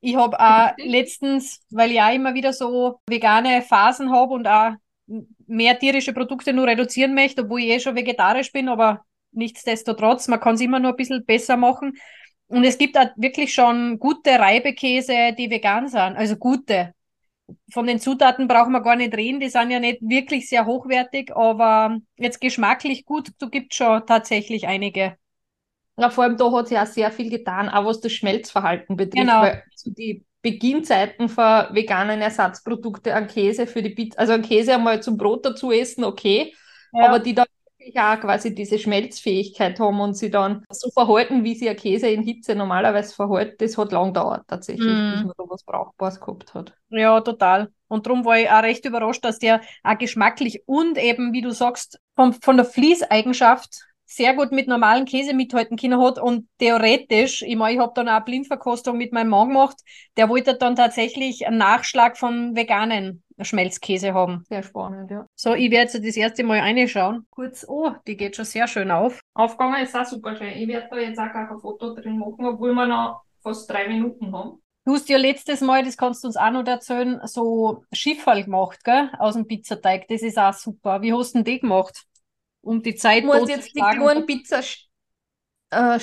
Ich 0.00 0.16
habe 0.16 0.38
auch 0.38 0.72
letztens, 0.78 1.60
weil 1.70 1.92
ich 1.92 2.00
auch 2.00 2.12
immer 2.12 2.34
wieder 2.34 2.52
so 2.52 3.00
vegane 3.08 3.62
Phasen 3.62 4.12
habe 4.12 4.34
und 4.34 4.46
auch 4.46 4.72
mehr 5.46 5.78
tierische 5.78 6.12
Produkte 6.12 6.52
nur 6.52 6.66
reduzieren 6.66 7.14
möchte, 7.14 7.42
obwohl 7.42 7.60
ich 7.60 7.68
eh 7.68 7.80
schon 7.80 7.96
vegetarisch 7.96 8.52
bin, 8.52 8.68
aber 8.68 9.04
nichtsdestotrotz, 9.32 10.28
man 10.28 10.40
kann 10.40 10.54
es 10.54 10.60
immer 10.60 10.78
nur 10.78 10.92
ein 10.92 10.96
bisschen 10.96 11.24
besser 11.24 11.56
machen. 11.56 11.94
Und 12.46 12.64
es 12.64 12.78
gibt 12.78 12.98
auch 12.98 13.08
wirklich 13.16 13.52
schon 13.52 13.98
gute 13.98 14.38
Reibekäse, 14.38 15.34
die 15.36 15.50
vegan 15.50 15.88
sind, 15.88 16.16
also 16.16 16.36
gute 16.36 16.93
von 17.70 17.86
den 17.86 18.00
Zutaten 18.00 18.48
brauchen 18.48 18.72
wir 18.72 18.80
gar 18.80 18.96
nicht 18.96 19.14
reden, 19.14 19.40
die 19.40 19.48
sind 19.48 19.70
ja 19.70 19.80
nicht 19.80 20.00
wirklich 20.00 20.48
sehr 20.48 20.66
hochwertig, 20.66 21.34
aber 21.36 21.98
jetzt 22.16 22.40
geschmacklich 22.40 23.04
gut, 23.04 23.32
du 23.38 23.50
gibt 23.50 23.74
schon 23.74 24.06
tatsächlich 24.06 24.66
einige. 24.66 25.16
Ja, 25.96 26.10
vor 26.10 26.24
allem 26.24 26.36
da 26.36 26.50
hat 26.52 26.68
sich 26.68 26.78
auch 26.78 26.86
sehr 26.86 27.10
viel 27.10 27.30
getan, 27.30 27.68
auch 27.68 27.84
was 27.84 28.00
das 28.00 28.12
Schmelzverhalten 28.12 28.96
betrifft. 28.96 29.26
Genau. 29.26 29.42
Weil 29.42 29.62
zu 29.74 29.90
die 29.92 30.24
Beginnzeiten 30.42 31.28
von 31.28 31.66
veganen 31.70 32.20
Ersatzprodukte 32.20 33.14
an 33.14 33.28
Käse 33.28 33.66
für 33.66 33.82
die 33.82 33.90
Pizza, 33.90 34.18
also 34.18 34.34
an 34.34 34.42
Käse 34.42 34.74
einmal 34.74 35.02
zum 35.02 35.16
Brot 35.16 35.46
dazu 35.46 35.72
essen, 35.72 36.04
okay, 36.04 36.54
aber 36.92 37.18
die 37.18 37.34
dann 37.34 37.46
auch 37.92 38.20
quasi 38.20 38.54
diese 38.54 38.78
Schmelzfähigkeit 38.78 39.78
haben 39.78 40.00
und 40.00 40.14
sie 40.14 40.30
dann 40.30 40.64
so 40.70 40.90
verhalten, 40.90 41.44
wie 41.44 41.54
sie 41.54 41.68
ein 41.68 41.76
Käse 41.76 42.08
in 42.08 42.22
Hitze 42.22 42.54
normalerweise 42.54 43.14
verhält, 43.14 43.60
das 43.60 43.76
hat 43.76 43.92
lang 43.92 44.08
gedauert 44.08 44.42
tatsächlich, 44.48 44.86
Mhm. 44.86 45.10
bis 45.12 45.22
man 45.22 45.32
da 45.36 45.44
was 45.48 45.62
Brauchbares 45.64 46.20
gehabt 46.20 46.54
hat. 46.54 46.74
Ja, 46.88 47.20
total. 47.20 47.70
Und 47.88 48.06
darum 48.06 48.24
war 48.24 48.38
ich 48.38 48.50
auch 48.50 48.62
recht 48.62 48.84
überrascht, 48.84 49.24
dass 49.24 49.38
der 49.38 49.60
auch 49.82 49.98
geschmacklich 49.98 50.62
und 50.66 50.98
eben, 50.98 51.32
wie 51.32 51.42
du 51.42 51.50
sagst, 51.50 51.98
von, 52.16 52.32
von 52.32 52.56
der 52.56 52.64
Fließeigenschaft 52.66 53.84
sehr 54.06 54.34
gut 54.34 54.52
mit 54.52 54.68
normalen 54.68 55.04
Käse 55.04 55.34
mithalten 55.34 55.76
können 55.76 56.00
hat. 56.00 56.18
Und 56.18 56.48
theoretisch, 56.58 57.42
ich 57.42 57.56
meine, 57.56 57.74
ich 57.74 57.80
habe 57.80 57.92
dann 57.94 58.08
auch 58.08 58.14
eine 58.14 58.24
Blindverkostung 58.24 58.96
mit 58.96 59.12
meinem 59.12 59.30
Mann 59.30 59.48
gemacht, 59.48 59.76
der 60.16 60.28
wollte 60.28 60.54
dann 60.56 60.76
tatsächlich 60.76 61.46
einen 61.46 61.58
Nachschlag 61.58 62.16
von 62.16 62.54
veganen 62.54 63.22
Schmelzkäse 63.40 64.14
haben. 64.14 64.44
Sehr 64.48 64.62
spannend, 64.62 65.10
ja. 65.10 65.26
So, 65.34 65.54
ich 65.54 65.70
werde 65.70 65.92
jetzt 65.92 65.94
das 65.94 66.16
erste 66.16 66.44
Mal 66.44 66.60
reinschauen. 66.60 67.26
Kurz, 67.30 67.64
oh, 67.68 67.90
die 68.06 68.16
geht 68.16 68.36
schon 68.36 68.44
sehr 68.44 68.68
schön 68.68 68.90
auf. 68.90 69.20
Aufgegangen 69.34 69.82
ist 69.82 69.96
auch 69.96 70.04
super 70.04 70.36
schön. 70.36 70.48
Ich 70.48 70.68
werde 70.68 70.88
da 70.90 70.98
jetzt 70.98 71.18
auch 71.18 71.32
gar 71.32 71.48
kein 71.48 71.58
Foto 71.58 71.94
drin 71.94 72.18
machen, 72.18 72.46
obwohl 72.46 72.72
wir 72.72 72.86
noch 72.86 73.22
fast 73.42 73.68
drei 73.70 73.88
Minuten 73.88 74.32
haben. 74.32 74.60
Du 74.86 74.92
hast 74.92 75.08
ja 75.08 75.16
letztes 75.16 75.62
Mal, 75.62 75.82
das 75.82 75.96
kannst 75.96 76.22
du 76.22 76.28
uns 76.28 76.36
auch 76.36 76.50
noch 76.50 76.66
erzählen, 76.66 77.18
so 77.24 77.84
Schifferl 77.90 78.44
gemacht, 78.44 78.84
gell? 78.84 79.10
Aus 79.18 79.34
dem 79.34 79.46
Pizzateig. 79.46 80.06
Das 80.08 80.20
ist 80.20 80.38
auch 80.38 80.52
super. 80.52 81.00
Wie 81.00 81.12
hast 81.12 81.34
du 81.34 81.38
denn 81.38 81.44
die 81.44 81.60
gemacht? 81.60 82.04
Um 82.64 82.82
die 82.82 82.94
Zeit 82.94 83.18
Ich 83.18 83.24
muss 83.24 83.48
jetzt 83.48 83.74
die 83.74 83.80
kleinen 83.80 84.26
Pizza 84.26 84.60
äh, 85.70 85.98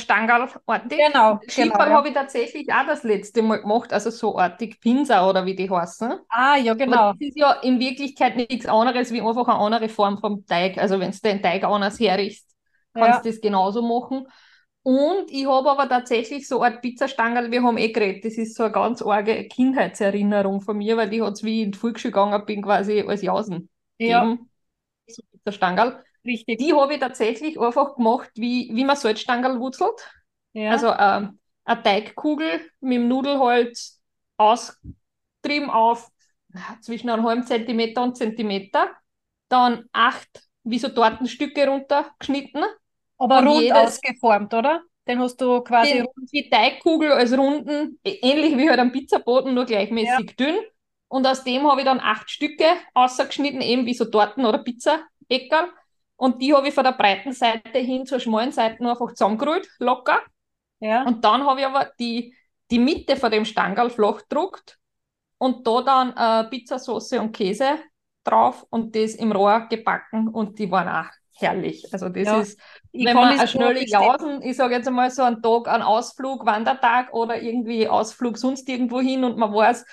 artig. 0.68 0.98
Genau, 0.98 1.40
Schieferl 1.48 1.72
genau, 1.72 1.86
ja. 1.86 1.90
habe 1.92 2.10
ich 2.10 2.14
tatsächlich 2.14 2.72
auch 2.74 2.86
das 2.86 3.04
letzte 3.04 3.42
Mal 3.42 3.62
gemacht, 3.62 3.94
also 3.94 4.10
so 4.10 4.38
artig 4.38 4.80
Pinsa 4.80 5.28
oder 5.28 5.46
wie 5.46 5.56
die 5.56 5.70
heißen. 5.70 6.14
Ah, 6.30 6.58
ja, 6.58 6.74
genau. 6.74 6.98
Aber 6.98 7.18
das 7.20 7.30
ist 7.30 7.38
ja 7.38 7.54
in 7.62 7.80
Wirklichkeit 7.80 8.36
nichts 8.36 8.66
anderes 8.66 9.12
wie 9.12 9.22
einfach 9.22 9.48
eine 9.48 9.60
andere 9.60 9.90
Form 9.90 10.18
vom 10.18 10.46
Teig. 10.46 10.78
Also 10.78 11.00
wenn 11.00 11.12
du 11.12 11.18
den 11.24 11.42
Teig 11.42 11.64
anders 11.64 12.00
herrichst, 12.00 12.48
kannst 12.94 13.26
du 13.26 13.30
das 13.30 13.40
genauso 13.42 13.82
machen. 13.82 14.28
Und 14.84 15.30
ich 15.30 15.46
habe 15.46 15.70
aber 15.70 15.88
tatsächlich 15.88 16.48
so 16.48 16.62
eine 16.62 16.78
Pizzastangerl, 16.78 17.52
wir 17.52 17.62
haben 17.62 17.78
eh 17.78 17.92
geredet, 17.92 18.26
das 18.26 18.34
ist 18.34 18.56
so 18.56 18.64
eine 18.64 18.72
ganz 18.72 19.02
arge 19.04 19.48
Kindheitserinnerung 19.48 20.60
von 20.60 20.78
mir, 20.78 20.98
weil 20.98 21.10
die 21.10 21.22
hat 21.22 21.34
es, 21.34 21.44
wie 21.44 21.60
ich 21.60 21.66
in 21.66 21.72
die 21.72 21.78
Volksschule 21.78 22.12
gegangen 22.12 22.46
bin, 22.46 22.64
quasi 22.64 23.02
als 23.08 23.22
Jausen 23.22 23.70
Ja. 24.00 24.24
gegeben. 24.24 24.50
So 25.08 25.22
Pizzastangerl. 25.32 26.04
Richtig. 26.26 26.60
Die 26.60 26.74
habe 26.74 26.94
ich 26.94 27.00
tatsächlich 27.00 27.60
einfach 27.60 27.96
gemacht, 27.96 28.30
wie, 28.36 28.70
wie 28.74 28.86
man 28.86 28.96
Salzstangerl 28.96 29.60
wurzelt. 29.60 30.00
ja. 30.54 30.72
Also 30.72 30.88
ähm, 30.98 31.40
eine 31.66 31.84
Teigkugel 31.84 32.62
mit 32.80 32.98
dem 32.98 33.08
Nudelholz 33.08 34.00
austrieben 34.38 35.70
auf 35.70 36.10
zwischen 36.82 37.10
einem 37.10 37.26
halben 37.26 37.44
Zentimeter 37.44 38.04
und 38.04 38.18
Zentimeter. 38.18 38.90
Dann 39.50 39.86
acht 39.92 40.30
wie 40.64 40.80
so 40.80 40.90
Tortenstücke 40.90 41.68
runtergeschnitten. 41.68 42.64
aber 43.18 43.40
und 43.40 43.48
rund 43.48 43.62
jedes- 43.64 43.78
ausgeformt, 43.78 44.54
oder? 44.54 44.82
Den 45.08 45.20
hast 45.20 45.42
du 45.42 45.62
quasi 45.62 45.94
Den, 45.94 46.08
die 46.32 46.50
Teigkugel 46.50 47.12
als 47.12 47.36
Runden, 47.36 48.00
ähnlich 48.04 48.56
wie 48.58 48.70
halt 48.70 48.80
am 48.80 48.92
Pizzaboden, 48.92 49.54
nur 49.56 49.66
gleichmäßig 49.66 50.36
dünn. 50.36 50.56
Und 51.08 51.26
aus 51.26 51.44
dem 51.44 51.70
habe 51.70 51.82
ich 51.82 51.86
dann 51.86 52.00
acht 52.00 52.30
Stücke 52.30 52.66
ausgeschnitten, 52.94 53.62
eben 53.62 53.86
wie 53.88 53.94
so 53.96 54.06
Torten 54.06 54.46
oder 54.46 54.60
Pizzaeckerl. 54.60 55.70
Und 56.22 56.42
die 56.42 56.54
habe 56.54 56.68
ich 56.70 56.74
von 56.74 56.84
der 56.84 56.92
breiten 56.94 57.34
Seite 57.34 57.80
hin 57.80 58.06
zur 58.06 58.20
schmalen 58.20 58.52
Seite 58.52 58.84
nur 58.84 58.92
einfach 58.92 59.10
zusammengerollt, 59.14 59.68
locker. 59.80 60.22
ja. 60.80 61.06
Und 61.06 61.24
dann 61.26 61.46
habe 61.46 61.62
ich 61.62 61.66
aber 61.66 61.92
die, 62.00 62.36
die 62.72 62.80
Mitte 62.80 63.16
von 63.18 63.32
dem 63.32 63.46
Stangerl 63.46 63.90
flach 63.90 64.20
gedruckt 64.30 64.80
und 65.38 65.68
da 65.68 65.82
dann 65.82 66.14
äh, 66.46 66.50
Pizzasauce 66.50 67.14
und 67.14 67.34
Käse 67.34 67.80
drauf 68.24 68.66
und 68.70 68.96
das 68.96 69.16
im 69.16 69.32
Rohr 69.32 69.68
gebacken 69.70 70.28
und 70.30 70.60
die 70.60 70.72
waren 70.72 70.88
auch 70.90 71.12
herrlich. 71.36 71.88
Also 71.92 72.10
das 72.10 72.32
Ja, 72.32 72.34
ist, 72.34 72.60
Ich 72.92 73.10
wenn 73.10 73.20
man 73.20 73.32
eine 73.32 73.48
schnelle 73.48 73.86
verstehen. 73.86 73.88
Jausen, 73.88 74.42
ich 74.44 74.58
sage 74.58 74.76
jetzt 74.76 74.88
einmal 74.88 75.12
so 75.12 75.24
einen 75.24 75.42
Tag, 75.42 75.68
einen 75.68 75.84
Ausflug, 75.84 76.46
Wandertag 76.46 77.14
oder 77.14 77.42
irgendwie 77.42 77.88
Ausflug 77.88 78.38
sonst 78.38 78.70
irgendwo 78.70 79.02
hin 79.02 79.24
und 79.24 79.38
man 79.38 79.54
weiß, 79.54 79.86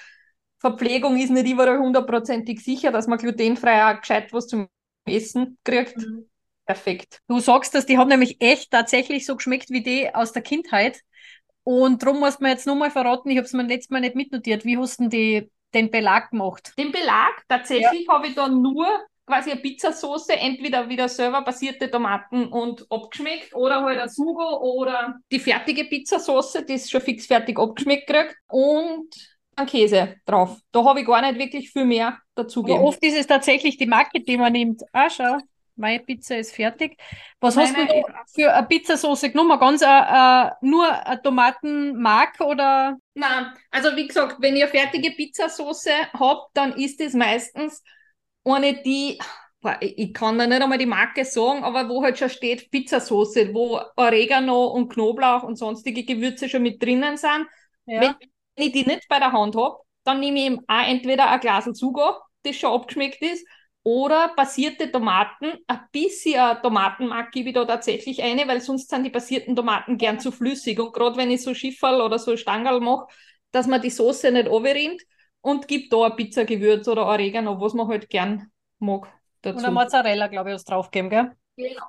Verpflegung 0.58 1.16
ist 1.18 1.30
nicht 1.30 1.48
überall 1.48 1.78
hundertprozentig 1.78 2.62
sicher, 2.64 2.90
dass 2.92 3.06
man 3.06 3.18
glutenfrei 3.18 3.86
auch 3.94 4.00
gescheit 4.00 4.32
was 4.32 4.48
zum 4.48 4.68
Essen 5.10 5.58
kriegt. 5.64 5.96
Mhm. 5.96 6.28
Perfekt. 6.66 7.20
Du 7.28 7.40
sagst 7.40 7.74
das, 7.74 7.86
die 7.86 7.96
hat 7.96 8.08
nämlich 8.08 8.36
echt 8.40 8.70
tatsächlich 8.70 9.24
so 9.24 9.36
geschmeckt 9.36 9.70
wie 9.70 9.82
die 9.82 10.14
aus 10.14 10.32
der 10.32 10.42
Kindheit. 10.42 11.00
Und 11.64 12.02
darum 12.02 12.20
musst 12.20 12.40
du 12.40 12.44
mir 12.44 12.50
jetzt 12.50 12.66
nochmal 12.66 12.90
verraten, 12.90 13.30
ich 13.30 13.38
habe 13.38 13.46
es 13.46 13.52
mir 13.52 13.62
letztes 13.62 13.90
Mal 13.90 14.00
nicht 14.00 14.14
mitnotiert. 14.14 14.64
Wie 14.64 14.76
hast 14.76 15.00
du 15.00 15.08
die, 15.08 15.50
den 15.72 15.90
Belag 15.90 16.30
gemacht? 16.30 16.72
Den 16.78 16.92
Belag, 16.92 17.42
tatsächlich 17.48 18.06
habe 18.08 18.26
ich 18.26 18.34
da 18.34 18.48
nur 18.48 18.86
quasi 19.28 19.50
eine 19.50 19.60
Pizzasauce, 19.60 20.28
entweder 20.30 20.88
wieder 20.88 21.08
selber 21.08 21.42
basierte 21.42 21.90
Tomaten 21.90 22.46
und 22.46 22.86
abgeschmeckt 22.90 23.54
oder 23.54 23.82
halt 23.82 24.00
ein 24.00 24.08
Sugo 24.08 24.58
oder 24.60 25.18
die 25.30 25.38
fertige 25.38 25.84
Pizzasauce, 25.84 26.64
die 26.66 26.74
ist 26.74 26.90
schon 26.90 27.02
fix 27.02 27.26
fertig 27.26 27.58
abgeschmeckt 27.58 28.06
gekriegt 28.06 28.36
und 28.48 29.14
Käse 29.66 30.16
drauf. 30.24 30.58
Da 30.72 30.84
habe 30.84 31.00
ich 31.00 31.06
gar 31.06 31.20
nicht 31.22 31.38
wirklich 31.38 31.70
viel 31.70 31.84
mehr 31.84 32.18
dazugegeben. 32.34 32.84
oft 32.84 33.02
ist 33.02 33.16
es 33.16 33.26
tatsächlich 33.26 33.76
die 33.76 33.86
Marke, 33.86 34.20
die 34.20 34.36
man 34.36 34.52
nimmt. 34.52 34.82
Ah, 34.92 35.10
schau, 35.10 35.38
meine 35.78 36.00
Pizza 36.00 36.36
ist 36.36 36.54
fertig. 36.54 36.98
Was 37.40 37.56
hast 37.56 37.76
du 37.76 37.86
für 38.34 38.52
eine 38.52 38.66
Pizzasauce 38.66 39.22
genommen? 39.22 39.58
Ganz 39.58 39.80
äh, 39.80 39.86
äh, 39.86 40.50
nur 40.60 41.06
eine 41.06 41.22
Tomatenmark 41.22 42.40
oder? 42.40 42.96
Nein, 43.14 43.52
also 43.70 43.94
wie 43.96 44.06
gesagt, 44.06 44.36
wenn 44.40 44.56
ihr 44.56 44.68
fertige 44.68 45.12
Pizzasauce 45.12 45.88
habt, 46.12 46.50
dann 46.54 46.72
ist 46.72 47.00
es 47.00 47.14
meistens 47.14 47.82
eine, 48.44 48.82
die, 48.82 49.18
ich 49.80 50.14
kann 50.14 50.38
da 50.38 50.46
nicht 50.46 50.62
einmal 50.62 50.78
die 50.78 50.86
Marke 50.86 51.24
sagen, 51.24 51.62
aber 51.64 51.88
wo 51.88 52.02
halt 52.02 52.18
schon 52.18 52.30
steht 52.30 52.70
Pizzasauce, 52.70 53.52
wo 53.52 53.80
Oregano 53.96 54.66
und 54.66 54.88
Knoblauch 54.88 55.42
und 55.44 55.56
sonstige 55.56 56.04
Gewürze 56.04 56.48
schon 56.48 56.62
mit 56.62 56.82
drinnen 56.82 57.16
sind. 57.16 57.46
Ja. 57.86 58.00
Wenn 58.00 58.14
ich 58.58 58.72
die 58.72 58.84
nicht 58.84 59.08
bei 59.08 59.18
der 59.18 59.32
Hand 59.32 59.56
habe, 59.56 59.76
dann 60.04 60.20
nehme 60.20 60.38
ich 60.38 60.46
eben 60.46 60.60
auch 60.66 60.86
entweder 60.86 61.30
ein 61.30 61.40
Glas 61.40 61.64
Sugo, 61.66 62.16
das 62.42 62.56
schon 62.56 62.72
abgeschmeckt 62.72 63.22
ist, 63.22 63.46
oder 63.82 64.28
passierte 64.36 64.90
Tomaten. 64.90 65.52
Ein 65.66 65.80
bisschen 65.92 66.56
Tomatenmark 66.62 67.32
gebe 67.32 67.50
ich 67.50 67.54
da 67.54 67.64
tatsächlich 67.64 68.22
eine, 68.22 68.46
weil 68.48 68.60
sonst 68.60 68.90
sind 68.90 69.04
die 69.04 69.10
passierten 69.10 69.56
Tomaten 69.56 69.96
gern 69.96 70.20
zu 70.20 70.30
flüssig. 70.30 70.78
Und 70.78 70.92
gerade 70.92 71.16
wenn 71.16 71.30
ich 71.30 71.42
so 71.42 71.54
Schifferl 71.54 72.00
oder 72.00 72.18
so 72.18 72.36
Stangerl 72.36 72.80
mache, 72.80 73.06
dass 73.50 73.66
man 73.66 73.80
die 73.80 73.90
Soße 73.90 74.30
nicht 74.30 74.48
overrinnt 74.48 75.02
und 75.40 75.68
gibt 75.68 75.92
da 75.92 76.04
ein 76.04 76.16
Pizzagewürz 76.16 76.86
oder 76.88 77.06
Oregano, 77.06 77.60
was 77.60 77.72
man 77.72 77.88
halt 77.88 78.10
gern 78.10 78.50
mag 78.78 79.04
Und 79.04 79.10
dazu. 79.42 79.66
eine 79.66 79.74
Mozzarella, 79.74 80.26
glaube 80.26 80.50
ich, 80.50 80.54
hast 80.54 80.68
draufgegeben, 80.68 81.10
gell? 81.10 81.32
Genau. 81.56 81.86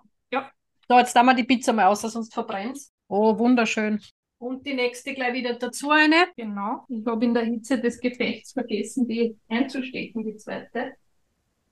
So, 0.88 0.98
jetzt 0.98 1.16
da 1.16 1.22
wir 1.24 1.36
die 1.36 1.44
Pizza 1.44 1.72
mal 1.72 1.86
aus, 1.86 2.02
sonst 2.02 2.34
verbrennt 2.34 2.80
Oh, 3.10 3.38
wunderschön. 3.38 4.02
Und 4.40 4.66
die 4.66 4.74
nächste 4.74 5.14
gleich 5.14 5.34
wieder 5.34 5.54
dazu 5.56 5.92
eine. 5.92 6.28
Genau. 6.36 6.86
Ich 6.88 7.06
habe 7.06 7.26
in 7.26 7.34
der 7.34 7.44
Hitze 7.44 7.80
des 7.80 8.00
Gefechts 8.00 8.54
vergessen, 8.54 9.08
die 9.08 9.38
einzustecken, 9.50 10.24
die 10.24 10.38
zweite. 10.38 10.94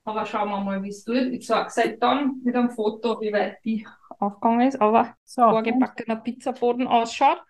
Aber 0.04 0.24
schauen 0.26 0.50
wir 0.50 0.60
mal, 0.60 0.82
wie 0.82 0.90
es 0.90 1.02
tut. 1.02 1.32
Ich 1.32 1.46
sage 1.46 1.70
seit 1.70 2.02
dann 2.02 2.40
mit 2.44 2.54
einem 2.54 2.70
Foto, 2.70 3.20
wie 3.20 3.32
weit 3.32 3.56
die 3.64 3.86
aufgegangen 4.18 4.68
ist, 4.68 4.80
aber 4.80 5.14
So, 5.24 5.42
vorgebackener 5.42 6.16
Pizzaboden 6.16 6.86
ausschaut. 6.86 7.42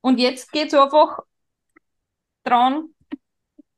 Und 0.00 0.18
jetzt 0.18 0.52
geht 0.52 0.68
es 0.68 0.74
einfach 0.74 1.18
dran, 2.44 2.90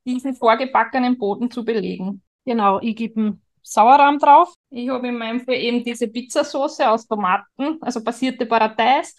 diesen 0.05 0.35
vorgebackenen 0.35 1.17
Boden 1.17 1.49
zu 1.49 1.65
belegen. 1.65 2.21
genau, 2.45 2.79
ich 2.81 2.95
gebe 2.95 3.19
einen 3.19 3.41
Sauerrahm 3.61 4.19
drauf. 4.19 4.53
Ich 4.69 4.89
habe 4.89 5.07
in 5.07 5.17
meinem 5.17 5.39
Fall 5.41 5.55
eben 5.55 5.83
diese 5.83 6.07
Pizzasauce 6.07 6.81
aus 6.81 7.07
Tomaten, 7.07 7.77
also 7.81 8.03
passierte 8.03 8.45
Paradeis, 8.45 9.15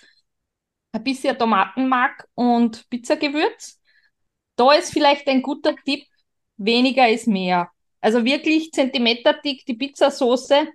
ein 0.94 1.04
bisschen 1.04 1.36
Tomatenmark 1.36 2.28
und 2.34 2.88
Pizzagewürz. 2.88 3.80
Da 4.56 4.72
ist 4.72 4.92
vielleicht 4.92 5.26
ein 5.28 5.42
guter 5.42 5.74
Tipp, 5.84 6.04
weniger 6.56 7.08
ist 7.08 7.26
mehr. 7.26 7.70
Also 8.00 8.24
wirklich 8.24 8.70
zentimeterdick 8.70 9.64
die 9.66 9.74
Pizzasauce 9.74 10.66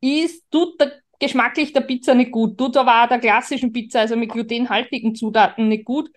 ist, 0.00 0.44
tut 0.50 0.80
der, 0.80 1.00
geschmacklich 1.20 1.72
der 1.72 1.82
Pizza 1.82 2.14
nicht 2.14 2.32
gut, 2.32 2.58
tut 2.58 2.76
aber 2.76 3.04
auch 3.04 3.08
der 3.08 3.20
klassischen 3.20 3.72
Pizza, 3.72 4.00
also 4.00 4.16
mit 4.16 4.30
glutenhaltigen 4.32 5.14
Zutaten 5.14 5.68
nicht 5.68 5.84
gut. 5.84 6.10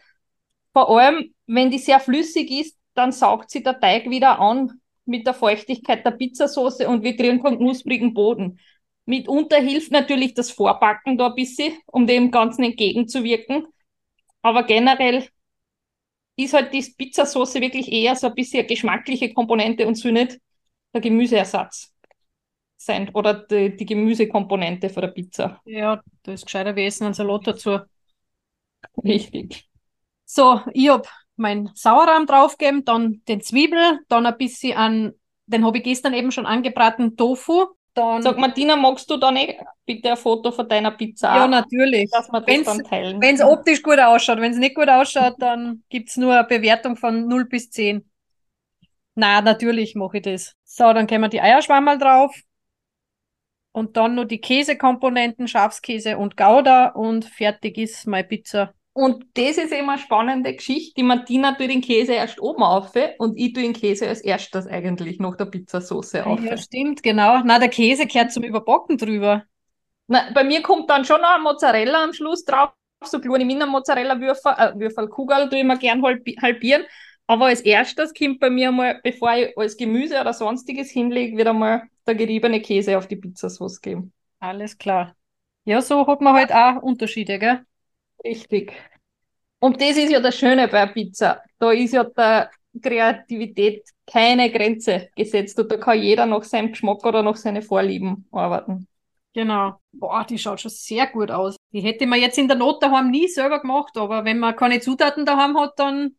Vor 0.73 0.89
allem, 0.89 1.33
wenn 1.45 1.69
die 1.69 1.77
sehr 1.77 1.99
flüssig 1.99 2.49
ist, 2.49 2.75
dann 2.95 3.11
saugt 3.11 3.51
sie 3.51 3.61
der 3.61 3.79
Teig 3.79 4.09
wieder 4.09 4.39
an 4.39 4.81
mit 5.05 5.27
der 5.27 5.35
Feuchtigkeit 5.35 6.03
der 6.05 6.11
Pizzasauce 6.11 6.81
und 6.81 7.03
wir 7.03 7.15
kriegen 7.15 7.41
keinen 7.41 7.59
knusprigen 7.59 8.13
Boden. 8.13 8.59
Mitunter 9.07 9.57
hilft 9.59 9.91
natürlich 9.91 10.33
das 10.35 10.51
Vorbacken 10.51 11.17
da 11.17 11.27
ein 11.27 11.35
bisschen, 11.35 11.73
um 11.87 12.05
dem 12.07 12.29
Ganzen 12.31 12.63
entgegenzuwirken. 12.63 13.67
Aber 14.41 14.63
generell 14.63 15.27
ist 16.35 16.53
halt 16.53 16.73
die 16.73 16.81
Pizzasauce 16.81 17.55
wirklich 17.55 17.91
eher 17.91 18.15
so 18.15 18.27
ein 18.27 18.35
bisschen 18.35 18.59
eine 18.59 18.67
geschmackliche 18.67 19.33
Komponente 19.33 19.87
und 19.87 19.95
so 19.95 20.09
nicht 20.09 20.39
der 20.93 21.01
Gemüseersatz 21.01 21.93
sein 22.77 23.09
oder 23.13 23.33
die, 23.33 23.75
die 23.75 23.85
Gemüsekomponente 23.85 24.89
von 24.89 25.01
der 25.01 25.09
Pizza. 25.09 25.61
Ja, 25.65 26.01
das 26.23 26.35
ist 26.41 26.45
gescheiter 26.45 26.75
wie 26.75 26.85
Essen, 26.85 27.05
einen 27.05 27.13
Salat 27.13 27.47
dazu. 27.47 27.79
Richtig. 29.03 29.67
So, 30.25 30.61
ich 30.73 30.89
hab 30.89 31.07
meinen 31.35 31.71
Sauerrahm 31.73 32.25
draufgegeben, 32.25 32.85
dann 32.85 33.21
den 33.27 33.41
Zwiebel, 33.41 33.99
dann 34.09 34.25
ein 34.25 34.37
bisschen 34.37 34.77
an, 34.77 35.13
den 35.45 35.65
habe 35.65 35.77
ich 35.77 35.83
gestern 35.83 36.13
eben 36.13 36.31
schon 36.31 36.45
angebraten, 36.45 37.15
Tofu. 37.15 37.67
Dann, 37.97 38.21
Sag 38.21 38.37
Martina, 38.37 38.75
magst 38.75 39.09
du 39.09 39.17
da 39.17 39.31
nicht 39.31 39.55
bitte 39.87 40.11
ein 40.11 40.17
Foto 40.17 40.51
von 40.51 40.69
deiner 40.69 40.91
Pizza, 40.91 41.35
ja, 41.35 41.47
natürlich. 41.47 42.11
dass 42.11 42.29
wir 42.31 42.41
das 42.41 42.47
Wenn's- 42.55 42.65
dann 42.65 42.83
teilen? 42.83 43.21
Wenn 43.21 43.33
es 43.35 43.41
optisch 43.41 43.81
gut 43.81 43.97
ausschaut, 43.99 44.39
wenn 44.39 44.51
es 44.51 44.59
nicht 44.59 44.75
gut 44.75 44.87
ausschaut, 44.87 45.33
dann 45.39 45.83
gibt's 45.89 46.15
nur 46.15 46.33
eine 46.33 46.47
Bewertung 46.47 46.95
von 46.95 47.27
0 47.27 47.45
bis 47.45 47.71
10. 47.71 48.07
Na, 49.15 49.41
natürlich 49.41 49.95
mache 49.95 50.17
ich 50.17 50.23
das. 50.23 50.53
So, 50.63 50.93
dann 50.93 51.07
können 51.07 51.23
wir 51.23 51.29
die 51.29 51.41
Eierschwammerl 51.41 51.97
drauf. 51.97 52.35
Und 53.71 53.97
dann 53.97 54.13
nur 54.13 54.25
die 54.25 54.41
Käsekomponenten, 54.41 55.47
Schafskäse 55.47 56.19
und 56.19 56.37
Gouda 56.37 56.89
und 56.89 57.25
fertig 57.25 57.79
ist 57.79 58.05
meine 58.05 58.27
Pizza. 58.27 58.73
Und 58.97 59.25
das 59.35 59.57
ist 59.59 59.71
eben 59.71 59.87
eine 59.91 59.99
spannende 59.99 60.55
Geschichte. 60.55 60.95
Die 60.97 61.03
Martina 61.03 61.51
tut 61.51 61.69
den 61.69 61.81
Käse 61.81 62.13
erst 62.13 62.41
oben 62.41 62.63
auf 62.63 62.93
und 63.19 63.37
ich 63.37 63.53
tue 63.53 63.61
den 63.61 63.73
Käse 63.73 64.07
als 64.07 64.21
erstes 64.21 64.65
eigentlich 64.65 65.19
nach 65.19 65.35
der 65.37 65.45
Pizzasauce 65.45 66.15
auf. 66.15 66.39
Ja, 66.43 66.57
stimmt, 66.57 67.03
genau. 67.03 67.43
Na, 67.45 67.59
der 67.59 67.69
Käse 67.69 68.07
gehört 68.07 68.31
zum 68.31 68.41
Überbacken 68.41 68.97
drüber. 68.97 69.43
Na, 70.07 70.31
bei 70.33 70.43
mir 70.43 70.63
kommt 70.63 70.89
dann 70.89 71.05
schon 71.05 71.21
noch 71.21 71.35
ein 71.35 71.43
Mozzarella 71.43 72.03
am 72.05 72.13
Schluss 72.13 72.43
drauf, 72.43 72.71
so 73.05 73.19
kleine 73.19 73.45
Miner-Mozzarella-Würfel, 73.45 74.53
äh, 74.57 74.79
Würfel, 74.79 75.09
Kugel 75.09 75.47
tue 75.49 75.59
ich 75.59 75.63
mir 75.63 75.77
gern 75.77 76.01
halbi- 76.01 76.41
halbieren. 76.41 76.83
Aber 77.27 77.45
als 77.45 77.61
erstes 77.61 78.15
kommt 78.15 78.39
bei 78.39 78.49
mir 78.49 78.71
mal, 78.71 78.99
bevor 79.03 79.35
ich 79.35 79.55
alles 79.55 79.77
Gemüse 79.77 80.19
oder 80.19 80.33
sonstiges 80.33 80.89
hinlege, 80.89 81.37
wird 81.37 81.49
einmal 81.49 81.83
der 82.07 82.15
geriebene 82.15 82.61
Käse 82.61 82.97
auf 82.97 83.07
die 83.07 83.17
Pizzasauce 83.17 83.79
geben. 83.79 84.11
Alles 84.39 84.75
klar. 84.79 85.15
Ja, 85.65 85.83
so 85.83 86.07
hat 86.07 86.21
man 86.21 86.33
halt 86.33 86.51
auch 86.51 86.81
Unterschiede, 86.81 87.37
gell? 87.37 87.66
Richtig. 88.23 88.73
Und 89.59 89.81
das 89.81 89.97
ist 89.97 90.11
ja 90.11 90.19
das 90.19 90.37
Schöne 90.37 90.67
bei 90.67 90.85
Pizza. 90.87 91.41
Da 91.59 91.71
ist 91.71 91.93
ja 91.93 92.03
der 92.03 92.51
Kreativität 92.81 93.83
keine 94.05 94.51
Grenze 94.51 95.09
gesetzt 95.15 95.59
und 95.59 95.71
da 95.71 95.77
kann 95.77 96.01
jeder 96.01 96.25
nach 96.25 96.43
seinem 96.43 96.71
Geschmack 96.71 97.03
oder 97.05 97.23
nach 97.23 97.35
seinen 97.35 97.61
Vorlieben 97.61 98.27
arbeiten. 98.31 98.87
Genau. 99.33 99.75
Boah, 99.91 100.25
die 100.27 100.37
schaut 100.37 100.61
schon 100.61 100.71
sehr 100.71 101.07
gut 101.07 101.31
aus. 101.31 101.55
Die 101.71 101.81
hätte 101.81 102.07
man 102.07 102.19
jetzt 102.19 102.37
in 102.37 102.47
der 102.47 102.57
Not 102.57 102.81
daheim 102.81 103.11
nie 103.11 103.27
selber 103.27 103.59
gemacht, 103.59 103.95
aber 103.97 104.25
wenn 104.25 104.39
man 104.39 104.55
keine 104.55 104.79
Zutaten 104.79 105.25
daheim 105.25 105.57
hat, 105.59 105.77
dann 105.77 106.15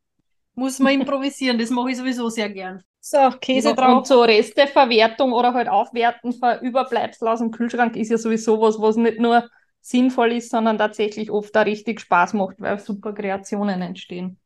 muss 0.55 0.79
man 0.79 0.93
improvisieren. 1.01 1.59
Das 1.59 1.71
mache 1.71 1.91
ich 1.91 1.97
sowieso 1.97 2.29
sehr 2.29 2.51
gern. 2.51 2.83
So, 3.01 3.31
Käse 3.41 3.75
drauf. 3.75 3.99
Und 3.99 4.07
so 4.07 4.23
Resteverwertung 4.23 5.33
oder 5.33 5.55
halt 5.55 5.69
Aufwerten 5.69 6.33
von 6.33 6.61
Überbleibsel 6.61 7.29
aus 7.29 7.39
dem 7.39 7.51
Kühlschrank 7.51 7.97
ist 7.97 8.11
ja 8.11 8.19
sowieso 8.19 8.61
was, 8.61 8.81
was 8.81 8.97
nicht 8.97 9.19
nur 9.19 9.49
sinnvoll 9.81 10.33
ist, 10.33 10.51
sondern 10.51 10.79
tatsächlich 10.79 11.31
oft 11.31 11.55
da 11.57 11.63
richtig 11.63 12.01
Spaß 12.01 12.35
macht, 12.35 12.61
weil 12.61 12.79
super 12.79 13.13
Kreationen 13.15 13.83
entstehen. 13.83 14.39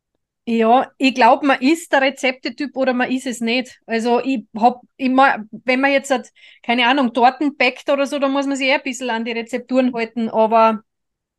Ja, 0.44 0.90
ich 0.98 1.14
glaube, 1.14 1.46
man 1.46 1.60
ist 1.60 1.92
der 1.92 2.00
Rezeptetyp 2.02 2.76
oder 2.76 2.92
man 2.94 3.10
ist 3.12 3.26
es 3.26 3.40
nicht. 3.40 3.80
Also 3.86 4.20
ich 4.20 4.44
hab 4.58 4.80
immer, 4.96 5.44
wenn 5.52 5.80
man 5.80 5.92
jetzt 5.92 6.10
hat, 6.10 6.28
keine 6.64 6.88
Ahnung, 6.88 7.12
Torten 7.14 7.56
backt 7.56 7.88
oder 7.90 8.06
so, 8.06 8.18
dann 8.18 8.32
muss 8.32 8.46
man 8.46 8.56
sich 8.56 8.66
eher 8.66 8.76
ein 8.78 8.82
bisschen 8.82 9.10
an 9.10 9.24
die 9.24 9.30
Rezepturen 9.32 9.94
halten. 9.94 10.28
Aber 10.28 10.82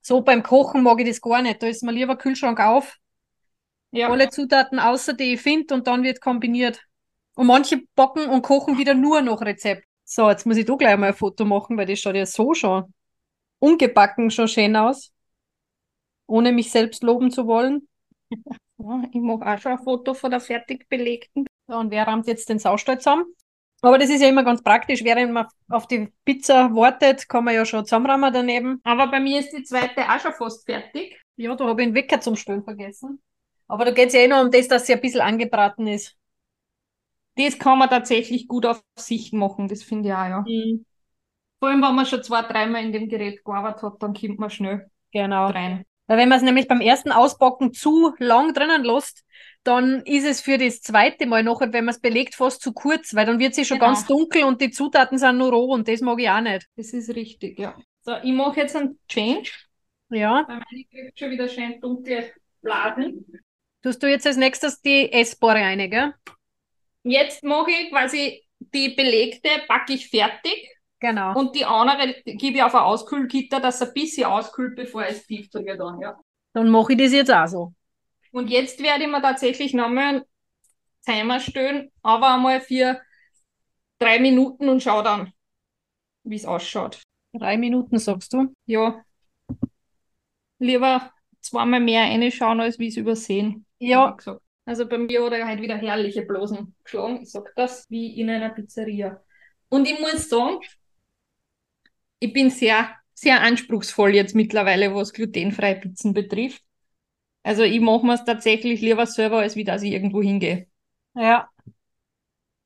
so 0.01 0.21
beim 0.21 0.43
Kochen 0.43 0.83
mag 0.83 0.99
ich 1.01 1.07
das 1.07 1.21
gar 1.21 1.41
nicht. 1.41 1.63
Da 1.63 1.67
ist 1.67 1.83
mir 1.83 1.91
lieber 1.93 2.17
Kühlschrank 2.17 2.59
auf, 2.61 2.97
Ja, 3.91 4.07
alle 4.07 4.29
Zutaten 4.29 4.79
außer 4.79 5.13
die 5.13 5.33
ich 5.33 5.41
finde 5.41 5.73
und 5.73 5.87
dann 5.87 6.03
wird 6.03 6.21
kombiniert. 6.21 6.81
Und 7.35 7.47
manche 7.47 7.81
backen 7.95 8.27
und 8.29 8.41
kochen 8.43 8.77
wieder 8.77 8.93
nur 8.93 9.21
nach 9.21 9.41
Rezept. 9.41 9.85
So, 10.05 10.29
jetzt 10.29 10.45
muss 10.45 10.57
ich 10.57 10.65
da 10.65 10.75
gleich 10.75 10.97
mal 10.97 11.07
ein 11.07 11.13
Foto 11.13 11.45
machen, 11.45 11.77
weil 11.77 11.85
das 11.85 11.99
schaut 11.99 12.15
ja 12.15 12.25
so 12.25 12.53
schon 12.53 12.93
ungebacken 13.63 14.29
schon 14.29 14.49
schön 14.49 14.75
aus. 14.75 15.13
Ohne 16.27 16.51
mich 16.51 16.71
selbst 16.71 17.01
loben 17.03 17.31
zu 17.31 17.47
wollen. 17.47 17.87
Ja, 18.79 19.03
ich 19.13 19.21
mache 19.21 19.45
auch 19.45 19.57
schon 19.59 19.73
ein 19.73 19.83
Foto 19.83 20.13
von 20.13 20.31
der 20.31 20.41
fertig 20.41 20.89
belegten. 20.89 21.45
So, 21.67 21.77
und 21.77 21.91
wer 21.91 22.05
rammt 22.05 22.27
jetzt 22.27 22.49
den 22.49 22.59
Saustall 22.59 22.97
zusammen? 22.97 23.23
Aber 23.81 23.97
das 23.97 24.09
ist 24.09 24.21
ja 24.21 24.27
immer 24.27 24.43
ganz 24.43 24.61
praktisch. 24.61 25.03
Während 25.05 25.31
man 25.31 25.45
auf 25.69 25.87
die 25.87 26.11
Pizza 26.25 26.75
wartet, 26.75 27.29
kann 27.29 27.45
man 27.45 27.53
ja 27.53 27.65
schon 27.65 27.85
zusammenrammen 27.85 28.33
daneben. 28.33 28.81
Aber 28.83 29.07
bei 29.07 29.21
mir 29.21 29.39
ist 29.39 29.51
die 29.51 29.63
zweite 29.63 30.01
auch 30.01 30.19
schon 30.19 30.33
fast 30.33 30.65
fertig. 30.65 31.17
Ja, 31.37 31.55
da 31.55 31.65
habe 31.65 31.81
ich 31.81 31.87
den 31.87 31.95
Wecker 31.95 32.19
zum 32.19 32.35
Stellen 32.35 32.63
vergessen. 32.63 33.21
Aber 33.67 33.85
da 33.85 33.91
geht 33.91 34.07
es 34.07 34.15
ja 34.15 34.21
eh 34.21 34.27
nur 34.27 34.41
um 34.41 34.51
das, 34.51 34.67
dass 34.67 34.87
sie 34.87 34.95
ein 34.95 35.01
bisschen 35.01 35.21
angebraten 35.21 35.87
ist. 35.87 36.17
Das 37.37 37.57
kann 37.59 37.77
man 37.77 37.89
tatsächlich 37.89 38.47
gut 38.49 38.65
auf 38.65 38.83
Sicht 38.99 39.33
machen, 39.33 39.69
das 39.69 39.83
finde 39.83 40.09
ich 40.09 40.15
auch, 40.15 40.27
ja. 40.27 40.43
Vor 41.63 41.69
allem, 41.69 41.81
wenn 41.81 41.95
man 41.95 42.05
schon 42.05 42.21
zwei, 42.21 42.41
dreimal 42.41 42.83
in 42.83 42.91
dem 42.91 43.07
Gerät 43.07 43.41
gearbeitet 43.45 43.83
hat, 43.83 44.03
dann 44.03 44.13
kommt 44.13 44.37
man 44.37 44.49
schnell 44.49 44.91
Genau. 45.13 45.47
rein. 45.47 45.85
Weil 46.07 46.17
wenn 46.17 46.27
man 46.27 46.39
es 46.39 46.43
nämlich 46.43 46.67
beim 46.67 46.81
ersten 46.81 47.13
Ausbacken 47.13 47.71
zu 47.71 48.13
lang 48.17 48.53
drinnen 48.53 48.83
lässt, 48.83 49.23
dann 49.63 50.01
ist 50.01 50.25
es 50.25 50.41
für 50.41 50.57
das 50.57 50.81
zweite 50.81 51.25
Mal 51.25 51.41
nachher, 51.41 51.71
wenn 51.71 51.85
man 51.85 51.93
es 51.95 52.01
belegt, 52.01 52.35
fast 52.35 52.61
zu 52.61 52.73
kurz, 52.73 53.15
weil 53.15 53.25
dann 53.25 53.39
wird 53.39 53.55
sie 53.55 53.63
schon 53.63 53.77
Genau. 53.79 53.91
ganz 53.91 54.05
dunkel 54.05 54.43
und 54.43 54.59
die 54.59 54.71
Zutaten 54.71 55.17
sind 55.17 55.37
nur 55.37 55.51
roh 55.53 55.71
und 55.71 55.87
das 55.87 56.01
mag 56.01 56.19
ich 56.19 56.29
auch 56.29 56.41
nicht. 56.41 56.67
Das 56.75 56.91
ist 56.91 57.15
richtig, 57.15 57.57
ja. 57.57 57.77
So, 58.01 58.11
ich 58.21 58.33
mache 58.33 58.59
jetzt 58.59 58.75
einen 58.75 58.99
Change, 59.07 59.49
Ja. 60.09 60.43
weil 60.45 60.57
meine 60.69 60.83
kriegt 60.91 61.17
schon 61.17 61.31
wieder 61.31 61.47
schön 61.47 61.79
dunkle 61.79 62.29
Blasen. 62.61 63.25
Tust 63.81 64.03
du 64.03 64.07
jetzt 64.09 64.27
als 64.27 64.35
nächstes 64.35 64.81
die 64.81 65.09
Essbare 65.13 65.61
rein, 65.61 65.89
gell? 65.89 66.13
Jetzt 67.03 67.41
mache 67.41 67.71
ich 67.71 67.89
quasi 67.89 68.43
die 68.59 68.89
belegte, 68.89 69.47
backe 69.69 69.93
ich 69.93 70.09
fertig 70.09 70.72
Genau. 71.03 71.37
und 71.37 71.53
die 71.53 71.65
andere 71.65 72.13
gebe 72.23 72.55
ich 72.55 72.63
auf 72.63 72.73
ein 72.75 72.81
Auskühlgitter, 72.81 73.59
dass 73.59 73.81
es 73.81 73.89
ein 73.89 73.93
bisschen 73.93 74.23
auskühlt, 74.23 74.77
bevor 74.77 75.03
ich 75.03 75.09
es 75.17 75.27
tief 75.27 75.49
drücke 75.49 75.75
dann, 75.75 75.99
ja. 75.99 76.17
Dann 76.53 76.69
mache 76.69 76.93
ich 76.93 76.97
das 76.97 77.11
jetzt 77.11 77.29
auch 77.29 77.45
so. 77.45 77.73
Und 78.31 78.49
jetzt 78.49 78.81
werde 78.81 79.03
ich 79.03 79.09
mir 79.09 79.21
tatsächlich 79.21 79.73
nochmal 79.73 80.05
einen 80.05 80.21
Timer 81.05 81.41
stellen, 81.41 81.91
aber 82.03 82.35
einmal 82.35 82.61
für 82.61 83.01
drei 83.99 84.17
Minuten 84.19 84.69
und 84.69 84.81
schau 84.81 85.01
dann, 85.01 85.33
wie 86.23 86.37
es 86.37 86.45
ausschaut. 86.45 87.01
Drei 87.33 87.57
Minuten, 87.57 87.99
sagst 87.99 88.31
du? 88.31 88.53
Ja. 88.65 89.03
Lieber 90.59 91.11
zweimal 91.41 91.81
mehr 91.81 92.03
reinschauen, 92.03 92.61
als 92.61 92.79
wie 92.79 92.87
es 92.87 92.95
übersehen. 92.95 93.65
Ja. 93.79 94.15
Also 94.63 94.87
bei 94.87 94.97
mir 94.97 95.25
hat 95.25 95.33
er 95.33 95.47
halt 95.47 95.61
wieder 95.61 95.75
herrliche 95.75 96.21
Blosen 96.21 96.73
geschlagen. 96.81 97.23
Ich 97.23 97.31
sag 97.31 97.53
das, 97.57 97.89
wie 97.89 98.17
in 98.17 98.29
einer 98.29 98.51
Pizzeria. 98.51 99.21
Und 99.67 99.85
ich 99.85 99.99
muss 99.99 100.29
sagen, 100.29 100.59
ich 102.23 102.33
bin 102.33 102.49
sehr, 102.49 102.89
sehr 103.13 103.41
anspruchsvoll 103.41 104.15
jetzt 104.15 104.35
mittlerweile, 104.35 104.93
was 104.95 105.13
glutenfreie 105.13 105.75
Pizzen 105.75 106.13
betrifft. 106.13 106.63
Also 107.43 107.63
ich 107.63 107.81
mache 107.81 108.05
mir 108.05 108.15
es 108.15 108.25
tatsächlich 108.25 108.81
lieber 108.81 109.05
selber, 109.07 109.39
als 109.39 109.55
wie 109.55 109.63
dass 109.63 109.83
ich 109.83 109.91
irgendwo 109.93 110.21
hingehe. 110.21 110.67
Ja. 111.15 111.49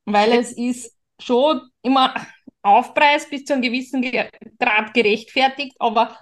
Weil 0.06 0.34
es 0.34 0.52
ist 0.54 0.96
schon 1.20 1.62
immer 1.82 2.14
Aufpreis 2.62 3.30
bis 3.30 3.46
zu 3.46 3.54
einem 3.54 3.62
gewissen 3.64 4.02
Ge- 4.02 4.30
Grad 4.60 4.94
gerechtfertigt, 4.94 5.76
aber 5.80 6.18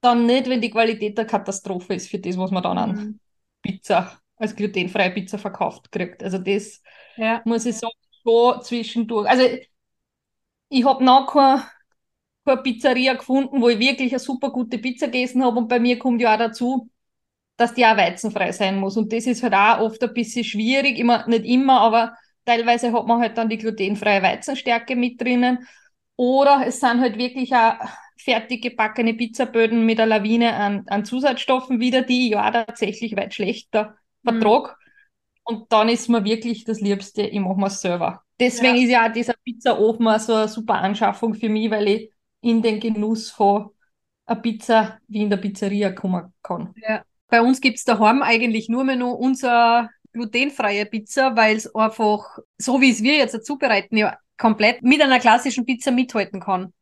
dann 0.00 0.26
nicht, 0.26 0.48
wenn 0.48 0.60
die 0.60 0.70
Qualität 0.70 1.18
eine 1.18 1.26
Katastrophe 1.28 1.94
ist 1.94 2.08
für 2.10 2.18
das, 2.18 2.38
was 2.38 2.50
man 2.50 2.62
dann 2.62 2.78
an 2.78 2.96
Mhm. 2.96 3.20
Pizza, 3.62 4.20
als 4.36 4.56
glutenfreie 4.56 5.10
Pizza 5.12 5.38
verkauft 5.38 5.92
kriegt. 5.92 6.22
Also 6.22 6.38
das 6.38 6.82
Ja. 7.16 7.44
muss 7.44 7.66
ich 7.66 7.76
sagen, 7.76 7.92
schon 8.24 8.62
zwischendurch. 8.62 9.28
Also 9.28 9.44
ich 10.68 10.84
habe 10.84 11.04
noch 11.04 11.26
keine, 11.32 11.62
keine 12.48 12.62
Pizzeria 12.62 13.14
gefunden, 13.14 13.60
wo 13.62 13.68
ich 13.68 13.78
wirklich 13.78 14.12
eine 14.12 14.18
super 14.20 14.50
gute 14.50 14.78
Pizza 14.78 15.06
gegessen 15.06 15.44
habe 15.44 15.58
und 15.58 15.68
bei 15.68 15.80
mir 15.80 15.98
kommt 15.98 16.20
ja 16.22 16.34
auch 16.34 16.38
dazu, 16.38 16.90
dass 17.56 17.74
die 17.74 17.84
auch 17.86 17.96
weizenfrei 17.96 18.52
sein 18.52 18.78
muss. 18.78 18.96
Und 18.96 19.12
das 19.12 19.26
ist 19.26 19.42
halt 19.42 19.54
auch 19.54 19.80
oft 19.80 20.02
ein 20.02 20.14
bisschen 20.14 20.44
schwierig, 20.44 20.98
immer, 20.98 21.26
nicht 21.28 21.44
immer, 21.44 21.80
aber 21.80 22.14
teilweise 22.44 22.92
hat 22.92 23.06
man 23.06 23.20
halt 23.20 23.36
dann 23.38 23.48
die 23.48 23.58
glutenfreie 23.58 24.22
Weizenstärke 24.22 24.96
mit 24.96 25.20
drinnen. 25.20 25.66
Oder 26.16 26.64
es 26.66 26.80
sind 26.80 27.00
halt 27.00 27.18
wirklich 27.18 27.54
auch 27.54 27.74
fertig 28.18 28.62
gebackene 28.62 29.14
Pizzaböden 29.14 29.86
mit 29.86 30.00
einer 30.00 30.18
Lawine 30.18 30.54
an, 30.54 30.84
an 30.88 31.04
Zusatzstoffen 31.04 31.80
wieder, 31.80 32.02
die 32.02 32.26
ich 32.26 32.32
ja 32.32 32.50
tatsächlich 32.50 33.16
weit 33.16 33.34
schlechter 33.34 33.96
Mhm. 34.24 34.28
vertrage. 34.40 34.74
Und 35.44 35.72
dann 35.72 35.88
ist 35.88 36.08
mir 36.08 36.24
wirklich 36.24 36.64
das 36.64 36.80
Liebste, 36.80 37.22
ich 37.22 37.40
mache 37.40 37.58
mir 37.60 37.70
selber. 37.70 38.22
Deswegen 38.40 38.76
Ja. 38.76 38.82
ist 38.82 38.90
ja 38.90 39.08
auch 39.08 39.12
dieser 39.12 39.34
Pizzaofen 39.44 40.18
so 40.18 40.34
eine 40.34 40.48
super 40.48 40.74
Anschaffung 40.76 41.34
für 41.34 41.48
mich, 41.48 41.70
weil 41.70 41.88
ich 41.88 42.12
in 42.40 42.62
den 42.62 42.80
Genuss 42.80 43.30
von 43.30 43.70
einer 44.26 44.40
Pizza 44.40 44.98
wie 45.08 45.22
in 45.22 45.30
der 45.30 45.38
Pizzeria 45.38 45.92
kommen 45.92 46.32
kann. 46.42 46.74
Ja. 46.76 47.02
Bei 47.28 47.42
uns 47.42 47.60
gibt's 47.60 47.84
daheim 47.84 48.22
eigentlich 48.22 48.68
nur 48.68 48.84
mehr 48.84 48.96
noch 48.96 49.14
unser 49.14 49.90
glutenfreie 50.12 50.86
Pizza, 50.86 51.36
weil 51.36 51.56
es 51.56 51.74
einfach, 51.74 52.38
so 52.56 52.80
wie 52.80 52.90
es 52.90 53.02
wir 53.02 53.16
jetzt 53.16 53.44
zubereiten, 53.44 53.96
ja 53.96 54.16
komplett 54.38 54.82
mit 54.82 55.02
einer 55.02 55.18
klassischen 55.18 55.66
Pizza 55.66 55.90
mithalten 55.90 56.40
kann. 56.40 56.72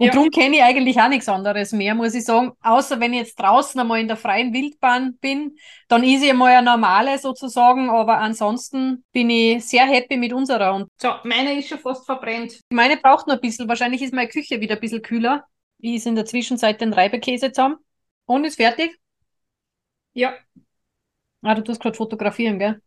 Und 0.00 0.06
Ja. 0.06 0.12
darum 0.14 0.30
kenne 0.30 0.56
ich 0.56 0.62
eigentlich 0.62 0.98
auch 0.98 1.08
nichts 1.08 1.28
anderes 1.28 1.72
mehr, 1.72 1.94
muss 1.94 2.14
ich 2.14 2.24
sagen. 2.24 2.52
Außer 2.62 2.98
wenn 3.00 3.12
ich 3.12 3.20
jetzt 3.20 3.38
draußen 3.38 3.78
einmal 3.78 4.00
in 4.00 4.08
der 4.08 4.16
freien 4.16 4.52
Wildbahn 4.54 5.18
bin, 5.20 5.56
dann 5.88 6.02
ist 6.02 6.22
ich 6.22 6.30
einmal 6.30 6.54
eine 6.54 6.64
normale 6.70 7.18
sozusagen, 7.18 7.90
aber 7.90 8.18
ansonsten 8.18 9.04
bin 9.12 9.28
ich 9.28 9.64
sehr 9.64 9.84
happy 9.86 10.16
mit 10.16 10.32
unserer. 10.32 10.74
Und 10.74 10.88
So, 11.00 11.12
meine 11.24 11.58
ist 11.58 11.68
schon 11.68 11.78
fast 11.78 12.06
verbrennt. 12.06 12.60
meine 12.70 12.96
braucht 12.96 13.26
noch 13.26 13.34
ein 13.34 13.40
bisschen. 13.42 13.68
Wahrscheinlich 13.68 14.00
ist 14.02 14.14
meine 14.14 14.28
Küche 14.28 14.60
wieder 14.60 14.76
ein 14.76 14.80
bisschen 14.80 15.02
kühler. 15.02 15.44
Ich 15.78 15.96
ist 15.96 16.06
in 16.06 16.14
der 16.14 16.24
Zwischenzeit 16.24 16.80
den 16.80 16.92
Reibekäse 16.94 17.52
zusammen. 17.52 17.76
Und 18.26 18.44
ist 18.44 18.56
fertig. 18.56 18.98
Ja, 20.14 20.34
Ah, 21.42 21.54
du 21.54 21.62
tust 21.62 21.80
gerade 21.80 21.96
fotografieren, 21.96 22.58
gell? 22.58 22.80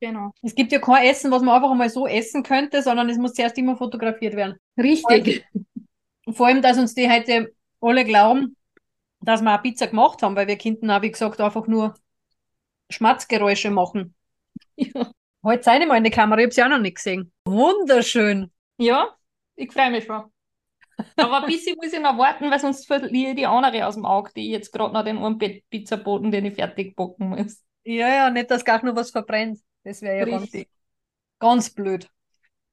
genau. 0.00 0.32
Es 0.42 0.54
gibt 0.54 0.72
ja 0.72 0.78
kein 0.78 1.04
Essen, 1.06 1.30
was 1.30 1.42
man 1.42 1.54
einfach 1.54 1.70
einmal 1.70 1.90
so 1.90 2.06
essen 2.06 2.42
könnte, 2.42 2.82
sondern 2.82 3.08
es 3.10 3.18
muss 3.18 3.34
zuerst 3.34 3.58
immer 3.58 3.76
fotografiert 3.76 4.34
werden. 4.36 4.56
Richtig. 4.78 5.44
Und 6.30 6.36
vor 6.36 6.46
allem, 6.46 6.62
dass 6.62 6.78
uns 6.78 6.94
die 6.94 7.10
heute 7.10 7.52
alle 7.80 8.04
glauben, 8.04 8.56
dass 9.20 9.42
wir 9.42 9.50
eine 9.50 9.62
Pizza 9.62 9.88
gemacht 9.88 10.22
haben, 10.22 10.36
weil 10.36 10.46
wir 10.46 10.56
könnten 10.56 10.88
auch, 10.88 11.02
wie 11.02 11.10
gesagt, 11.10 11.40
einfach 11.40 11.66
nur 11.66 11.94
Schmatzgeräusche 12.88 13.72
machen. 13.72 14.14
Ja. 14.76 15.10
Heute 15.42 15.62
zeige 15.62 15.82
ich 15.82 15.88
mal 15.88 15.96
in 15.96 16.04
die 16.04 16.10
Kamera, 16.10 16.38
ich 16.38 16.44
habe 16.44 16.54
sie 16.54 16.62
auch 16.62 16.68
noch 16.68 16.78
nicht 16.78 16.98
gesehen. 16.98 17.32
Wunderschön. 17.44 18.52
Ja, 18.78 19.08
ich 19.56 19.72
freue 19.72 19.90
mich 19.90 20.04
schon. 20.04 20.32
Aber 21.16 21.42
ein 21.42 21.46
bisschen 21.46 21.76
muss 21.76 21.92
ich 21.92 22.00
noch 22.00 22.16
warten, 22.16 22.48
weil 22.48 22.60
sonst 22.60 22.86
verliere 22.86 23.30
ich 23.30 23.36
die 23.36 23.46
andere 23.46 23.86
aus 23.86 23.96
dem 23.96 24.06
Auge, 24.06 24.30
die 24.36 24.46
ich 24.46 24.52
jetzt 24.52 24.72
gerade 24.72 24.94
noch 24.94 25.02
den 25.02 25.62
Pizzaboden, 25.68 26.30
den 26.30 26.44
ich 26.44 26.54
fertig 26.54 26.94
backen 26.94 27.30
muss. 27.30 27.60
Ja, 27.82 28.08
ja, 28.08 28.30
nicht, 28.30 28.50
dass 28.52 28.64
gar 28.64 28.84
noch 28.84 28.94
was 28.94 29.10
verbrennt. 29.10 29.58
Das 29.82 30.00
wäre 30.00 30.18
ja 30.18 30.24
ganz, 30.26 30.44
Richtig. 30.44 30.68
ganz 31.40 31.70
blöd. 31.70 32.08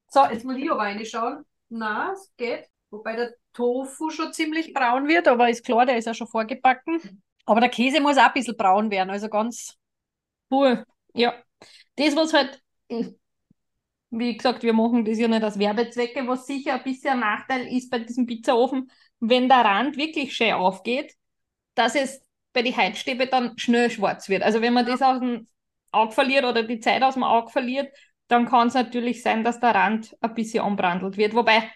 So, 0.09 0.23
jetzt 0.25 0.45
muss 0.45 0.57
ich 0.57 0.69
aber 0.69 0.81
reinschauen. 0.81 1.43
Na, 1.69 2.11
es 2.13 2.31
geht. 2.37 2.69
Wobei 2.89 3.15
der 3.15 3.33
Tofu 3.57 4.11
schon 4.11 4.31
ziemlich 4.33 4.71
braun 4.71 5.07
wird, 5.07 5.27
aber 5.27 5.49
ist 5.49 5.65
klar, 5.65 5.85
der 5.85 5.97
ist 5.97 6.05
ja 6.05 6.13
schon 6.13 6.27
vorgebacken. 6.27 7.23
Aber 7.45 7.59
der 7.59 7.69
Käse 7.69 7.99
muss 7.99 8.17
auch 8.17 8.27
ein 8.27 8.33
bisschen 8.33 8.55
braun 8.55 8.91
werden, 8.91 9.09
also 9.09 9.29
ganz. 9.29 9.75
Cool. 10.51 10.85
Ja. 11.13 11.33
Das, 11.95 12.15
was 12.15 12.33
halt, 12.33 12.61
wie 14.11 14.37
gesagt, 14.37 14.61
wir 14.61 14.73
machen 14.73 15.05
das 15.05 15.17
ja 15.17 15.27
nicht 15.27 15.43
als 15.43 15.57
Werbezwecke, 15.57 16.27
was 16.27 16.45
sicher 16.45 16.75
ein 16.75 16.83
bisschen 16.83 17.13
ein 17.13 17.19
Nachteil 17.21 17.67
ist 17.67 17.89
bei 17.89 17.99
diesem 17.99 18.27
Pizzaofen, 18.27 18.91
wenn 19.19 19.49
der 19.49 19.65
Rand 19.65 19.97
wirklich 19.97 20.35
schön 20.35 20.53
aufgeht, 20.53 21.15
dass 21.73 21.95
es 21.95 22.21
bei 22.53 22.61
den 22.61 22.77
Heizstäbe 22.77 23.25
dann 23.25 23.57
schnell 23.57 23.89
schwarz 23.89 24.29
wird. 24.29 24.43
Also 24.43 24.61
wenn 24.61 24.73
man 24.73 24.85
das 24.85 25.01
aus 25.01 25.19
dem 25.19 25.47
Auge 25.91 26.11
verliert 26.11 26.45
oder 26.45 26.61
die 26.61 26.79
Zeit 26.79 27.01
aus 27.01 27.15
dem 27.15 27.23
Auge 27.23 27.51
verliert, 27.51 27.91
dann 28.27 28.45
kann 28.47 28.67
es 28.67 28.75
natürlich 28.75 29.23
sein, 29.23 29.43
dass 29.43 29.59
der 29.59 29.73
Rand 29.73 30.15
ein 30.21 30.33
bisschen 30.35 30.63
anbrandelt 30.63 31.17
wird. 31.17 31.33
Wobei 31.33 31.71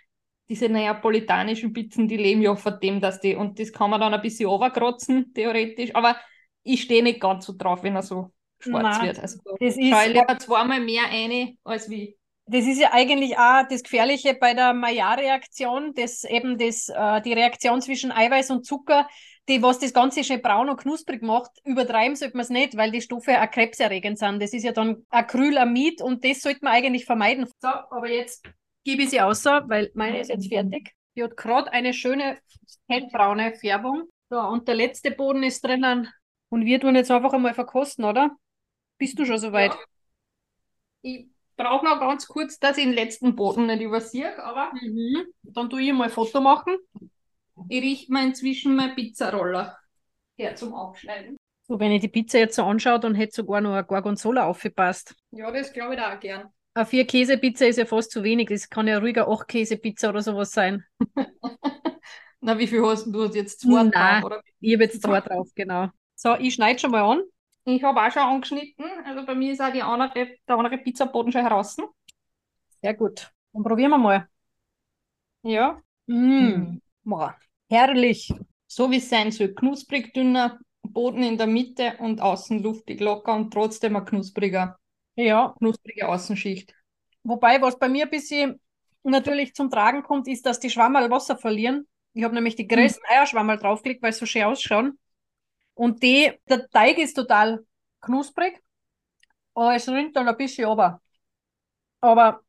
diese 0.49 0.67
neapolitanischen 0.69 1.73
Pizzen, 1.73 2.07
die 2.07 2.17
leben 2.17 2.41
ja 2.41 2.55
von 2.55 2.79
dem, 2.81 2.99
dass 2.99 3.19
die, 3.19 3.35
und 3.35 3.59
das 3.59 3.71
kann 3.71 3.89
man 3.89 4.01
dann 4.01 4.13
ein 4.13 4.21
bisschen 4.21 4.47
overkrotzen, 4.47 5.33
theoretisch, 5.33 5.95
aber 5.95 6.17
ich 6.63 6.83
stehe 6.83 7.03
nicht 7.03 7.21
ganz 7.21 7.45
so 7.45 7.53
drauf, 7.57 7.83
wenn 7.83 7.95
er 7.95 8.03
so 8.03 8.31
schwarz 8.59 8.97
Nein, 8.97 9.07
wird. 9.07 9.19
Also 9.19 9.39
da 9.43 9.51
das 9.59 9.75
schaue 9.75 10.07
ich 10.07 10.13
lieber 10.13 10.37
zweimal 10.37 10.79
mehr 10.79 11.03
eine, 11.09 11.55
als 11.63 11.89
wie. 11.89 12.17
Das 12.47 12.65
ist 12.65 12.79
ja 12.79 12.89
eigentlich 12.91 13.37
auch 13.37 13.63
das 13.69 13.83
Gefährliche 13.83 14.33
bei 14.33 14.53
der 14.53 14.73
Maillard-Reaktion, 14.73 15.93
das 15.93 16.23
eben 16.23 16.57
das, 16.57 16.89
äh, 16.89 17.21
die 17.21 17.33
Reaktion 17.33 17.81
zwischen 17.81 18.11
Eiweiß 18.11 18.51
und 18.51 18.65
Zucker, 18.65 19.07
die, 19.47 19.61
was 19.61 19.79
das 19.79 19.93
Ganze 19.93 20.23
schön 20.23 20.41
braun 20.41 20.69
und 20.69 20.77
knusprig 20.77 21.21
macht, 21.21 21.51
übertreiben 21.63 22.15
sollte 22.15 22.35
man 22.35 22.43
es 22.43 22.49
nicht, 22.49 22.77
weil 22.77 22.91
die 22.91 23.01
Stoffe 23.01 23.41
auch 23.41 23.49
krebserregend 23.49 24.19
sind. 24.19 24.41
Das 24.41 24.53
ist 24.53 24.63
ja 24.63 24.71
dann 24.71 25.05
Acrylamid 25.09 26.01
und 26.01 26.25
das 26.25 26.41
sollte 26.41 26.59
man 26.63 26.73
eigentlich 26.73 27.05
vermeiden. 27.05 27.47
So, 27.61 27.67
aber 27.67 28.09
jetzt 28.09 28.43
gebe 28.83 29.03
ich 29.03 29.09
sie 29.11 29.21
außer, 29.21 29.65
weil 29.67 29.91
meine 29.93 30.19
ist 30.19 30.29
jetzt 30.29 30.47
fertig. 30.47 30.93
Die 31.15 31.23
hat 31.23 31.35
gerade 31.37 31.71
eine 31.71 31.93
schöne 31.93 32.37
hellbraune 32.87 33.53
Färbung. 33.55 34.03
So, 34.29 34.39
und 34.39 34.67
der 34.67 34.75
letzte 34.75 35.11
Boden 35.11 35.43
ist 35.43 35.63
drinnen. 35.63 36.07
Und 36.49 36.65
wir 36.65 36.79
tun 36.79 36.95
jetzt 36.95 37.11
einfach 37.11 37.33
einmal 37.33 37.53
verkosten, 37.53 38.05
oder? 38.05 38.31
Bist 38.97 39.17
du 39.19 39.25
schon 39.25 39.37
soweit? 39.37 39.71
Ja. 39.73 39.79
Ich 41.01 41.27
brauche 41.57 41.85
noch 41.85 41.99
ganz 41.99 42.27
kurz, 42.27 42.59
dass 42.59 42.77
ich 42.77 42.85
den 42.85 42.93
letzten 42.93 43.35
Boden 43.35 43.67
nicht 43.67 43.81
übersehe, 43.81 44.41
aber 44.43 44.71
Mhm. 44.73 45.25
Dann 45.43 45.69
tue 45.69 45.81
ich 45.81 45.93
mal 45.93 46.05
ein 46.05 46.09
Foto 46.09 46.39
machen. 46.41 46.75
ich 47.69 47.81
rieche 47.81 48.11
mir 48.11 48.23
inzwischen 48.23 48.75
mein 48.75 48.95
Pizzaroller 48.95 49.77
her 50.37 50.55
zum 50.55 50.73
Aufschneiden. 50.73 51.37
So, 51.67 51.79
wenn 51.79 51.91
ich 51.91 52.01
die 52.01 52.07
Pizza 52.07 52.39
jetzt 52.39 52.55
so 52.55 52.63
anschaue, 52.63 52.99
dann 52.99 53.15
hätte 53.15 53.35
sogar 53.35 53.61
noch 53.61 53.73
ein 53.73 53.85
Gorgonzola 53.85 54.45
aufgepasst. 54.45 55.15
Ja, 55.31 55.51
das 55.51 55.71
glaube 55.73 55.93
ich 55.95 55.99
da 55.99 56.15
auch 56.15 56.19
gern. 56.19 56.49
Eine 56.73 56.85
vier 56.85 57.05
Käse-Pizza 57.05 57.67
ist 57.67 57.77
ja 57.77 57.85
fast 57.85 58.11
zu 58.11 58.23
wenig. 58.23 58.49
Das 58.49 58.69
kann 58.69 58.87
ja 58.87 58.99
ruhiger 58.99 59.27
acht 59.27 59.47
Käse-Pizza 59.47 60.09
oder 60.09 60.21
sowas 60.21 60.51
sein. 60.51 60.85
Na, 62.39 62.57
wie 62.57 62.67
viel 62.67 62.81
hast 62.85 63.05
du 63.05 63.25
jetzt? 63.25 63.61
Zwei 63.61 63.83
Nein. 63.83 63.91
drauf, 63.91 64.23
oder? 64.23 64.43
Ich 64.59 64.73
habe 64.73 64.83
jetzt 64.83 65.01
zwei 65.01 65.21
drauf, 65.21 65.49
genau. 65.53 65.89
So, 66.15 66.35
ich 66.35 66.53
schneide 66.53 66.79
schon 66.79 66.91
mal 66.91 67.03
an. 67.03 67.21
Ich 67.65 67.83
habe 67.83 68.01
auch 68.01 68.11
schon 68.11 68.23
angeschnitten. 68.23 68.85
Also 69.05 69.25
bei 69.25 69.35
mir 69.35 69.53
ist 69.53 69.61
auch 69.61 69.71
die 69.71 69.83
andere, 69.83 70.37
der 70.47 70.55
andere 70.55 70.77
Pizzaboden 70.79 71.31
schon 71.31 71.41
heraus. 71.41 71.77
Sehr 72.81 72.93
gut. 72.95 73.31
Dann 73.53 73.63
probieren 73.63 73.91
wir 73.91 73.97
mal. 73.97 74.27
Ja. 75.43 75.81
Mm. 76.07 76.79
Boah, 77.03 77.35
herrlich. 77.69 78.33
So 78.67 78.89
wie 78.89 78.97
es 78.97 79.09
sein 79.09 79.31
soll. 79.31 79.53
Knusprig 79.53 80.13
dünner 80.13 80.59
Boden 80.81 81.23
in 81.23 81.37
der 81.37 81.47
Mitte 81.47 81.95
und 81.99 82.21
außen 82.21 82.63
luftig 82.63 82.99
locker 83.01 83.35
und 83.35 83.51
trotzdem 83.51 83.95
ein 83.95 84.05
knuspriger, 84.05 84.79
Ja, 85.25 85.55
knusprige 85.59 86.07
Außenschicht. 86.09 86.73
wobei, 87.23 87.61
was 87.61 87.77
bei 87.79 87.89
mir 87.89 88.05
ein 88.05 88.09
bisschen 88.09 88.61
natürlich 89.03 89.53
zum 89.55 89.69
Tragen 89.69 90.03
kommt, 90.03 90.27
ist, 90.27 90.45
dass 90.45 90.59
die 90.59 90.69
Schwammerl 90.69 91.09
Wasser 91.09 91.37
verlieren. 91.37 91.87
Ich 92.13 92.23
habe 92.23 92.35
nämlich 92.35 92.55
die 92.55 92.67
größten 92.67 93.03
Eierschwammerl 93.09 93.57
draufgelegt, 93.57 94.01
weil 94.03 94.13
sie 94.13 94.19
so 94.19 94.25
schön 94.25 94.43
ausschauen. 94.43 94.99
Und 95.75 96.03
die, 96.03 96.31
der 96.49 96.69
Teig 96.69 96.97
ist 96.99 97.15
total 97.15 97.65
knusprig, 98.01 98.61
aber 99.55 99.75
es 99.75 99.89
rinnt 99.89 100.15
dann 100.15 100.29
ein 100.29 100.37
bisschen 100.37 100.65
runter. 100.67 101.01
Aber 102.01 102.41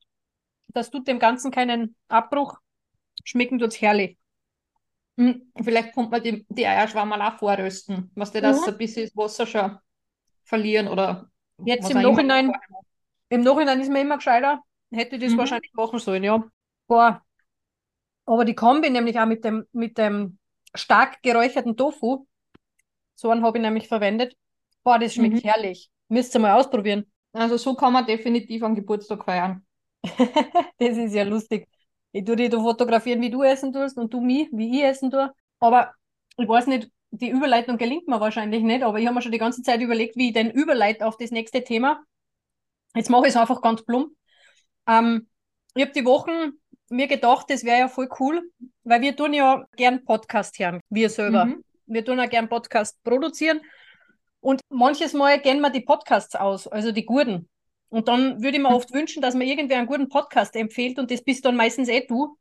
das 0.68 0.90
tut 0.90 1.08
dem 1.08 1.18
Ganzen 1.20 1.50
keinen 1.50 1.96
Abbruch. 2.08 2.58
Schmecken 3.24 3.58
tut's 3.60 3.80
herrlich. 3.80 4.18
Hm, 5.18 5.52
Vielleicht 5.62 5.94
kommt 5.94 6.10
man 6.10 6.22
die, 6.22 6.46
die 6.48 6.66
Eierschwammerl 6.66 7.22
auch 7.22 7.38
vorrösten. 7.38 8.10
Was 8.14 8.32
die 8.32 8.40
das 8.40 8.66
Mhm. 8.66 8.68
ein 8.68 8.78
bisschen 8.78 9.04
das 9.06 9.16
Wasser 9.16 9.46
schon 9.46 9.78
verlieren 10.44 10.88
oder 10.88 11.31
Jetzt 11.58 11.90
im 11.90 11.98
immer 11.98 12.10
Nachhinein-. 12.10 12.52
Im 13.28 13.42
Nachhinein 13.42 13.80
ist 13.80 13.88
mir 13.90 14.00
immer 14.00 14.16
gescheiter, 14.16 14.62
hätte 14.92 15.16
ich 15.16 15.22
das 15.22 15.32
Mhm. 15.32 15.38
wahrscheinlich 15.38 15.72
machen 15.74 15.98
sollen, 15.98 16.24
ja. 16.24 16.44
Boah. 16.86 17.22
Aber 18.26 18.44
die 18.44 18.54
Kombi 18.54 18.90
nämlich 18.90 19.18
auch 19.18 19.26
mit 19.26 19.44
dem, 19.44 19.66
mit 19.72 19.98
dem 19.98 20.38
stark 20.74 21.22
geräucherten 21.22 21.76
Tofu, 21.76 22.26
so 23.14 23.30
einen 23.30 23.44
habe 23.44 23.58
ich 23.58 23.62
nämlich 23.62 23.88
verwendet. 23.88 24.36
Boah, 24.84 24.98
das 24.98 25.14
schmeckt 25.14 25.42
Mhm. 25.44 25.48
herrlich. 25.48 25.90
Müsst 26.08 26.34
ihr 26.34 26.40
mal 26.40 26.58
ausprobieren. 26.58 27.06
Also 27.32 27.56
so 27.56 27.74
kann 27.74 27.92
man 27.92 28.06
definitiv 28.06 28.62
einen 28.62 28.74
Geburtstag 28.74 29.24
feiern. 29.24 29.64
Das 30.78 30.96
ist 30.96 31.14
ja 31.14 31.24
lustig. 31.24 31.68
Ich 32.12 32.24
tue 32.24 32.36
dich 32.36 32.50
da 32.50 32.58
fotografieren, 32.60 33.20
wie 33.20 33.30
du 33.30 33.42
essen 33.42 33.72
tust 33.72 33.96
und 33.96 34.12
du 34.12 34.20
mich, 34.20 34.48
wie 34.52 34.78
ich 34.78 34.84
essen 34.84 35.10
tue. 35.10 35.32
Aber 35.60 35.94
ich 36.36 36.48
weiß 36.48 36.66
nicht, 36.66 36.90
die 37.12 37.28
Überleitung 37.28 37.76
gelingt 37.76 38.08
mir 38.08 38.20
wahrscheinlich 38.20 38.62
nicht, 38.62 38.82
aber 38.82 38.98
ich 38.98 39.06
habe 39.06 39.14
mir 39.14 39.22
schon 39.22 39.32
die 39.32 39.38
ganze 39.38 39.62
Zeit 39.62 39.80
überlegt, 39.80 40.16
wie 40.16 40.28
ich 40.28 40.32
denn 40.32 40.50
überleite 40.50 41.06
auf 41.06 41.16
das 41.18 41.30
nächste 41.30 41.62
Thema. 41.62 42.02
Jetzt 42.94 43.10
mache 43.10 43.26
ich 43.26 43.28
es 43.28 43.36
einfach 43.36 43.60
ganz 43.60 43.84
plump. 43.84 44.12
Ähm, 44.88 45.28
ich 45.74 45.82
habe 45.82 45.92
die 45.92 46.04
Wochen 46.04 46.52
mir 46.88 47.06
gedacht, 47.06 47.50
das 47.50 47.64
wäre 47.64 47.78
ja 47.78 47.88
voll 47.88 48.08
cool, 48.18 48.50
weil 48.84 49.02
wir 49.02 49.14
tun 49.14 49.34
ja 49.34 49.64
gern 49.76 50.04
Podcast 50.04 50.58
hören, 50.58 50.80
wir 50.88 51.10
selber. 51.10 51.44
Mhm. 51.44 51.64
Wir 51.86 52.04
tun 52.04 52.18
ja 52.18 52.26
gern 52.26 52.48
Podcast 52.48 53.02
produzieren. 53.04 53.60
Und 54.40 54.60
manches 54.70 55.12
Mal 55.12 55.38
gehen 55.40 55.60
wir 55.60 55.70
die 55.70 55.80
Podcasts 55.80 56.34
aus, 56.34 56.66
also 56.66 56.92
die 56.92 57.04
guten. 57.04 57.48
Und 57.90 58.08
dann 58.08 58.42
würde 58.42 58.56
ich 58.56 58.62
mir 58.62 58.74
oft 58.74 58.92
wünschen, 58.94 59.20
dass 59.20 59.34
mir 59.34 59.44
irgendwer 59.44 59.76
einen 59.76 59.86
guten 59.86 60.08
Podcast 60.08 60.56
empfiehlt 60.56 60.98
und 60.98 61.10
das 61.10 61.22
bist 61.22 61.44
dann 61.44 61.56
meistens 61.56 61.88
eh 61.88 62.06
du. 62.06 62.38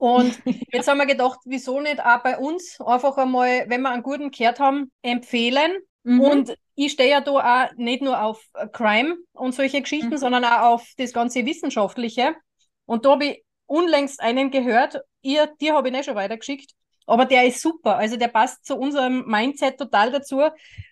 Und 0.00 0.40
jetzt 0.72 0.88
haben 0.88 0.96
wir 0.96 1.04
gedacht, 1.04 1.40
wieso 1.44 1.78
nicht 1.78 2.02
auch 2.02 2.22
bei 2.22 2.38
uns 2.38 2.80
einfach 2.80 3.18
einmal, 3.18 3.66
wenn 3.68 3.82
wir 3.82 3.90
einen 3.90 4.02
guten 4.02 4.30
gehört 4.30 4.58
haben, 4.58 4.90
empfehlen. 5.02 5.72
Mhm. 6.04 6.20
Und 6.20 6.54
ich 6.74 6.92
stehe 6.92 7.10
ja 7.10 7.20
da 7.20 7.32
auch 7.32 7.70
nicht 7.76 8.00
nur 8.02 8.22
auf 8.22 8.42
Crime 8.72 9.16
und 9.32 9.54
solche 9.54 9.82
Geschichten, 9.82 10.12
Mhm. 10.12 10.16
sondern 10.16 10.44
auch 10.46 10.72
auf 10.72 10.88
das 10.96 11.12
ganze 11.12 11.44
Wissenschaftliche. 11.44 12.34
Und 12.86 13.04
da 13.04 13.10
habe 13.10 13.26
ich 13.26 13.44
unlängst 13.66 14.20
einen 14.20 14.50
gehört, 14.50 15.00
ihr, 15.20 15.48
dir 15.60 15.74
habe 15.74 15.88
ich 15.88 15.94
nicht 15.94 16.06
schon 16.06 16.14
weitergeschickt, 16.14 16.72
aber 17.06 17.26
der 17.26 17.44
ist 17.46 17.60
super. 17.60 17.96
Also 17.96 18.16
der 18.16 18.28
passt 18.28 18.64
zu 18.64 18.76
unserem 18.76 19.26
Mindset 19.26 19.76
total 19.76 20.12
dazu, 20.12 20.40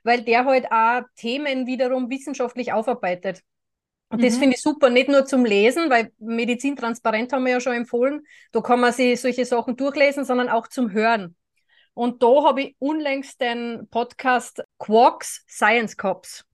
weil 0.05 0.21
der 0.21 0.45
halt 0.45 0.71
auch 0.71 1.01
Themen 1.17 1.67
wiederum 1.67 2.11
wissenschaftlich 2.11 2.75
aufarbeitet. 2.75 3.41
Und 4.11 4.23
das 4.25 4.37
Mhm. 4.37 4.41
finde 4.41 4.57
ich 4.57 4.63
super, 4.63 4.89
nicht 4.91 5.09
nur 5.09 5.27
zum 5.27 5.45
Lesen, 5.45 5.91
weil 5.91 6.13
Medizin 6.19 6.77
transparent 6.77 7.33
haben 7.33 7.45
wir 7.45 7.53
ja 7.53 7.61
schon 7.61 7.75
empfohlen, 7.75 8.27
da 8.53 8.61
kann 8.61 8.81
man 8.81 8.93
sich 8.93 9.21
solche 9.21 9.45
Sachen 9.45 9.77
durchlesen, 9.77 10.25
sondern 10.25 10.49
auch 10.49 10.67
zum 10.69 10.93
Hören. 10.93 11.37
Und 11.95 12.23
da 12.23 12.45
habe 12.45 12.63
ich 12.63 12.77
unlängst 12.79 13.41
den 13.41 13.87
Podcast 13.91 14.63
Quarks 14.79 15.45
Science 15.49 15.97
Cops. 15.97 16.45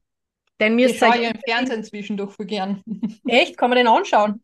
Den 0.61 0.75
mir 0.75 0.89
Ich 0.89 0.99
schaue 0.99 1.21
ja 1.23 1.31
im 1.31 1.41
Fernsehen 1.47 1.85
zwischendurch 1.85 2.33
für 2.35 2.47
gern. 2.47 2.83
Echt? 3.27 3.57
Kann 3.57 3.71
man 3.71 3.77
den 3.77 3.87
anschauen? 3.89 4.43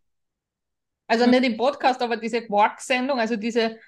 Also 1.09 1.25
Mhm. 1.25 1.31
nicht 1.33 1.45
im 1.45 1.57
Podcast, 1.57 2.03
aber 2.03 2.17
diese 2.17 2.47
Quark-Sendung, 2.47 3.19
also 3.19 3.37
diese 3.37 3.79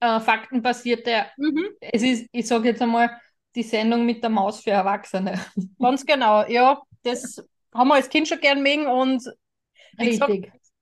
äh, 0.00 0.20
faktenbasierte, 0.20 1.26
Mhm. 1.36 1.64
es 1.80 2.02
ist, 2.02 2.26
ich 2.30 2.46
sage 2.46 2.68
jetzt 2.68 2.80
einmal, 2.82 3.10
die 3.56 3.64
Sendung 3.64 4.06
mit 4.06 4.22
der 4.22 4.30
Maus 4.30 4.60
für 4.60 4.70
Erwachsene. 4.70 5.40
Ganz 5.80 6.06
genau. 6.06 6.46
Ja, 6.46 6.80
das 7.02 7.44
haben 7.78 7.88
wir 7.88 7.94
als 7.94 8.10
Kind 8.10 8.28
schon 8.28 8.40
gern 8.40 8.62
mögen 8.62 8.86
und 8.86 9.24
gesagt, 9.98 10.32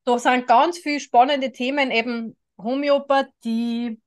da 0.05 0.19
sind 0.19 0.47
ganz 0.47 0.79
viele 0.79 1.01
spannende 1.01 1.53
Themen, 1.53 1.91
eben 1.91 2.37
Homöopathie. 2.59 4.01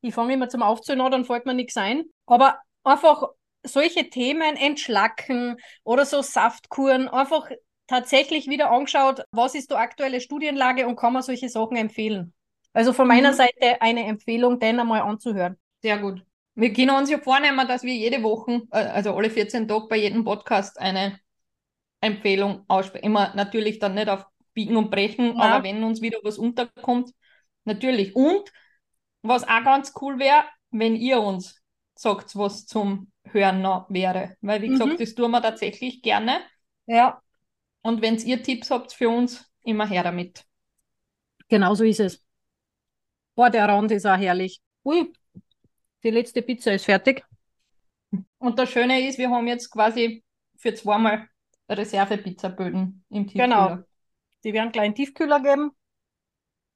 Ich 0.00 0.14
fange 0.14 0.34
immer 0.34 0.48
zum 0.48 0.62
Aufzählen 0.62 1.00
an, 1.00 1.12
dann 1.12 1.24
fällt 1.24 1.46
mir 1.46 1.54
nichts 1.54 1.76
ein. 1.76 2.04
Aber 2.26 2.58
einfach 2.84 3.28
solche 3.64 4.10
Themen 4.10 4.56
entschlacken 4.56 5.56
oder 5.84 6.04
so 6.04 6.22
Saftkuren, 6.22 7.08
einfach 7.08 7.50
tatsächlich 7.86 8.48
wieder 8.48 8.70
angeschaut, 8.70 9.22
was 9.32 9.54
ist 9.54 9.70
die 9.70 9.76
aktuelle 9.76 10.20
Studienlage 10.20 10.86
und 10.86 10.96
kann 10.96 11.12
man 11.12 11.22
solche 11.22 11.48
Sachen 11.48 11.76
empfehlen. 11.76 12.32
Also 12.72 12.92
von 12.92 13.06
meiner 13.06 13.32
Mhm. 13.32 13.36
Seite 13.36 13.80
eine 13.82 14.06
Empfehlung, 14.06 14.58
den 14.58 14.80
einmal 14.80 15.02
anzuhören. 15.02 15.58
Sehr 15.82 15.98
gut. 15.98 16.24
Wir 16.54 16.72
können 16.72 16.90
uns 16.90 17.10
ja 17.10 17.18
vornehmen, 17.18 17.66
dass 17.66 17.82
wir 17.82 17.94
jede 17.94 18.22
Woche, 18.22 18.62
äh, 18.72 18.78
also 18.78 19.14
alle 19.14 19.30
14 19.30 19.68
Tage 19.68 19.86
bei 19.88 19.96
jedem 19.96 20.24
Podcast 20.24 20.78
eine 20.78 21.18
Empfehlung 22.02 22.64
aussprechen. 22.68 23.06
Immer 23.06 23.34
natürlich 23.36 23.80
dann 23.80 23.94
nicht 23.96 24.10
auf 24.10 24.26
Biegen 24.54 24.76
und 24.76 24.90
Brechen, 24.90 25.38
Ja. 25.38 25.56
aber 25.56 25.64
wenn 25.64 25.84
uns 25.84 26.02
wieder 26.02 26.20
was 26.24 26.38
unterkommt, 26.38 27.12
natürlich. 27.64 28.16
Und 28.16 28.52
was 29.22 29.44
auch 29.44 29.64
ganz 29.64 29.94
cool 30.02 30.18
wäre, 30.20 30.44
wenn 30.72 30.96
ihr 30.96 31.20
uns 31.22 31.62
sagt, 31.94 32.36
was 32.36 32.66
zum 32.66 33.12
Hören 33.26 33.62
noch 33.62 33.88
wäre. 33.90 34.36
Weil, 34.42 34.62
wie 34.62 34.70
Mhm. 34.70 34.72
gesagt, 34.72 35.00
das 35.00 35.14
tun 35.14 35.32
wir 35.32 35.42
tatsächlich 35.42 36.02
gerne. 36.02 36.40
Ja, 36.86 37.22
Und 37.82 38.02
wenn 38.02 38.16
ihr 38.18 38.42
Tipps 38.42 38.70
habt 38.72 38.92
für 38.92 39.08
uns, 39.08 39.48
immer 39.62 39.86
her 39.86 40.02
damit. 40.02 40.44
genau 41.48 41.74
so 41.74 41.84
ist 41.84 42.00
es. 42.00 42.22
Boah, 43.34 43.50
der 43.50 43.68
Rand 43.68 43.90
ist 43.92 44.06
auch 44.06 44.16
herrlich. 44.16 44.60
Ui, 44.84 45.12
die 46.04 46.10
letzte 46.10 46.42
Pizza 46.42 46.72
ist 46.74 46.86
fertig. 46.86 47.24
Und 48.38 48.58
das 48.58 48.70
Schöne 48.70 49.06
ist, 49.08 49.18
wir 49.18 49.30
haben 49.30 49.46
jetzt 49.48 49.70
quasi 49.70 50.24
für 50.56 50.74
zweimal 50.74 51.28
Reserve-Pizzaböden 51.68 53.04
im 53.08 53.26
Tiefkühler. 53.26 53.46
Genau. 53.46 53.78
Die 54.44 54.52
werden 54.52 54.72
gleich 54.72 54.86
in 54.86 54.92
den 54.92 54.96
Tiefkühler 54.96 55.40
geben 55.40 55.70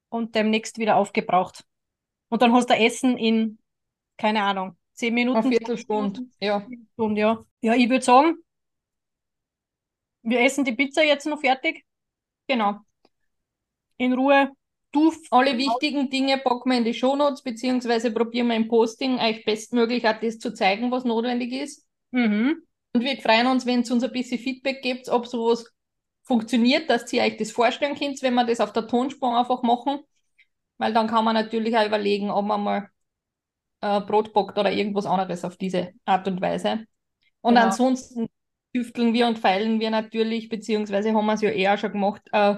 und 0.08 0.34
demnächst 0.34 0.78
wieder 0.78 0.96
aufgebraucht. 0.96 1.64
Und 2.28 2.42
dann 2.42 2.52
hast 2.52 2.70
du 2.70 2.74
Essen 2.74 3.18
in, 3.18 3.58
keine 4.16 4.42
Ahnung, 4.42 4.76
zehn 4.94 5.14
Minuten. 5.14 5.38
Eine 5.38 5.48
Viertelstunde. 5.50 6.22
Ja. 6.40 6.60
Viertelstunde, 6.60 7.20
ja. 7.20 7.44
Ja, 7.60 7.74
ich 7.74 7.88
würde 7.88 8.04
sagen, 8.04 8.36
wir 10.22 10.40
essen 10.40 10.64
die 10.64 10.72
Pizza 10.72 11.04
jetzt 11.04 11.26
noch 11.26 11.40
fertig, 11.40 11.84
Genau. 12.48 12.80
in 13.96 14.12
Ruhe 14.12 14.52
Du, 14.92 15.12
alle 15.30 15.58
wichtigen 15.58 16.08
Dinge 16.08 16.38
packen 16.38 16.70
wir 16.70 16.78
in 16.78 16.84
die 16.84 16.94
Shownotes, 16.94 17.42
beziehungsweise 17.42 18.10
probieren 18.10 18.46
wir 18.46 18.56
im 18.56 18.66
Posting 18.66 19.18
euch 19.18 19.44
bestmöglich 19.44 20.08
auch 20.08 20.18
das 20.20 20.38
zu 20.38 20.54
zeigen, 20.54 20.90
was 20.90 21.04
notwendig 21.04 21.52
ist. 21.52 21.84
Mhm. 22.12 22.62
Und 22.96 23.02
wir 23.04 23.18
freuen 23.18 23.46
uns, 23.46 23.66
wenn 23.66 23.82
ihr 23.82 23.92
uns 23.92 24.02
ein 24.02 24.10
bisschen 24.10 24.38
Feedback 24.38 24.80
gebt, 24.80 25.10
ob 25.10 25.26
sowas 25.26 25.70
funktioniert, 26.22 26.88
dass 26.88 27.12
ihr 27.12 27.22
euch 27.22 27.36
das 27.36 27.52
vorstellen 27.52 27.94
könnt, 27.94 28.22
wenn 28.22 28.32
wir 28.32 28.46
das 28.46 28.58
auf 28.60 28.72
der 28.72 28.86
Tonspur 28.88 29.38
einfach 29.38 29.62
machen. 29.62 30.00
Weil 30.78 30.94
dann 30.94 31.06
kann 31.06 31.22
man 31.26 31.34
natürlich 31.34 31.76
auch 31.76 31.84
überlegen, 31.86 32.30
ob 32.30 32.46
man 32.46 32.62
mal 32.62 32.88
äh, 33.82 34.00
Brot 34.00 34.32
backt 34.32 34.58
oder 34.58 34.72
irgendwas 34.72 35.04
anderes 35.04 35.44
auf 35.44 35.58
diese 35.58 35.92
Art 36.06 36.26
und 36.26 36.40
Weise. 36.40 36.86
Und 37.42 37.56
Genau. 37.56 37.66
ansonsten 37.66 38.28
tüfteln 38.74 39.12
wir 39.12 39.26
und 39.26 39.38
feilen 39.38 39.78
wir 39.78 39.90
natürlich, 39.90 40.48
beziehungsweise 40.48 41.12
haben 41.14 41.26
wir 41.26 41.34
es 41.34 41.42
ja 41.42 41.50
eher 41.50 41.76
schon 41.78 41.92
gemacht, 41.92 42.22
äh, 42.32 42.56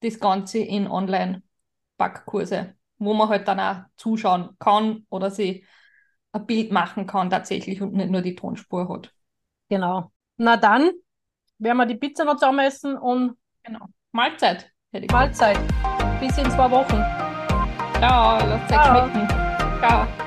das 0.00 0.18
Ganze 0.18 0.60
in 0.60 0.88
Online-Backkurse, 0.88 2.74
wo 2.98 3.12
man 3.12 3.28
halt 3.28 3.48
dann 3.48 3.60
auch 3.60 3.84
zuschauen 3.98 4.56
kann 4.58 5.06
oder 5.10 5.30
sie 5.30 5.66
ein 6.32 6.46
Bild 6.46 6.72
machen 6.72 7.06
kann 7.06 7.28
tatsächlich 7.30 7.82
und 7.82 7.92
nicht 7.94 8.10
nur 8.10 8.22
die 8.22 8.34
Tonspur 8.34 8.88
hat. 8.88 9.13
Genau. 9.68 10.10
Na 10.36 10.56
dann 10.56 10.90
werden 11.58 11.78
wir 11.78 11.86
die 11.86 11.96
Pizza 11.96 12.24
noch 12.24 12.34
zusammen 12.34 12.60
essen 12.60 12.96
und 12.96 13.36
Genau. 13.62 13.86
Mahlzeit. 14.12 14.70
Mahlzeit. 15.10 15.58
Bis 16.20 16.36
in 16.38 16.50
zwei 16.50 16.70
Wochen. 16.70 17.02
Ciao, 17.98 18.38
lasst 18.46 18.72
euch 18.72 18.84
schmecken. 18.84 19.28
Ciao. 19.80 20.23